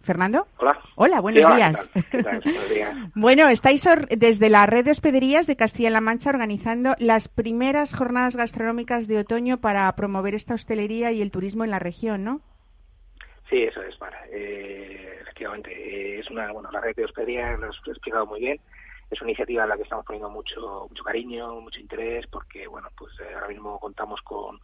Fernando. 0.04 0.48
Hola. 0.58 0.80
Hola, 0.96 1.22
buenos 1.22 1.56
días. 1.56 1.92
bueno, 3.16 3.48
estáis 3.48 3.84
desde 4.10 4.50
la 4.50 4.66
red 4.66 4.86
de 4.86 4.92
hospederías 4.92 5.48
de 5.48 5.56
Castilla-La 5.56 6.02
Mancha 6.02 6.30
organizando 6.30 6.96
las 7.00 7.30
primeras 7.30 7.94
jornadas 7.94 8.36
gastronómicas 8.36 9.08
de 9.08 9.20
otoño 9.20 9.62
para 9.62 9.92
promover 9.96 10.36
esta 10.36 10.54
hostelería 10.56 11.12
y 11.12 11.22
el 11.22 11.32
turismo 11.32 11.64
en 11.64 11.72
la 11.72 11.80
región, 11.80 12.24
¿no? 12.24 12.42
Sí, 13.50 13.64
eso 13.64 13.82
es, 13.82 13.96
para. 13.98 14.26
Eh, 14.32 15.20
efectivamente, 15.22 15.72
eh, 15.72 16.20
es 16.20 16.30
una, 16.30 16.52
bueno, 16.52 16.70
la 16.72 16.82
red 16.82 16.96
de 16.96 17.06
hospederías 17.06 17.60
lo 17.60 17.70
has 17.70 17.78
explicado 17.88 18.26
muy 18.26 18.42
bien. 18.42 18.60
Es 19.10 19.22
una 19.22 19.30
iniciativa 19.32 19.64
en 19.64 19.70
la 19.70 19.78
que 19.78 19.84
estamos 19.84 20.06
poniendo 20.06 20.30
mucho, 20.30 20.88
mucho 20.90 21.04
cariño, 21.04 21.62
mucho 21.62 21.80
interés, 21.80 22.26
porque, 22.28 22.68
bueno, 22.68 22.90
pues 22.98 23.14
eh, 23.20 23.34
ahora 23.34 23.48
mismo 23.48 23.80
contamos 23.80 24.22
con 24.22 24.60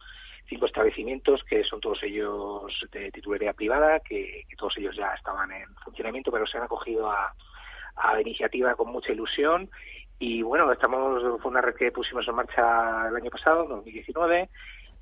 cinco 0.50 0.66
establecimientos 0.66 1.42
que 1.44 1.64
son 1.64 1.80
todos 1.80 2.02
ellos 2.02 2.86
de 2.92 3.10
titularidad 3.12 3.54
privada, 3.54 4.00
que, 4.00 4.44
todos 4.58 4.76
ellos 4.76 4.94
ya 4.96 5.14
estaban 5.14 5.50
en 5.52 5.74
funcionamiento, 5.76 6.30
pero 6.30 6.46
se 6.46 6.58
han 6.58 6.64
acogido 6.64 7.10
a, 7.10 7.32
la 8.12 8.20
iniciativa 8.20 8.74
con 8.74 8.90
mucha 8.90 9.12
ilusión. 9.12 9.70
Y 10.18 10.42
bueno, 10.42 10.70
estamos, 10.70 11.22
fue 11.40 11.50
una 11.50 11.62
red 11.62 11.74
que 11.74 11.92
pusimos 11.92 12.26
en 12.28 12.34
marcha 12.34 13.08
el 13.08 13.16
año 13.16 13.30
pasado, 13.30 13.64
2019, 13.66 14.50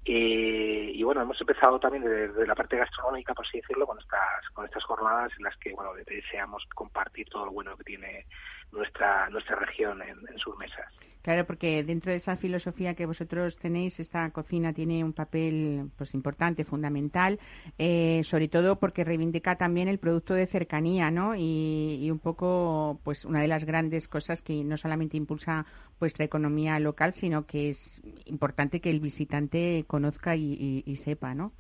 y, 0.05 1.03
bueno, 1.03 1.21
hemos 1.21 1.39
empezado 1.41 1.79
también 1.79 2.05
desde, 2.05 2.47
la 2.47 2.55
parte 2.55 2.79
gastronómica, 2.79 3.35
por 3.35 3.45
así 3.45 3.61
decirlo, 3.61 3.87
con 3.87 3.99
estas, 3.99 4.49
con 4.55 4.65
estas 4.65 4.85
jornadas 4.85 5.33
en 5.37 5.45
las 5.45 5.57
que 5.59 5.75
bueno 5.75 5.93
deseamos 6.07 6.65
compartir 6.75 7.29
todo 7.29 7.47
lo 7.47 7.53
bueno 7.53 7.77
que 7.77 7.85
tiene 7.85 8.27
nuestra, 8.73 9.29
nuestra 9.31 9.57
región 9.57 10.01
en, 10.03 10.17
en 10.29 10.39
sus 10.39 10.57
mesas. 10.59 10.87
Claro, 11.29 11.45
porque 11.45 11.83
dentro 11.85 12.11
de 12.11 12.17
esa 12.17 12.37
filosofía 12.37 12.95
que 12.95 13.05
vosotros 13.05 13.59
tenéis, 13.59 14.01
esta 14.01 14.31
cocina 14.31 14.73
tiene 14.73 15.05
un 15.05 15.13
papel 15.13 15.91
pues 15.99 16.15
importante, 16.15 16.65
fundamental, 16.65 17.39
eh, 17.77 18.23
sobre 18.25 18.49
todo 18.49 18.79
porque 18.79 19.05
reivindica 19.05 19.57
también 19.57 19.89
el 19.89 19.99
producto 19.99 20.33
de 20.33 20.47
cercanía, 20.47 21.11
¿no? 21.11 21.35
Y, 21.37 22.09
un 22.11 22.19
poco, 22.19 22.99
pues 23.05 23.27
una 23.27 23.43
de 23.43 23.49
las 23.49 23.67
grandes 23.67 24.09
cosas 24.09 24.41
que 24.41 24.65
no 24.65 24.79
solamente 24.79 25.19
impulsa 25.19 25.67
vuestra 26.01 26.25
economía 26.25 26.79
local, 26.79 27.13
sino 27.13 27.47
que 27.47 27.69
es 27.69 28.01
importante 28.25 28.81
que 28.81 28.89
el 28.89 29.01
visitante 29.01 29.85
conozca 29.87 30.35
y, 30.35 30.97
sepa, 30.97 31.35
¿no? 31.35 31.53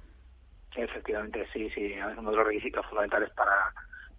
Efectivamente, 0.76 1.46
sí, 1.52 1.68
sí, 1.74 1.92
es 1.92 2.16
uno 2.16 2.30
de 2.30 2.36
los 2.38 2.46
requisitos 2.46 2.86
fundamentales 2.86 3.28
para 3.32 3.52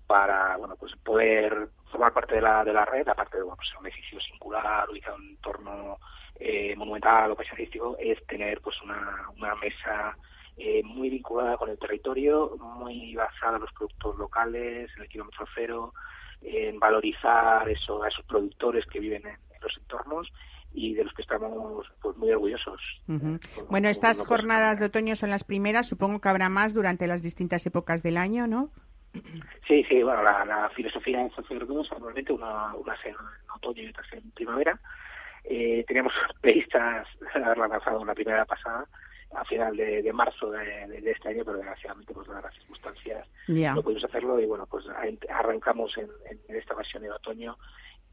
para 0.09 0.57
bueno 0.57 0.75
pues 0.75 0.91
poder 1.03 1.69
formar 1.91 2.11
parte 2.11 2.35
de 2.35 2.41
la, 2.41 2.63
de 2.63 2.73
la 2.73 2.83
red, 2.83 3.07
aparte 3.07 3.37
de 3.37 3.43
bueno, 3.43 3.57
pues 3.57 3.69
un 3.79 3.85
edificio 3.85 4.19
singular, 4.19 4.89
ubicado 4.89 5.17
en 5.17 5.21
un 5.21 5.29
entorno 5.29 5.97
eh, 6.39 6.75
monumental 6.75 7.29
o 7.29 7.35
paisajístico, 7.35 7.95
es 7.99 8.25
tener 8.25 8.59
pues 8.59 8.75
una, 8.81 9.29
una 9.37 9.53
mesa 9.55 10.17
eh, 10.57 10.81
muy 10.83 11.11
vinculada 11.11 11.57
con 11.57 11.69
el 11.69 11.77
territorio, 11.77 12.57
muy 12.59 13.13
basada 13.13 13.57
en 13.57 13.61
los 13.61 13.73
productos 13.73 14.17
locales, 14.17 14.89
en 14.95 15.03
el 15.03 15.09
kilómetro 15.09 15.45
cero, 15.53 15.93
en 16.41 16.79
valorizar 16.79 17.69
eso, 17.69 18.01
a 18.01 18.07
esos 18.07 18.25
productores 18.25 18.87
que 18.87 18.99
viven 18.99 19.27
en, 19.27 19.37
los 19.61 19.77
entornos 19.77 20.31
y 20.73 20.95
de 20.95 21.03
los 21.03 21.13
que 21.13 21.21
estamos 21.21 21.85
pues 22.01 22.17
muy 22.17 22.31
orgullosos. 22.31 22.81
bueno, 23.69 23.89
estas 23.89 24.21
jornadas 24.21 24.79
de 24.79 24.85
otoño 24.85 25.15
son 25.15 25.29
las 25.29 25.43
primeras, 25.43 25.87
supongo 25.87 26.19
que 26.19 26.29
habrá 26.29 26.49
más 26.49 26.73
durante 26.73 27.05
las 27.05 27.21
distintas 27.21 27.65
épocas 27.65 28.01
del 28.01 28.17
año, 28.17 28.47
¿no? 28.47 28.71
Sí, 29.67 29.83
sí, 29.83 30.01
bueno, 30.03 30.23
la, 30.23 30.69
filosofía 30.75 31.25
es 31.25 31.37
hacer 31.37 31.65
dos, 31.65 31.91
normalmente 31.91 32.33
una, 32.33 32.73
una 32.75 32.95
en 33.03 33.15
otoño 33.55 33.83
y 33.83 33.89
otra 33.89 34.03
en 34.11 34.31
primavera. 34.31 34.79
Eh, 35.43 35.83
teníamos 35.87 36.13
previstas 36.41 37.07
haberla 37.33 37.67
lanzado 37.67 38.03
la 38.05 38.13
primera 38.13 38.45
pasada 38.45 38.87
a 39.35 39.45
final 39.45 39.77
de, 39.77 40.11
marzo 40.11 40.49
de, 40.49 41.03
este 41.05 41.29
año, 41.29 41.45
pero 41.45 41.57
desgraciadamente 41.57 42.13
por 42.13 42.27
las 42.27 42.53
circunstancias 42.55 43.27
no 43.47 43.83
pudimos 43.83 44.03
hacerlo 44.03 44.39
y 44.39 44.45
bueno, 44.47 44.65
pues 44.65 44.85
arrancamos 45.29 45.95
en, 45.97 46.09
esta 46.47 46.73
versión 46.73 47.03
de 47.03 47.11
otoño 47.11 47.55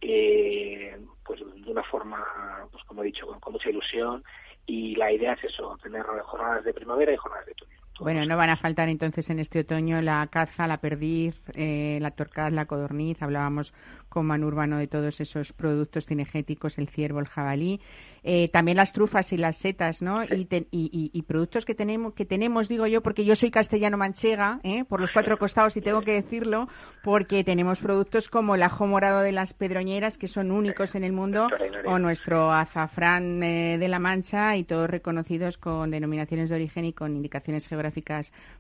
eh, 0.01 0.99
pues 1.25 1.41
de 1.41 1.71
una 1.71 1.83
forma, 1.85 2.23
pues 2.71 2.85
como 2.85 3.03
he 3.03 3.07
dicho, 3.07 3.27
con 3.41 3.53
mucha 3.53 3.71
ilusión 3.71 4.23
y 4.67 4.95
la 4.97 5.11
idea 5.11 5.33
es 5.33 5.45
eso, 5.45 5.79
tener 5.83 6.05
jornadas 6.05 6.65
de 6.65 6.75
primavera 6.75 7.13
y 7.13 7.17
jornadas 7.17 7.47
de 7.47 7.53
otoño. 7.53 7.86
Bueno, 7.99 8.27
no 8.27 8.37
van 8.37 8.51
a 8.51 8.57
faltar 8.57 8.91
entonces 8.91 9.31
en 9.31 9.39
este 9.39 9.61
otoño 9.61 10.03
la 10.03 10.27
caza, 10.27 10.67
la 10.67 10.79
perdiz, 10.79 11.35
eh, 11.55 11.99
la 12.03 12.11
torcaz, 12.11 12.53
la 12.53 12.67
codorniz. 12.67 13.23
Hablábamos 13.23 13.73
con 14.11 14.27
Manu 14.27 14.49
Urbano 14.49 14.77
de 14.77 14.87
todos 14.87 15.21
esos 15.21 15.55
productos 15.55 16.05
cinegéticos, 16.05 16.77
el 16.77 16.89
ciervo, 16.89 17.21
el 17.21 17.27
jabalí. 17.27 17.81
Eh, 18.23 18.49
también 18.49 18.77
las 18.77 18.93
trufas 18.93 19.33
y 19.33 19.37
las 19.37 19.57
setas, 19.57 20.03
¿no? 20.03 20.25
Y, 20.25 20.49
y, 20.71 21.23
productos 21.23 21.65
que 21.65 21.75
tenemos, 21.75 22.13
que 22.13 22.25
tenemos, 22.25 22.69
digo 22.69 22.87
yo, 22.87 23.01
porque 23.01 23.25
yo 23.25 23.37
soy 23.37 23.51
castellano-manchega, 23.51 24.61
¿eh? 24.65 24.85
por 24.85 25.01
los 25.01 25.13
cuatro 25.13 25.39
costados, 25.39 25.77
y 25.77 25.81
tengo 25.81 26.03
que 26.03 26.13
decirlo, 26.13 26.69
porque 27.05 27.45
tenemos 27.45 27.79
productos 27.79 28.29
como 28.29 28.57
el 28.57 28.65
ajo 28.65 28.87
morado 28.87 29.21
de 29.21 29.31
las 29.31 29.55
pedroñeras, 29.55 30.19
que 30.19 30.27
son 30.27 30.51
únicos 30.51 30.97
en 30.97 31.05
el 31.05 31.13
mundo, 31.13 31.47
o 31.87 31.99
nuestro 32.01 32.53
azafrán 32.53 33.43
eh, 33.45 33.79
de 33.79 33.89
la 33.89 34.01
Mancha, 34.01 34.57
y 34.57 34.65
todos 34.65 34.91
reconocidos 34.91 35.57
con 35.57 35.93
denominaciones 35.93 36.49
de 36.49 36.57
origen 36.57 36.85
y 36.85 36.93
con 36.93 37.15
indicaciones 37.15 37.69
geográficas 37.69 37.86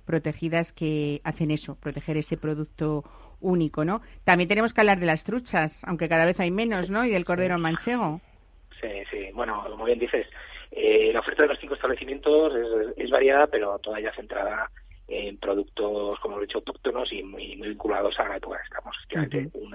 protegidas 0.04 0.72
que 0.72 1.20
hacen 1.24 1.50
eso, 1.50 1.76
proteger 1.76 2.16
ese 2.16 2.36
producto 2.36 3.04
único, 3.40 3.84
¿no? 3.84 4.02
También 4.24 4.48
tenemos 4.48 4.72
que 4.72 4.80
hablar 4.80 5.00
de 5.00 5.06
las 5.06 5.24
truchas, 5.24 5.82
aunque 5.84 6.08
cada 6.08 6.24
vez 6.24 6.40
hay 6.40 6.50
menos, 6.50 6.90
¿no? 6.90 7.04
Y 7.04 7.10
del 7.10 7.24
cordero 7.24 7.58
manchego. 7.58 8.20
Sí, 8.80 8.88
sí. 9.10 9.30
Bueno, 9.34 9.64
como 9.68 9.84
bien 9.84 9.98
dices, 9.98 10.26
eh, 10.70 11.10
la 11.12 11.20
oferta 11.20 11.42
de 11.42 11.48
los 11.48 11.58
cinco 11.58 11.74
establecimientos 11.74 12.52
es, 12.96 13.10
variada, 13.10 13.46
pero 13.46 13.78
toda 13.78 13.98
ella 13.98 14.12
centrada 14.14 14.70
en 15.08 15.38
productos, 15.38 16.18
como 16.20 16.38
he 16.38 16.42
dicho, 16.42 16.58
autóctonos 16.58 17.12
y 17.12 17.22
muy, 17.22 17.56
muy 17.56 17.68
vinculados 17.68 18.18
a 18.18 18.28
la 18.28 18.36
época 18.36 18.58
que 18.58 18.64
estamos. 18.64 18.96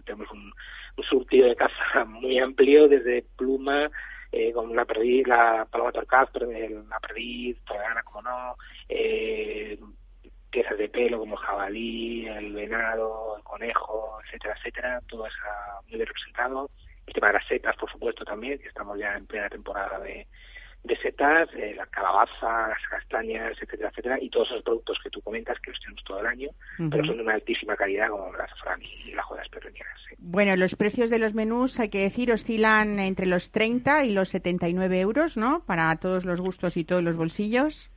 tenemos 0.05 0.29
un, 0.31 0.53
surtido 1.03 1.47
de 1.47 1.55
caza 1.55 2.05
muy 2.05 2.37
amplio, 2.39 2.87
desde 2.87 3.25
pluma, 3.37 3.89
eh, 4.31 4.51
con 4.53 4.75
la 4.75 4.85
perdiz, 4.85 5.27
la 5.27 5.67
paloma 5.69 5.91
torcaz, 5.91 6.29
la 6.33 6.99
perdiz, 6.99 7.57
gana 7.65 8.03
como 8.03 8.21
no, 8.21 8.55
eh, 8.87 9.77
piezas 10.49 10.77
de 10.77 10.89
pelo 10.89 11.19
como 11.19 11.35
el 11.35 11.41
jabalí, 11.41 12.27
el 12.27 12.53
venado, 12.53 13.37
el 13.37 13.43
conejo, 13.43 14.19
etcétera, 14.25 14.55
etcétera, 14.57 15.01
todo 15.07 15.25
eso 15.25 15.37
muy 15.83 15.95
bien 15.97 16.07
representado. 16.07 16.69
El 17.07 17.13
tema 17.13 17.27
de 17.27 17.33
las 17.33 17.47
setas, 17.47 17.75
por 17.77 17.91
supuesto, 17.91 18.23
también, 18.23 18.59
que 18.59 18.67
estamos 18.67 18.97
ya 18.97 19.15
en 19.15 19.25
plena 19.25 19.49
temporada 19.49 19.99
de, 19.99 20.27
setas, 21.01 21.49
eh, 21.55 21.73
la 21.75 21.85
calabaza, 21.85 22.69
las 22.69 22.87
castañas, 22.89 23.57
etcétera, 23.61 23.89
etcétera, 23.89 24.17
y 24.19 24.29
todos 24.29 24.49
esos 24.49 24.63
productos 24.63 24.99
que 25.03 25.09
tú 25.09 25.21
comentas, 25.21 25.59
que 25.59 25.71
los 25.71 25.79
tenemos 25.79 26.03
todo 26.03 26.19
el 26.19 26.25
año, 26.25 26.49
pero 26.89 27.05
son 27.05 27.17
de 27.17 27.23
una 27.23 27.33
altísima 27.35 27.75
calidad, 27.75 28.09
como 28.09 28.31
las 28.33 28.51
azafrán 28.51 28.81
y 28.81 29.11
la 29.11 29.23
jodas 29.23 29.47
perreñeras. 29.49 29.99
Bueno, 30.17 30.55
los 30.55 30.75
precios 30.75 31.09
de 31.09 31.19
los 31.19 31.33
menús, 31.33 31.79
hay 31.79 31.89
que 31.89 31.99
decir, 31.99 32.31
oscilan 32.31 32.99
entre 32.99 33.25
los 33.25 33.51
30 33.51 34.05
y 34.05 34.11
los 34.11 34.29
79 34.29 34.99
euros, 34.99 35.37
¿no? 35.37 35.63
Para 35.65 35.95
todos 35.97 36.25
los 36.25 36.41
gustos 36.41 36.77
y 36.77 36.83
todos 36.83 37.03
los 37.03 37.15
bolsillos. 37.15 37.91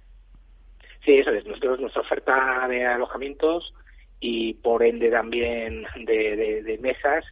Sí, 1.04 1.18
eso 1.18 1.30
es. 1.30 1.44
Nosotros, 1.46 1.80
nuestra 1.80 2.02
oferta 2.02 2.66
de 2.68 2.84
alojamientos 2.84 3.74
y 4.20 4.54
por 4.54 4.82
ende 4.82 5.10
también 5.10 5.84
de 6.06 6.78
mesas 6.80 7.24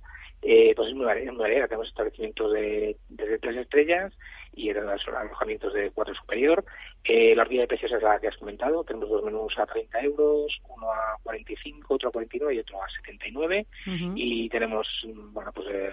eh, 0.42 0.72
pues 0.74 0.88
es 0.88 0.94
muy 0.94 1.07
variada, 1.07 1.68
Tenemos 1.68 1.88
establecimientos 1.88 2.53
de, 2.53 2.96
de 3.09 3.38
tres 3.38 3.57
estrellas 3.57 4.12
y 4.55 4.70
en 4.70 4.86
los 4.86 5.09
alojamientos 5.09 5.72
de 5.72 5.90
cuatro 5.90 6.14
superior. 6.14 6.64
Eh, 7.05 7.34
la 7.34 7.42
horquilla 7.42 7.62
de 7.62 7.68
precios 7.68 7.92
es 7.92 8.03
la 8.03 8.20
que 8.20 8.28
has 8.28 8.36
comentado. 8.36 8.84
Tenemos 8.84 9.09
dos 9.09 9.24
menús 9.24 9.59
a 9.59 9.66
30 9.66 10.00
euros, 10.00 10.61
uno 10.68 10.90
a 10.90 11.18
45, 11.22 11.94
otro 11.94 12.09
a 12.09 12.12
49 12.12 12.55
y 12.55 12.59
otro 12.59 12.82
a 12.82 12.88
79. 12.88 13.66
Y 14.14 14.48
tenemos, 14.48 14.86
bueno, 15.32 15.53
pues 15.53 15.68
eh, 15.70 15.90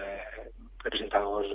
representados 0.82 1.46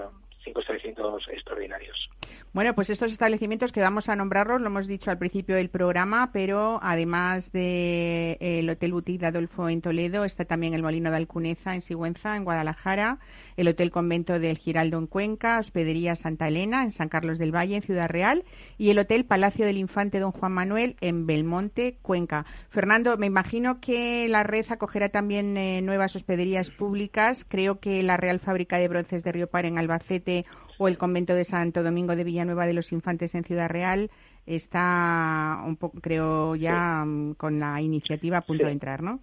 cinco 0.46 0.62
establecimientos 0.62 1.28
extraordinarios. 1.28 2.10
Bueno, 2.54 2.74
pues 2.74 2.89
estos 2.89 3.12
establecimientos 3.12 3.74
que 3.74 3.82
vamos 3.82 4.08
a 4.08 4.16
nombrarlos, 4.16 4.62
lo 4.62 4.68
hemos 4.68 4.88
dicho 4.88 5.12
al 5.12 5.18
principio 5.18 5.58
del 5.58 5.70
programa, 5.70 6.30
pero 6.32 6.80
además 6.82 7.52
del 7.52 8.38
de, 8.39 8.68
Hotel 8.72 8.93
Boutique 8.93 9.20
de 9.20 9.28
Adolfo 9.28 9.68
en 9.68 9.82
Toledo, 9.82 10.24
está 10.24 10.46
también 10.46 10.74
el 10.74 10.82
Molino 10.82 11.12
de 11.12 11.18
Alcuneza 11.18 11.74
en 11.74 11.82
Sigüenza, 11.82 12.38
en 12.38 12.46
Guadalajara, 12.46 13.20
el 13.58 13.68
Hotel 13.68 13.91
Convento 13.91 14.39
del 14.39 14.58
Giraldo 14.58 14.98
en 14.98 15.08
Cuenca, 15.08 15.60
Hospedería 15.60 16.16
Santa 16.16 16.48
Elena 16.48 16.84
en 16.84 16.91
San 16.91 17.10
Carlos 17.10 17.39
del 17.39 17.54
Valle, 17.54 17.76
en 17.76 17.82
Ciudad 17.82 18.08
Real, 18.08 18.46
y 18.78 18.89
el 18.89 19.00
Hotel 19.00 19.26
Palacio 19.26 19.66
del 19.66 19.78
Infante 19.78 20.20
Don 20.20 20.32
Juan 20.32 20.54
Manuel 20.54 20.96
en 21.02 21.28
Belmonte, 21.28 21.98
Cuenca. 22.02 22.46
Fernando, 22.70 23.18
me 23.18 23.26
imagino 23.26 23.82
que 23.82 24.30
la 24.30 24.43
red 24.43 24.66
acogerá 24.70 25.10
también 25.10 25.58
eh, 25.58 25.82
nuevas 25.82 26.16
hospederías 26.16 26.70
públicas. 26.70 27.46
Creo 27.48 27.80
que 27.80 28.02
la 28.04 28.18
Real 28.18 28.39
Fábrica 28.39 28.78
de 28.78 28.88
Bronces 28.88 29.24
de 29.24 29.32
Río 29.32 29.48
Par 29.48 29.66
en 29.66 29.78
Albacete 29.78 30.35
o 30.78 30.88
el 30.88 30.98
convento 30.98 31.34
de 31.34 31.46
Santo 31.46 31.84
Domingo 31.84 32.16
de 32.16 32.24
Villanueva 32.24 32.66
de 32.66 32.74
los 32.74 32.92
Infantes 32.92 33.36
en 33.36 33.44
Ciudad 33.44 33.70
Real 33.70 34.10
está 34.46 35.62
un 35.66 35.78
poco, 35.78 36.00
creo 36.02 36.56
ya 36.56 37.04
mm, 37.06 37.36
con 37.36 37.60
la 37.60 37.82
iniciativa 37.82 38.38
a 38.38 38.42
punto 38.42 38.66
de 38.66 38.72
entrar, 38.72 39.02
¿no? 39.02 39.22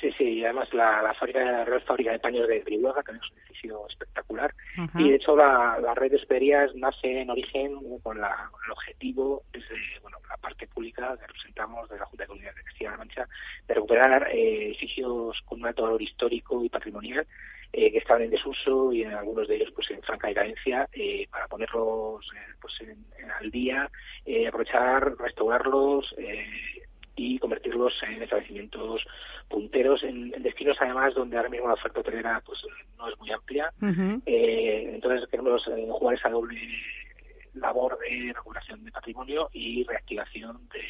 Sí, 0.00 0.10
sí, 0.16 0.24
y 0.24 0.44
además 0.44 0.72
la, 0.72 1.02
la 1.02 1.14
fábrica, 1.14 1.44
la 1.44 1.64
Real 1.64 1.82
Fábrica 1.82 2.12
de 2.12 2.18
Paños 2.18 2.48
de 2.48 2.60
Brihuega 2.60 3.02
también 3.02 3.24
es 3.24 3.30
un 3.32 3.38
edificio 3.38 3.86
espectacular. 3.88 4.54
Y 4.94 5.10
de 5.10 5.16
hecho 5.16 5.36
la, 5.36 5.78
la 5.80 5.94
red 5.94 6.10
de 6.10 6.16
hospederías 6.16 6.74
nace 6.74 7.20
en 7.20 7.30
origen 7.30 7.76
con, 8.02 8.20
la, 8.20 8.48
con, 8.50 8.60
el 8.64 8.72
objetivo 8.72 9.42
desde 9.52 9.74
bueno, 10.00 10.18
la 10.28 10.36
parte 10.36 10.66
pública 10.68 11.16
que 11.18 11.26
representamos 11.26 11.88
de 11.88 11.98
la 11.98 12.06
Junta 12.06 12.24
de 12.24 12.28
Comunidades 12.28 12.56
de 12.56 12.64
Castilla-La 12.64 12.96
Mancha 12.96 13.28
de 13.66 13.74
recuperar 13.74 14.28
eh, 14.32 14.66
edificios 14.66 15.40
con 15.44 15.60
un 15.60 15.66
alto 15.66 15.82
valor 15.82 16.00
histórico 16.00 16.64
y 16.64 16.68
patrimonial 16.68 17.26
eh, 17.72 17.90
que 17.90 17.98
estaban 17.98 18.22
en 18.22 18.30
desuso 18.30 18.92
y 18.92 19.02
en 19.02 19.12
algunos 19.14 19.48
de 19.48 19.56
ellos 19.56 19.70
pues 19.74 19.90
en 19.90 20.02
franca 20.02 20.28
decadencia 20.28 20.88
eh, 20.92 21.26
para 21.30 21.48
ponerlos 21.48 22.24
eh, 22.34 22.54
pues 22.60 22.80
en, 22.82 22.90
en 23.18 23.30
al 23.30 23.50
día, 23.50 23.90
eh, 24.26 24.46
aprovechar, 24.46 25.16
restaurarlos 25.18 26.14
eh, 26.18 26.44
y 27.16 27.38
convertirlos 27.38 27.94
en 28.02 28.22
establecimientos 28.22 29.04
punteros 29.48 30.02
en, 30.02 30.34
en, 30.34 30.42
destinos 30.42 30.76
además 30.80 31.14
donde 31.14 31.36
ahora 31.36 31.48
mismo 31.48 31.68
la 31.68 31.74
oferta 31.74 32.00
hotelera 32.00 32.42
pues 32.44 32.62
no 32.98 33.08
es 33.08 33.18
muy 33.18 33.30
amplia. 33.30 33.72
Uh 33.80 33.86
-huh. 33.86 34.22
entonces 34.26 35.28
queremos 35.28 35.64
jugar 35.64 36.14
esa 36.16 36.30
doble 36.30 36.58
labor 37.54 37.98
de 37.98 38.32
recuperación 38.34 38.84
de 38.84 38.90
patrimonio 38.90 39.48
y 39.52 39.84
reactivación 39.84 40.68
de 40.68 40.80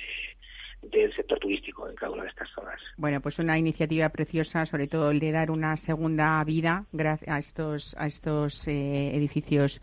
del 0.82 1.12
sector 1.14 1.38
turístico 1.38 1.88
en 1.88 1.94
cada 1.94 2.12
una 2.12 2.24
de 2.24 2.28
estas 2.28 2.48
zonas. 2.50 2.80
Bueno, 2.96 3.20
pues 3.20 3.38
una 3.38 3.58
iniciativa 3.58 4.08
preciosa, 4.08 4.66
sobre 4.66 4.88
todo 4.88 5.10
el 5.10 5.20
de 5.20 5.32
dar 5.32 5.50
una 5.50 5.76
segunda 5.76 6.42
vida 6.44 6.86
a 7.26 7.38
estos, 7.38 7.94
a 7.98 8.06
estos 8.06 8.66
eh, 8.68 9.16
edificios 9.16 9.80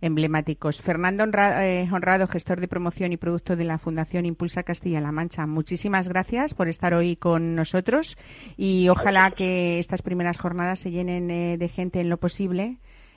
emblemáticos. 0.00 0.80
Fernando 0.80 1.24
Honrado, 1.24 1.60
eh, 1.60 1.88
Honrado, 1.92 2.26
gestor 2.26 2.60
de 2.60 2.68
promoción 2.68 3.12
y 3.12 3.16
producto 3.16 3.56
de 3.56 3.64
la 3.64 3.78
Fundación 3.78 4.26
Impulsa 4.26 4.62
Castilla-La 4.62 5.12
Mancha, 5.12 5.46
muchísimas 5.46 6.08
gracias 6.08 6.54
por 6.54 6.68
estar 6.68 6.94
hoy 6.94 7.16
con 7.16 7.54
nosotros 7.54 8.16
y 8.56 8.88
ojalá 8.88 9.32
que 9.32 9.78
estas 9.78 10.02
primeras 10.02 10.38
jornadas 10.38 10.78
se 10.80 10.90
llenen 10.90 11.30
eh, 11.30 11.58
de 11.58 11.68
gente 11.68 12.00
en 12.00 12.08
lo 12.08 12.18
posible. 12.18 12.76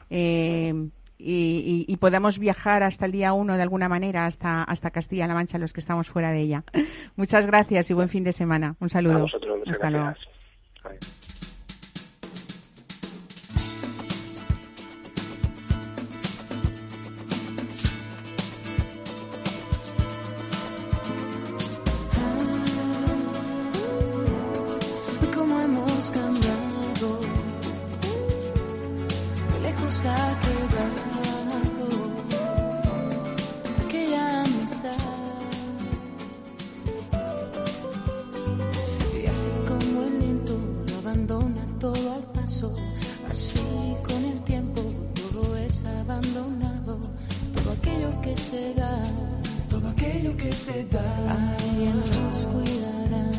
Eh, 0.09 0.73
y, 1.23 1.85
y, 1.87 1.93
y, 1.93 1.97
podamos 1.97 2.39
viajar 2.39 2.83
hasta 2.83 3.05
el 3.05 3.11
día 3.11 3.33
uno 3.33 3.55
de 3.55 3.61
alguna 3.61 3.87
manera 3.87 4.25
hasta, 4.25 4.63
hasta 4.63 4.91
Castilla-La 4.91 5.33
Mancha, 5.33 5.57
los 5.57 5.73
que 5.73 5.79
estamos 5.79 6.09
fuera 6.09 6.31
de 6.31 6.41
ella. 6.41 6.63
Muchas 7.15 7.45
gracias 7.45 7.89
y 7.89 7.93
buen 7.93 8.09
fin 8.09 8.23
de 8.23 8.33
semana. 8.33 8.75
Un 8.79 8.89
saludo. 8.89 9.17
A 9.17 9.21
vosotros, 9.21 9.61
hasta 9.67 9.89
gracias. 9.89 10.27
luego. 10.83 11.20
Que 48.21 48.37
se 48.37 48.73
da, 48.75 49.03
todo 49.69 49.87
aquello 49.89 50.35
que 50.37 50.51
se 50.51 50.85
da, 50.85 51.55
alguien 51.57 51.95
nos 52.23 52.45
cuidará. 52.47 53.31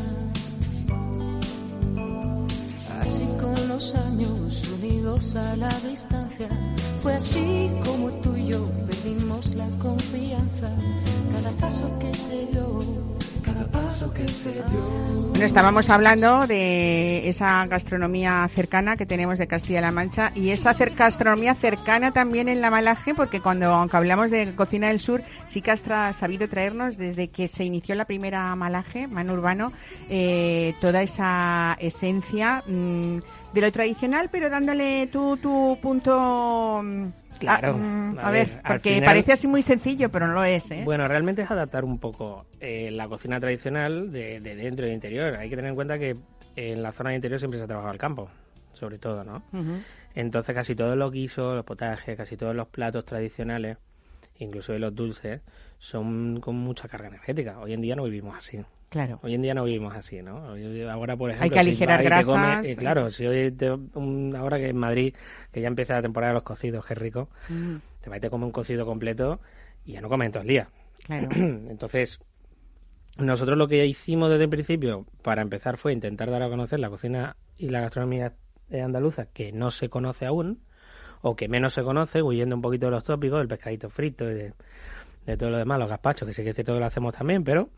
Así 2.99 3.25
con 3.39 3.67
los 3.69 3.95
años 3.95 4.67
unidos 4.77 5.35
a 5.35 5.55
la 5.55 5.69
distancia, 5.87 6.49
fue 7.01 7.13
así 7.13 7.69
como 7.85 8.09
tú 8.21 8.35
y 8.35 8.47
yo 8.47 8.65
perdimos 8.87 9.55
la 9.55 9.69
confianza. 9.79 10.69
Cada 11.31 11.51
paso 11.53 11.85
que 11.99 12.13
se 12.13 12.45
dio, 12.47 12.79
Bueno, 15.29 15.45
estábamos 15.45 15.89
hablando 15.89 16.47
de 16.47 17.27
esa 17.27 17.65
gastronomía 17.65 18.49
cercana 18.53 18.95
que 18.95 19.05
tenemos 19.05 19.39
de 19.39 19.47
Castilla-La 19.47 19.91
Mancha 19.91 20.31
y 20.35 20.51
esa 20.51 20.73
gastronomía 20.73 21.55
cercana 21.55 22.11
también 22.11 22.49
en 22.49 22.61
la 22.61 22.69
Malaje, 22.69 23.13
porque 23.13 23.41
cuando, 23.41 23.73
aunque 23.73 23.97
hablamos 23.97 24.31
de 24.31 24.53
cocina 24.55 24.87
del 24.87 24.99
sur, 24.99 25.21
sí 25.49 25.61
que 25.61 25.71
has 25.71 25.81
sabido 26.17 26.47
traernos 26.47 26.97
desde 26.97 27.29
que 27.29 27.47
se 27.47 27.63
inició 27.63 27.95
la 27.95 28.05
primera 28.05 28.55
Malaje, 28.55 29.07
Mano 29.07 29.33
Urbano, 29.33 29.71
eh, 30.09 30.75
toda 30.81 31.01
esa 31.01 31.75
esencia 31.79 32.63
mmm, 32.67 33.17
de 33.53 33.61
lo 33.61 33.71
tradicional, 33.71 34.29
pero 34.31 34.49
dándole 34.49 35.07
tu, 35.07 35.37
tu 35.37 35.77
punto. 35.81 36.81
Claro. 37.43 37.77
A, 38.17 38.21
a, 38.21 38.27
a 38.27 38.31
ver, 38.31 38.47
ver 38.49 38.61
porque 38.67 38.93
final, 38.95 39.07
parece 39.07 39.33
así 39.33 39.47
muy 39.47 39.61
sencillo, 39.63 40.09
pero 40.09 40.27
no 40.27 40.33
lo 40.33 40.43
es. 40.43 40.69
¿eh? 40.71 40.81
Bueno, 40.85 41.07
realmente 41.07 41.41
es 41.41 41.51
adaptar 41.51 41.83
un 41.85 41.99
poco 41.99 42.45
eh, 42.59 42.89
la 42.91 43.07
cocina 43.07 43.39
tradicional 43.39 44.11
de, 44.11 44.39
de, 44.39 44.55
dentro 44.55 44.85
y 44.85 44.89
de 44.89 44.95
interior. 44.95 45.35
Hay 45.35 45.49
que 45.49 45.55
tener 45.55 45.69
en 45.69 45.75
cuenta 45.75 45.97
que 45.99 46.15
en 46.55 46.81
la 46.83 46.91
zona 46.91 47.09
de 47.11 47.17
interior 47.17 47.39
siempre 47.39 47.57
se 47.57 47.65
ha 47.65 47.67
trabajado 47.67 47.93
el 47.93 47.99
campo, 47.99 48.29
sobre 48.73 48.97
todo, 48.97 49.23
¿no? 49.23 49.43
Uh 49.53 49.57
-huh. 49.57 49.83
Entonces 50.15 50.53
casi 50.53 50.75
todos 50.75 50.95
los 50.97 51.11
guisos, 51.11 51.55
los 51.55 51.65
potajes, 51.65 52.15
casi 52.15 52.37
todos 52.37 52.55
los 52.55 52.67
platos 52.67 53.05
tradicionales, 53.05 53.77
incluso 54.37 54.77
los 54.77 54.93
dulces, 54.93 55.41
son 55.79 56.39
con 56.39 56.55
mucha 56.55 56.87
carga 56.87 57.07
energética. 57.07 57.59
Hoy 57.59 57.73
en 57.73 57.81
día 57.81 57.95
no 57.95 58.03
vivimos 58.03 58.37
así. 58.37 58.59
Claro. 58.93 59.19
Hoy 59.23 59.33
en 59.33 59.41
día 59.41 59.55
no 59.55 59.63
vivimos 59.63 59.95
así, 59.95 60.21
¿no? 60.21 60.53
Ahora, 60.91 61.17
por 61.17 61.31
ejemplo, 61.31 61.45
hay 61.45 61.49
que 61.49 61.59
aligerar 61.59 62.01
si 62.01 62.05
grasas. 62.05 62.67
Eh, 62.67 62.75
claro, 62.75 63.09
si 63.09 63.25
hoy 63.25 63.49
te, 63.49 63.71
un, 63.71 64.35
ahora 64.37 64.59
que 64.59 64.69
en 64.69 64.77
Madrid, 64.77 65.15
que 65.51 65.61
ya 65.61 65.67
empieza 65.67 65.95
la 65.95 66.03
temporada 66.03 66.33
de 66.33 66.35
los 66.35 66.43
cocidos, 66.43 66.85
qué 66.85 66.93
rico, 66.93 67.27
mm. 67.49 67.77
te 68.01 68.11
vas 68.11 68.17
y 68.19 68.21
te 68.21 68.29
comes 68.29 68.45
un 68.45 68.51
cocido 68.51 68.85
completo 68.85 69.39
y 69.83 69.93
ya 69.93 70.01
no 70.01 70.09
comes 70.09 70.27
en 70.27 70.31
todo 70.33 70.41
el 70.43 70.47
día. 70.47 70.69
Claro. 71.05 71.27
Entonces, 71.35 72.19
nosotros 73.17 73.57
lo 73.57 73.67
que 73.67 73.83
hicimos 73.83 74.29
desde 74.29 74.43
el 74.43 74.51
principio 74.51 75.07
para 75.23 75.41
empezar 75.41 75.77
fue 75.77 75.91
intentar 75.91 76.29
dar 76.29 76.43
a 76.43 76.49
conocer 76.49 76.79
la 76.79 76.91
cocina 76.91 77.35
y 77.57 77.69
la 77.69 77.81
gastronomía 77.81 78.33
andaluza 78.71 79.25
que 79.25 79.51
no 79.51 79.71
se 79.71 79.89
conoce 79.89 80.27
aún 80.27 80.59
o 81.23 81.35
que 81.35 81.47
menos 81.47 81.73
se 81.73 81.81
conoce, 81.81 82.21
huyendo 82.21 82.55
un 82.55 82.61
poquito 82.61 82.85
de 82.85 82.91
los 82.91 83.05
tópicos, 83.05 83.39
del 83.39 83.47
pescadito 83.47 83.89
frito 83.89 84.29
y 84.29 84.35
de, 84.35 84.53
de 85.25 85.35
todo 85.35 85.49
lo 85.49 85.57
demás, 85.57 85.79
los 85.79 85.89
gazpachos, 85.89 86.27
que 86.27 86.33
sí 86.35 86.43
que 86.43 86.49
es 86.49 86.55
cierto 86.55 86.73
que 86.73 86.79
lo 86.79 86.85
hacemos 86.85 87.15
también, 87.15 87.43
pero 87.43 87.69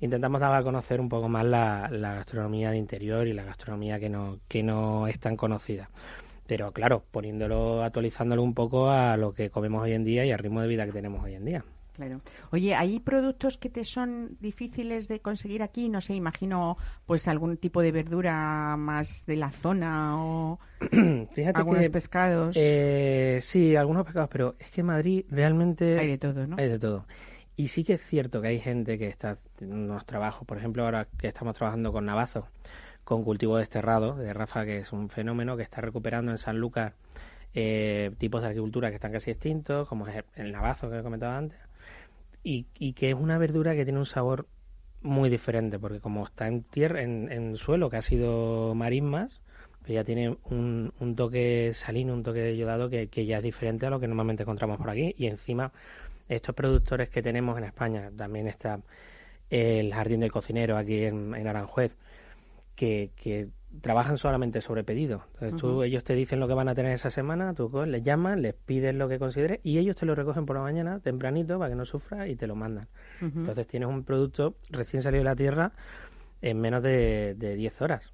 intentamos 0.00 0.40
dar 0.40 0.54
a 0.54 0.62
conocer 0.62 1.00
un 1.00 1.08
poco 1.08 1.28
más 1.28 1.44
la, 1.44 1.88
la, 1.90 2.14
gastronomía 2.14 2.70
de 2.70 2.78
interior 2.78 3.26
y 3.26 3.32
la 3.32 3.44
gastronomía 3.44 3.98
que 3.98 4.08
no, 4.08 4.38
que 4.48 4.62
no 4.62 5.06
es 5.06 5.18
tan 5.18 5.36
conocida. 5.36 5.90
Pero 6.46 6.72
claro, 6.72 7.02
poniéndolo, 7.10 7.82
actualizándolo 7.82 8.42
un 8.42 8.54
poco 8.54 8.90
a 8.90 9.16
lo 9.16 9.32
que 9.32 9.50
comemos 9.50 9.82
hoy 9.82 9.92
en 9.92 10.04
día 10.04 10.24
y 10.24 10.30
al 10.30 10.38
ritmo 10.38 10.60
de 10.60 10.68
vida 10.68 10.86
que 10.86 10.92
tenemos 10.92 11.24
hoy 11.24 11.34
en 11.34 11.44
día. 11.44 11.64
Claro. 11.96 12.20
Oye, 12.52 12.74
¿hay 12.74 13.00
productos 13.00 13.56
que 13.56 13.70
te 13.70 13.82
son 13.82 14.36
difíciles 14.38 15.08
de 15.08 15.20
conseguir 15.20 15.62
aquí? 15.62 15.88
No 15.88 16.02
sé, 16.02 16.12
imagino 16.12 16.76
pues 17.06 17.26
algún 17.26 17.56
tipo 17.56 17.80
de 17.80 17.90
verdura 17.90 18.76
más 18.76 19.24
de 19.24 19.36
la 19.36 19.50
zona 19.50 20.22
o 20.22 20.58
Fíjate 21.32 21.58
algunos 21.58 21.80
que, 21.80 21.90
pescados. 21.90 22.54
Eh, 22.54 23.38
sí, 23.40 23.76
algunos 23.76 24.04
pescados, 24.04 24.28
pero 24.30 24.56
es 24.58 24.70
que 24.70 24.82
en 24.82 24.88
Madrid 24.88 25.24
realmente... 25.30 25.98
Hay 25.98 26.08
de 26.08 26.18
todo, 26.18 26.46
¿no? 26.46 26.56
Hay 26.58 26.68
de 26.68 26.78
todo. 26.78 27.06
Y 27.56 27.68
sí 27.68 27.84
que 27.84 27.94
es 27.94 28.04
cierto 28.04 28.42
que 28.42 28.48
hay 28.48 28.60
gente 28.60 28.98
que 28.98 29.08
está 29.08 29.38
en 29.60 29.72
unos 29.72 30.04
trabajos, 30.04 30.46
por 30.46 30.58
ejemplo, 30.58 30.84
ahora 30.84 31.08
que 31.18 31.28
estamos 31.28 31.54
trabajando 31.54 31.90
con 31.90 32.04
Navazo, 32.04 32.48
con 33.04 33.24
cultivo 33.24 33.56
desterrado, 33.56 34.14
de 34.16 34.32
Rafa, 34.34 34.64
que 34.66 34.78
es 34.78 34.92
un 34.92 35.08
fenómeno 35.08 35.56
que 35.56 35.62
está 35.62 35.80
recuperando 35.80 36.32
en 36.32 36.38
San 36.38 36.58
Lucas 36.58 36.92
eh, 37.54 38.10
tipos 38.18 38.42
de 38.42 38.48
agricultura 38.48 38.90
que 38.90 38.96
están 38.96 39.12
casi 39.12 39.30
extintos, 39.30 39.88
como 39.88 40.06
es 40.06 40.22
el 40.34 40.52
navazo 40.52 40.90
que 40.90 40.98
he 40.98 41.02
comentado 41.02 41.32
antes, 41.32 41.58
y, 42.44 42.66
y 42.78 42.92
que 42.92 43.08
es 43.08 43.14
una 43.14 43.38
verdura 43.38 43.74
que 43.74 43.84
tiene 43.84 43.98
un 43.98 44.06
sabor 44.06 44.46
muy 45.00 45.30
diferente, 45.30 45.78
porque 45.78 46.00
como 46.00 46.26
está 46.26 46.48
en 46.48 46.64
tierra, 46.64 47.02
en, 47.02 47.56
suelo 47.56 47.88
que 47.88 47.96
ha 47.96 48.02
sido 48.02 48.74
marismas, 48.74 49.40
pues 49.80 49.94
ya 49.94 50.04
tiene 50.04 50.36
un, 50.44 50.92
un 51.00 51.16
toque 51.16 51.72
salino, 51.74 52.12
un 52.12 52.22
toque 52.22 52.56
yodado 52.56 52.90
que, 52.90 53.06
que 53.08 53.24
ya 53.24 53.38
es 53.38 53.42
diferente 53.42 53.86
a 53.86 53.90
lo 53.90 54.00
que 54.00 54.08
normalmente 54.08 54.42
encontramos 54.42 54.78
por 54.78 54.90
aquí. 54.90 55.14
Y 55.16 55.26
encima, 55.26 55.72
estos 56.28 56.54
productores 56.54 57.08
que 57.08 57.22
tenemos 57.22 57.56
en 57.58 57.64
España, 57.64 58.10
también 58.16 58.46
está 58.48 58.80
el 59.50 59.92
Jardín 59.92 60.20
del 60.20 60.32
Cocinero 60.32 60.76
aquí 60.76 61.04
en, 61.04 61.34
en 61.34 61.46
Aranjuez, 61.46 61.92
que, 62.74 63.10
que 63.16 63.48
trabajan 63.80 64.18
solamente 64.18 64.60
sobre 64.60 64.84
pedido. 64.84 65.24
Entonces 65.34 65.60
tú, 65.60 65.82
ellos 65.82 66.04
te 66.04 66.14
dicen 66.14 66.40
lo 66.40 66.48
que 66.48 66.54
van 66.54 66.68
a 66.68 66.74
tener 66.74 66.92
esa 66.92 67.10
semana, 67.10 67.54
tú 67.54 67.70
les 67.86 68.02
llamas, 68.02 68.38
les 68.38 68.54
pides 68.54 68.94
lo 68.94 69.08
que 69.08 69.18
consideres 69.18 69.60
y 69.62 69.78
ellos 69.78 69.96
te 69.96 70.06
lo 70.06 70.14
recogen 70.14 70.46
por 70.46 70.56
la 70.56 70.62
mañana, 70.62 71.00
tempranito, 71.00 71.58
para 71.58 71.70
que 71.70 71.76
no 71.76 71.84
sufras 71.84 72.28
y 72.28 72.36
te 72.36 72.46
lo 72.46 72.54
mandan. 72.54 72.88
Entonces 73.20 73.66
tienes 73.66 73.88
un 73.88 74.04
producto 74.04 74.56
recién 74.70 75.02
salido 75.02 75.22
de 75.22 75.30
la 75.30 75.36
tierra 75.36 75.72
en 76.42 76.60
menos 76.60 76.82
de, 76.82 77.34
de 77.34 77.56
10 77.56 77.82
horas. 77.82 78.12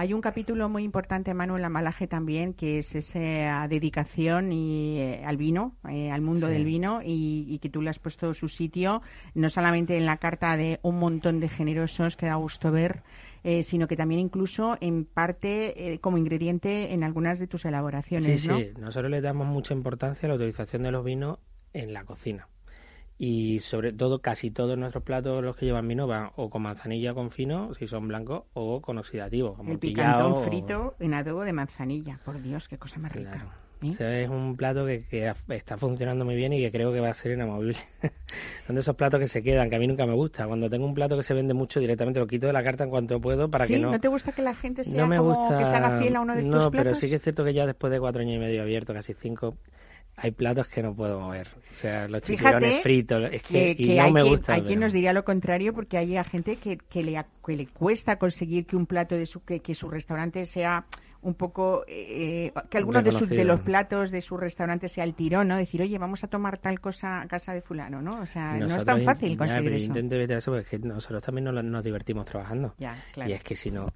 Hay 0.00 0.14
un 0.14 0.20
capítulo 0.20 0.68
muy 0.68 0.84
importante, 0.84 1.34
Manu, 1.34 1.56
en 1.56 1.62
la 1.62 1.68
Malaje 1.68 2.06
también, 2.06 2.54
que 2.54 2.78
es 2.78 2.94
esa 2.94 3.66
dedicación 3.68 4.52
y, 4.52 5.00
eh, 5.00 5.24
al 5.26 5.36
vino, 5.36 5.74
eh, 5.90 6.12
al 6.12 6.20
mundo 6.20 6.46
Sí. 6.46 6.52
del 6.52 6.64
vino, 6.64 7.00
y, 7.04 7.46
y 7.48 7.58
que 7.58 7.68
tú 7.68 7.82
le 7.82 7.90
has 7.90 7.98
puesto 7.98 8.32
su 8.32 8.48
sitio, 8.48 9.02
no 9.34 9.50
solamente 9.50 9.96
en 9.96 10.06
la 10.06 10.18
carta 10.18 10.56
de 10.56 10.78
un 10.82 11.00
montón 11.00 11.40
de 11.40 11.48
generosos 11.48 12.16
que 12.16 12.26
da 12.26 12.36
gusto 12.36 12.70
ver, 12.70 13.02
eh, 13.42 13.64
sino 13.64 13.88
que 13.88 13.96
también 13.96 14.20
incluso 14.20 14.78
en 14.80 15.04
parte 15.04 15.92
eh, 15.94 15.98
como 15.98 16.16
ingrediente 16.16 16.92
en 16.94 17.02
algunas 17.02 17.40
de 17.40 17.48
tus 17.48 17.64
elaboraciones, 17.64 18.42
Sí, 18.42 18.48
¿no? 18.48 18.58
sí, 18.58 18.68
nosotros 18.78 19.10
le 19.10 19.20
damos 19.20 19.48
mucha 19.48 19.74
importancia 19.74 20.28
a 20.28 20.30
la 20.30 20.36
utilización 20.36 20.84
de 20.84 20.92
los 20.92 21.04
vinos 21.04 21.38
en 21.72 21.92
la 21.92 22.04
cocina. 22.04 22.46
Y 23.20 23.58
sobre 23.60 23.92
todo, 23.92 24.20
casi 24.20 24.50
todos 24.52 24.78
nuestros 24.78 25.02
platos, 25.02 25.42
los 25.42 25.56
que 25.56 25.66
llevan 25.66 25.88
vino, 25.88 26.06
van 26.06 26.30
o 26.36 26.48
con 26.50 26.62
manzanilla 26.62 27.14
con 27.14 27.30
fino, 27.30 27.74
si 27.74 27.88
son 27.88 28.06
blancos, 28.06 28.44
o 28.54 28.80
con 28.80 28.96
oxidativo, 28.98 29.54
El 29.58 29.60
amontillado 29.66 29.78
picantón 29.80 30.32
o- 30.32 30.46
frito 30.46 30.94
en 31.00 31.14
adobo 31.14 31.44
de 31.44 31.52
manzanilla, 31.52 32.20
por 32.24 32.40
Dios, 32.40 32.68
qué 32.68 32.78
cosa 32.78 33.00
más 33.00 33.12
rica. 33.12 33.44
¿eh? 33.82 34.22
Es 34.24 34.28
un 34.28 34.56
plato 34.56 34.86
que, 34.86 35.04
que 35.06 35.32
está 35.48 35.76
funcionando 35.78 36.24
muy 36.24 36.34
bien 36.36 36.52
y 36.52 36.60
que 36.60 36.70
creo 36.70 36.92
que 36.92 37.00
va 37.00 37.10
a 37.10 37.14
ser 37.14 37.32
inamovible. 37.32 37.76
Son 38.66 38.74
de 38.76 38.80
esos 38.82 38.94
platos 38.96 39.18
que 39.20 39.28
se 39.28 39.42
quedan, 39.42 39.68
que 39.70 39.76
a 39.76 39.78
mí 39.80 39.86
nunca 39.88 40.04
me 40.06 40.14
gusta. 40.14 40.46
Cuando 40.46 40.68
tengo 40.70 40.84
un 40.86 40.94
plato 40.94 41.16
que 41.16 41.22
se 41.24 41.34
vende 41.34 41.54
mucho, 41.54 41.78
directamente 41.80 42.20
lo 42.20 42.26
quito 42.26 42.46
de 42.48 42.52
la 42.52 42.62
carta 42.62 42.84
en 42.84 42.90
cuanto 42.90 43.20
puedo 43.20 43.48
para 43.50 43.66
¿Sí? 43.66 43.74
que 43.74 43.78
no... 43.80 43.98
te 44.00 44.08
gusta 44.08 44.30
que 44.32 44.42
la 44.42 44.54
gente 44.54 44.84
sea 44.84 45.00
no 45.02 45.08
me 45.08 45.16
como 45.16 45.34
gusta... 45.34 45.58
que 45.58 45.64
se 45.64 45.74
haga 45.74 45.98
fiel 46.00 46.16
a 46.16 46.20
uno 46.20 46.34
de 46.36 46.42
no, 46.44 46.58
tus 46.64 46.70
pero 46.70 46.82
platos? 46.84 46.98
sí 47.00 47.08
que 47.08 47.16
es 47.16 47.22
cierto 47.22 47.44
que 47.44 47.52
ya 47.54 47.66
después 47.66 47.92
de 47.92 47.98
cuatro 48.00 48.20
años 48.22 48.36
y 48.36 48.38
medio 48.38 48.62
abierto, 48.62 48.92
casi 48.92 49.14
cinco, 49.14 49.56
hay 50.20 50.32
platos 50.32 50.66
que 50.68 50.82
no 50.82 50.94
puedo 50.94 51.20
mover. 51.20 51.48
O 51.70 51.74
sea, 51.74 52.08
los 52.08 52.22
chipirones 52.22 52.82
fritos, 52.82 53.30
es 53.32 53.42
que, 53.42 53.76
que, 53.76 53.82
y 53.82 53.86
que 53.86 53.96
no 53.96 54.02
hay, 54.02 54.12
me 54.12 54.22
quien, 54.22 54.34
gusta. 54.34 54.52
hay 54.54 54.62
quien 54.62 54.80
nos 54.80 54.92
diría 54.92 55.12
lo 55.12 55.24
contrario 55.24 55.72
porque 55.72 55.96
hay 55.96 56.16
a 56.16 56.24
gente 56.24 56.56
que, 56.56 56.76
que, 56.76 57.02
le, 57.02 57.24
que 57.44 57.56
le 57.56 57.66
cuesta 57.68 58.16
conseguir 58.16 58.66
que 58.66 58.76
un 58.76 58.86
plato 58.86 59.14
de 59.14 59.26
su 59.26 59.44
que, 59.44 59.60
que 59.60 59.74
su 59.74 59.88
restaurante 59.88 60.44
sea 60.44 60.86
un 61.20 61.34
poco 61.34 61.84
eh, 61.88 62.52
que 62.70 62.78
alguno 62.78 63.02
de, 63.02 63.12
sus, 63.12 63.28
de 63.28 63.44
los 63.44 63.60
platos 63.60 64.10
de 64.10 64.20
su 64.20 64.36
restaurante 64.36 64.88
sea 64.88 65.04
el 65.04 65.14
tirón, 65.14 65.48
¿no? 65.48 65.56
Decir, 65.56 65.82
oye, 65.82 65.98
vamos 65.98 66.22
a 66.22 66.28
tomar 66.28 66.58
tal 66.58 66.80
cosa 66.80 67.22
a 67.22 67.26
casa 67.26 67.52
de 67.52 67.60
fulano, 67.60 68.00
¿no? 68.00 68.20
O 68.20 68.26
sea, 68.26 68.56
no 68.56 68.66
es 68.66 68.84
tan 68.84 69.02
fácil 69.02 69.32
ya, 69.32 69.38
conseguir 69.38 69.64
pero 69.64 69.76
eso. 69.76 69.86
intento 69.86 70.14
evitar 70.14 70.38
eso 70.38 70.52
porque 70.52 70.78
nosotros 70.78 71.22
también 71.22 71.44
nos, 71.44 71.64
nos 71.64 71.84
divertimos 71.84 72.24
trabajando. 72.24 72.74
Ya, 72.78 72.96
claro. 73.12 73.30
Y 73.30 73.34
es 73.34 73.42
que 73.42 73.56
si 73.56 73.70
no, 73.70 73.86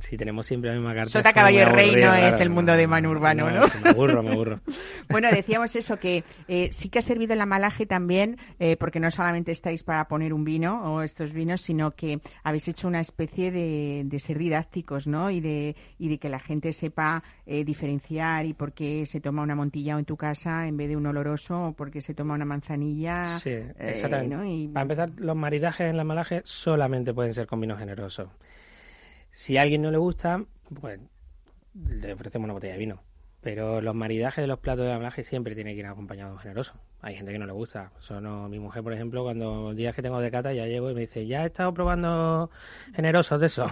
si 0.00 0.16
tenemos 0.16 0.46
siempre 0.46 0.70
la 0.70 0.76
misma 0.76 0.94
carta... 0.94 1.10
Sota, 1.10 1.32
caballo 1.32 1.64
rey 1.66 1.86
aburrido, 1.88 2.08
no 2.10 2.14
es 2.16 2.40
el 2.40 2.50
mundo 2.50 2.72
de 2.72 2.86
Manu 2.86 3.10
Urbano, 3.10 3.50
¿no? 3.50 3.62
Me 3.82 3.90
aburro, 3.90 4.22
me 4.22 4.32
aburro. 4.32 4.60
Bueno, 5.10 5.28
decíamos 5.30 5.76
eso, 5.76 5.98
que 5.98 6.24
eh, 6.48 6.70
sí 6.72 6.88
que 6.88 6.98
ha 6.98 7.02
servido 7.02 7.34
el 7.34 7.40
amalaje 7.40 7.84
también, 7.84 8.38
eh, 8.58 8.76
porque 8.78 9.00
no 9.00 9.10
solamente 9.10 9.52
estáis 9.52 9.82
para 9.84 10.06
poner 10.08 10.32
un 10.32 10.44
vino 10.44 10.82
o 10.94 11.02
estos 11.02 11.32
vinos, 11.34 11.60
sino 11.60 11.90
que 11.90 12.20
habéis 12.42 12.66
hecho 12.68 12.88
una 12.88 13.00
especie 13.00 13.50
de, 13.50 14.02
de 14.06 14.18
ser 14.18 14.38
didácticos, 14.38 15.06
¿no? 15.06 15.30
Y 15.30 15.40
de, 15.40 15.76
y 15.98 16.08
de 16.08 16.18
que 16.18 16.30
la 16.30 16.38
gente 16.40 16.72
sepa 16.72 17.22
eh, 17.46 17.64
diferenciar 17.64 18.46
y 18.46 18.54
por 18.54 18.72
qué 18.72 19.04
se 19.04 19.20
toma 19.20 19.42
una 19.42 19.54
montilla 19.54 19.98
en 19.98 20.04
tu 20.06 20.16
casa 20.16 20.66
en 20.66 20.76
vez 20.78 20.88
de 20.88 20.96
un 20.96 21.04
oloroso 21.06 21.66
o 21.66 21.72
por 21.72 21.90
qué 21.90 22.00
se 22.00 22.14
toma 22.14 22.32
una 22.34 22.46
manzanilla. 22.46 23.24
Sí, 23.26 23.50
eh, 23.50 23.74
exactamente. 23.78 24.36
¿no? 24.36 24.44
Y- 24.46 24.68
Para 24.68 24.82
empezar, 24.82 25.10
los 25.18 25.36
maridajes 25.36 25.90
en 25.90 25.96
la 25.98 26.04
malaje 26.04 26.40
solamente 26.44 27.12
pueden 27.12 27.34
ser 27.34 27.46
con 27.46 27.60
vino 27.60 27.76
generoso. 27.76 28.30
Si 29.34 29.56
a 29.56 29.62
alguien 29.62 29.82
no 29.82 29.90
le 29.90 29.98
gusta, 29.98 30.44
pues 30.80 31.00
le 31.74 32.12
ofrecemos 32.12 32.44
una 32.44 32.54
botella 32.54 32.74
de 32.74 32.78
vino. 32.78 33.02
Pero 33.40 33.80
los 33.80 33.92
maridajes 33.92 34.40
de 34.40 34.46
los 34.46 34.60
platos 34.60 34.84
de 34.84 34.92
la 34.92 34.98
malaje 34.98 35.24
siempre 35.24 35.56
tienen 35.56 35.74
que 35.74 35.80
ir 35.80 35.86
acompañados 35.86 36.40
generoso. 36.40 36.74
Hay 37.02 37.16
gente 37.16 37.32
que 37.32 37.38
no 37.40 37.44
le 37.44 37.52
gusta. 37.52 37.90
Eso 37.98 38.20
no, 38.20 38.48
mi 38.48 38.60
mujer, 38.60 38.84
por 38.84 38.92
ejemplo, 38.92 39.24
cuando 39.24 39.74
días 39.74 39.92
que 39.92 40.02
tengo 40.02 40.20
de 40.20 40.30
cata 40.30 40.52
ya 40.52 40.66
llego 40.66 40.88
y 40.88 40.94
me 40.94 41.00
dice, 41.00 41.26
ya 41.26 41.42
he 41.42 41.46
estado 41.46 41.74
probando 41.74 42.48
generosos 42.94 43.40
de 43.40 43.46
eso. 43.46 43.66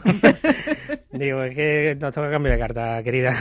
Digo, 1.13 1.45
es 1.45 1.55
que 1.55 1.95
nos 1.95 2.13
toca 2.13 2.29
cambio 2.29 2.51
de 2.51 2.59
carta, 2.59 3.01
querida. 3.05 3.33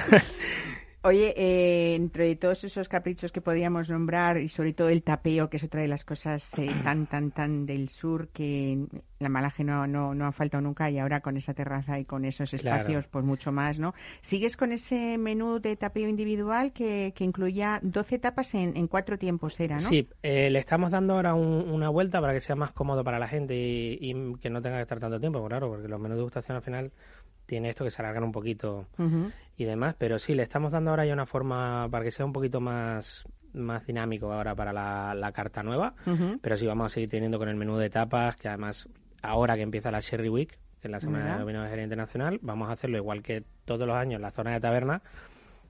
Oye, 1.03 1.33
eh, 1.35 1.95
entre 1.95 2.35
todos 2.35 2.63
esos 2.63 2.87
caprichos 2.87 3.31
que 3.31 3.41
podíamos 3.41 3.89
nombrar 3.89 4.37
y 4.37 4.47
sobre 4.49 4.73
todo 4.73 4.89
el 4.89 5.01
tapeo, 5.01 5.49
que 5.49 5.57
es 5.57 5.63
otra 5.63 5.81
de 5.81 5.87
las 5.87 6.05
cosas 6.05 6.53
eh, 6.59 6.67
tan, 6.83 7.07
tan, 7.07 7.31
tan 7.31 7.65
del 7.65 7.89
sur 7.89 8.27
que 8.27 8.85
la 9.17 9.27
Malaje 9.27 9.63
no, 9.63 9.87
no, 9.87 10.13
no 10.13 10.27
ha 10.27 10.31
faltado 10.31 10.61
nunca 10.61 10.91
y 10.91 10.99
ahora 10.99 11.21
con 11.21 11.37
esa 11.37 11.55
terraza 11.55 11.97
y 11.97 12.05
con 12.05 12.23
esos 12.23 12.51
Claro. 12.51 12.81
espacios, 12.81 13.07
pues 13.07 13.25
mucho 13.25 13.51
más, 13.51 13.79
¿no? 13.79 13.95
¿Sigues 14.21 14.55
con 14.55 14.71
ese 14.71 15.17
menú 15.17 15.59
de 15.59 15.75
tapeo 15.75 16.07
individual 16.07 16.71
que, 16.71 17.13
que 17.15 17.23
incluía 17.23 17.79
12 17.81 18.19
tapas 18.19 18.53
en, 18.53 18.77
en 18.77 18.87
cuatro 18.87 19.17
tiempos, 19.17 19.59
era, 19.59 19.77
¿no? 19.77 19.81
Sí, 19.89 20.07
eh, 20.21 20.51
le 20.51 20.59
estamos 20.59 20.91
dando 20.91 21.15
ahora 21.15 21.33
un- 21.33 21.67
una 21.67 21.89
vuelta 21.89 22.21
para 22.21 22.33
que 22.33 22.41
sea 22.41 22.55
más 22.55 22.73
cómodo 22.73 23.03
para 23.03 23.17
la 23.17 23.27
gente 23.27 23.55
y, 23.55 23.97
y 23.99 24.35
que 24.39 24.51
no 24.51 24.61
tenga 24.61 24.75
que 24.75 24.83
estar 24.83 24.99
tanto 24.99 25.19
tiempo, 25.19 25.43
claro, 25.47 25.67
porque 25.67 25.87
los 25.87 25.99
menús 25.99 26.15
de 26.17 26.19
degustación 26.19 26.57
al 26.57 26.63
final 26.63 26.91
tiene 27.47 27.69
esto 27.71 27.83
que 27.83 27.91
se 27.91 28.01
alargan 28.01 28.23
un 28.23 28.31
poquito. 28.31 28.85
Y 29.61 29.65
demás, 29.65 29.95
pero 29.97 30.17
sí, 30.17 30.33
le 30.33 30.41
estamos 30.41 30.71
dando 30.71 30.89
ahora 30.89 31.05
ya 31.05 31.13
una 31.13 31.27
forma 31.27 31.87
para 31.89 32.03
que 32.03 32.11
sea 32.11 32.25
un 32.25 32.33
poquito 32.33 32.59
más, 32.59 33.23
más 33.53 33.85
dinámico 33.85 34.33
ahora 34.33 34.55
para 34.55 34.73
la, 34.73 35.13
la 35.13 35.31
carta 35.31 35.61
nueva, 35.61 35.93
pero 36.41 36.57
sí 36.57 36.65
vamos 36.65 36.87
a 36.87 36.89
seguir 36.89 37.09
teniendo 37.09 37.37
con 37.37 37.47
el 37.47 37.55
menú 37.55 37.77
de 37.77 37.91
tapas, 37.91 38.35
que 38.37 38.47
además 38.47 38.89
ahora 39.21 39.55
que 39.55 39.61
empieza 39.61 39.91
la 39.91 39.99
Sherry 39.99 40.29
Week, 40.29 40.57
que 40.81 40.87
es 40.87 40.91
la 40.91 40.99
semana 40.99 41.37
de 41.37 41.45
vino 41.45 41.61
de 41.61 41.83
internacional, 41.83 42.39
vamos 42.41 42.69
a 42.69 42.73
hacerlo 42.73 42.97
igual 42.97 43.21
que 43.21 43.43
todos 43.65 43.87
los 43.87 43.95
años 43.95 44.15
en 44.15 44.23
la 44.23 44.31
zona 44.31 44.53
de 44.53 44.59
taberna, 44.59 45.03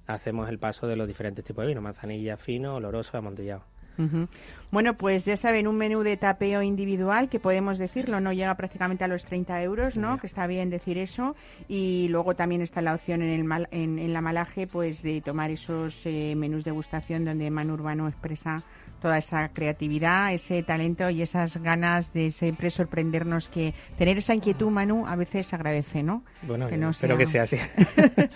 hacemos 0.07 0.47
el 0.47 0.57
paso 0.57 0.87
de 0.87 0.95
los 0.95 1.05
diferentes 1.05 1.43
tipos 1.43 1.63
de 1.63 1.67
vino, 1.67 1.81
manzanilla, 1.81 2.37
fino, 2.37 2.75
oloroso, 2.75 3.17
amontillado. 3.17 3.63
Ujú. 3.97 4.27
Bueno, 4.71 4.93
pues 4.95 5.25
ya 5.25 5.35
saben, 5.35 5.67
un 5.67 5.75
menú 5.77 6.01
de 6.01 6.15
tapeo 6.17 6.61
individual 6.63 7.29
que 7.29 7.39
podemos 7.41 7.77
decirlo, 7.77 8.21
no 8.21 8.31
llega 8.31 8.55
prácticamente 8.55 9.03
a 9.03 9.07
los 9.09 9.25
30 9.25 9.61
euros, 9.61 9.97
¿no? 9.97 10.17
Que 10.17 10.27
está 10.27 10.47
bien 10.47 10.69
decir 10.69 10.97
eso. 10.97 11.35
Y 11.67 12.07
luego 12.07 12.35
también 12.35 12.61
está 12.61 12.81
la 12.81 12.95
opción 12.95 13.21
en, 13.21 13.29
el 13.29 13.43
mal- 13.43 13.67
en, 13.71 13.99
en 13.99 14.13
la 14.13 14.21
malaje, 14.21 14.67
pues 14.67 15.01
de 15.03 15.21
tomar 15.21 15.51
esos 15.51 16.01
eh, 16.05 16.33
menús 16.37 16.63
de 16.63 16.71
gustación 16.71 17.25
donde 17.25 17.51
Manu 17.51 17.73
Urbano 17.73 18.07
expresa 18.07 18.63
toda 19.01 19.17
esa 19.17 19.49
creatividad, 19.49 20.33
ese 20.33 20.61
talento 20.63 21.09
y 21.09 21.21
esas 21.21 21.57
ganas 21.61 22.13
de 22.13 22.31
siempre 22.31 22.69
sorprendernos 22.71 23.49
que 23.49 23.73
tener 23.97 24.17
esa 24.19 24.33
inquietud, 24.35 24.69
Manu, 24.69 25.05
a 25.07 25.15
veces 25.15 25.53
agradece, 25.53 26.03
¿no? 26.03 26.23
Bueno, 26.43 26.67
Que 26.67 26.77
no 26.77 26.91
espero 26.91 27.17
sea- 27.17 27.25
que 27.25 27.25
sea 27.25 27.43
así. 27.43 27.57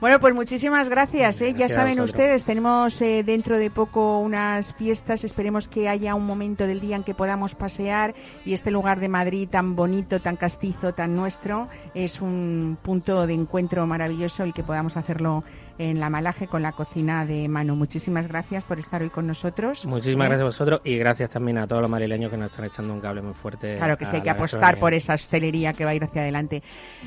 Bueno, 0.00 0.18
pues 0.20 0.34
muchísimas 0.34 0.88
gracias. 0.88 1.40
¿eh? 1.40 1.52
Ya 1.52 1.66
Gracias 1.66 1.72
saben 1.76 2.00
ustedes, 2.00 2.44
tenemos 2.44 3.00
eh, 3.02 3.22
dentro 3.24 3.58
de 3.58 3.70
poco 3.70 4.18
unas 4.20 4.72
fiestas. 4.74 5.24
Esperemos 5.24 5.68
que 5.68 5.88
haya 5.88 6.14
un 6.14 6.24
momento 6.26 6.66
del 6.66 6.80
día 6.80 6.96
en 6.96 7.02
que 7.04 7.14
podamos 7.14 7.54
pasear 7.54 8.14
y 8.44 8.54
este 8.54 8.70
lugar 8.70 9.00
de 9.00 9.08
Madrid 9.08 9.48
tan 9.50 9.76
bonito, 9.76 10.18
tan 10.18 10.36
castizo, 10.36 10.94
tan 10.94 11.14
nuestro, 11.14 11.68
es 11.94 12.20
un 12.20 12.78
punto 12.82 13.26
de 13.26 13.34
encuentro 13.34 13.86
maravilloso 13.86 14.42
el 14.42 14.54
que 14.54 14.62
podamos 14.62 14.96
hacerlo 14.96 15.44
en 15.80 15.98
la 15.98 16.10
Malaje 16.10 16.46
con 16.46 16.62
la 16.62 16.72
cocina 16.72 17.24
de 17.24 17.48
Manu. 17.48 17.74
Muchísimas 17.74 18.28
gracias 18.28 18.64
por 18.64 18.78
estar 18.78 19.00
hoy 19.00 19.08
con 19.08 19.26
nosotros. 19.26 19.86
Muchísimas 19.86 20.26
¿Eh? 20.26 20.28
gracias 20.28 20.42
a 20.42 20.44
vosotros 20.44 20.80
y 20.84 20.98
gracias 20.98 21.30
también 21.30 21.56
a 21.56 21.66
todos 21.66 21.80
los 21.80 21.90
madrileños 21.90 22.30
que 22.30 22.36
nos 22.36 22.50
están 22.50 22.66
echando 22.66 22.92
un 22.92 23.00
cable 23.00 23.22
muy 23.22 23.32
fuerte. 23.32 23.78
Claro 23.78 23.96
que 23.96 24.04
sí, 24.04 24.16
hay 24.16 24.22
que 24.22 24.28
apostar 24.28 24.60
gastronomía. 24.60 24.80
por 24.80 24.94
esa 24.94 25.14
hostelería 25.14 25.72
que 25.72 25.86
va 25.86 25.92
a 25.92 25.94
ir 25.94 26.04
hacia 26.04 26.20
adelante. 26.20 26.62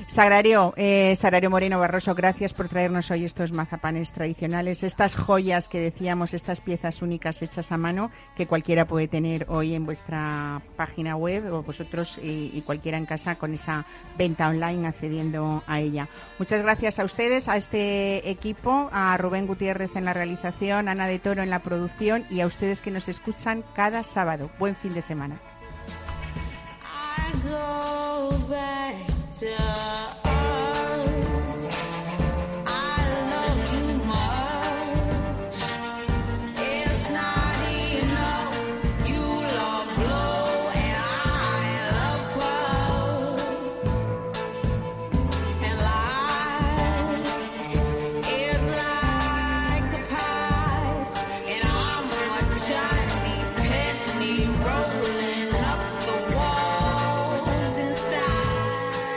Sagrario, 0.08 0.74
eh, 0.76 1.16
Sagrario 1.18 1.52
Moreno 1.52 1.78
Barroso, 1.78 2.16
gracias 2.16 2.52
por 2.52 2.68
traernos 2.68 3.12
hoy 3.12 3.26
estos 3.26 3.52
mazapanes 3.52 4.12
tradicionales, 4.12 4.82
estas 4.82 5.16
joyas 5.16 5.70
que 5.70 5.80
decíamos, 5.80 6.34
estas 6.34 6.60
piezas 6.60 7.04
únicas 7.04 7.44
hechas 7.44 7.72
a 7.72 7.78
mano 7.78 8.10
que 8.36 8.48
cualquiera 8.48 8.86
puede 8.86 9.08
tener 9.08 9.46
hoy 9.50 9.76
en 9.76 9.86
vuestra 9.86 10.64
página 10.76 11.16
web 11.16 11.54
o 11.54 11.62
vosotros 11.62 12.18
y, 12.24 12.50
y 12.54 12.64
cualquiera 12.66 12.98
en 12.98 13.06
casa 13.06 13.36
con 13.36 13.54
esa 13.54 13.86
venta 14.18 14.50
online 14.50 14.88
accediendo 14.88 15.62
a 15.68 15.80
ella. 15.80 16.08
Muchas 16.40 16.64
gracias 16.64 16.98
a 16.98 17.04
ustedes, 17.04 17.48
a 17.48 17.58
este 17.58 18.28
equipo, 18.30 18.63
a 18.66 19.18
Rubén 19.18 19.48
Gutiérrez 19.48 19.96
en 19.96 20.06
la 20.06 20.14
realización, 20.14 20.88
Ana 20.88 21.08
de 21.08 21.20
Toro 21.20 21.44
en 21.44 21.50
la 21.50 21.60
producción 21.60 22.26
y 22.30 22.42
a 22.42 22.48
ustedes 22.48 22.82
que 22.82 22.92
nos 22.92 23.08
escuchan 23.08 23.64
cada 23.76 24.04
sábado. 24.04 24.50
Buen 24.58 24.76
fin 24.76 24.94
de 24.94 25.02
semana. 25.02 25.40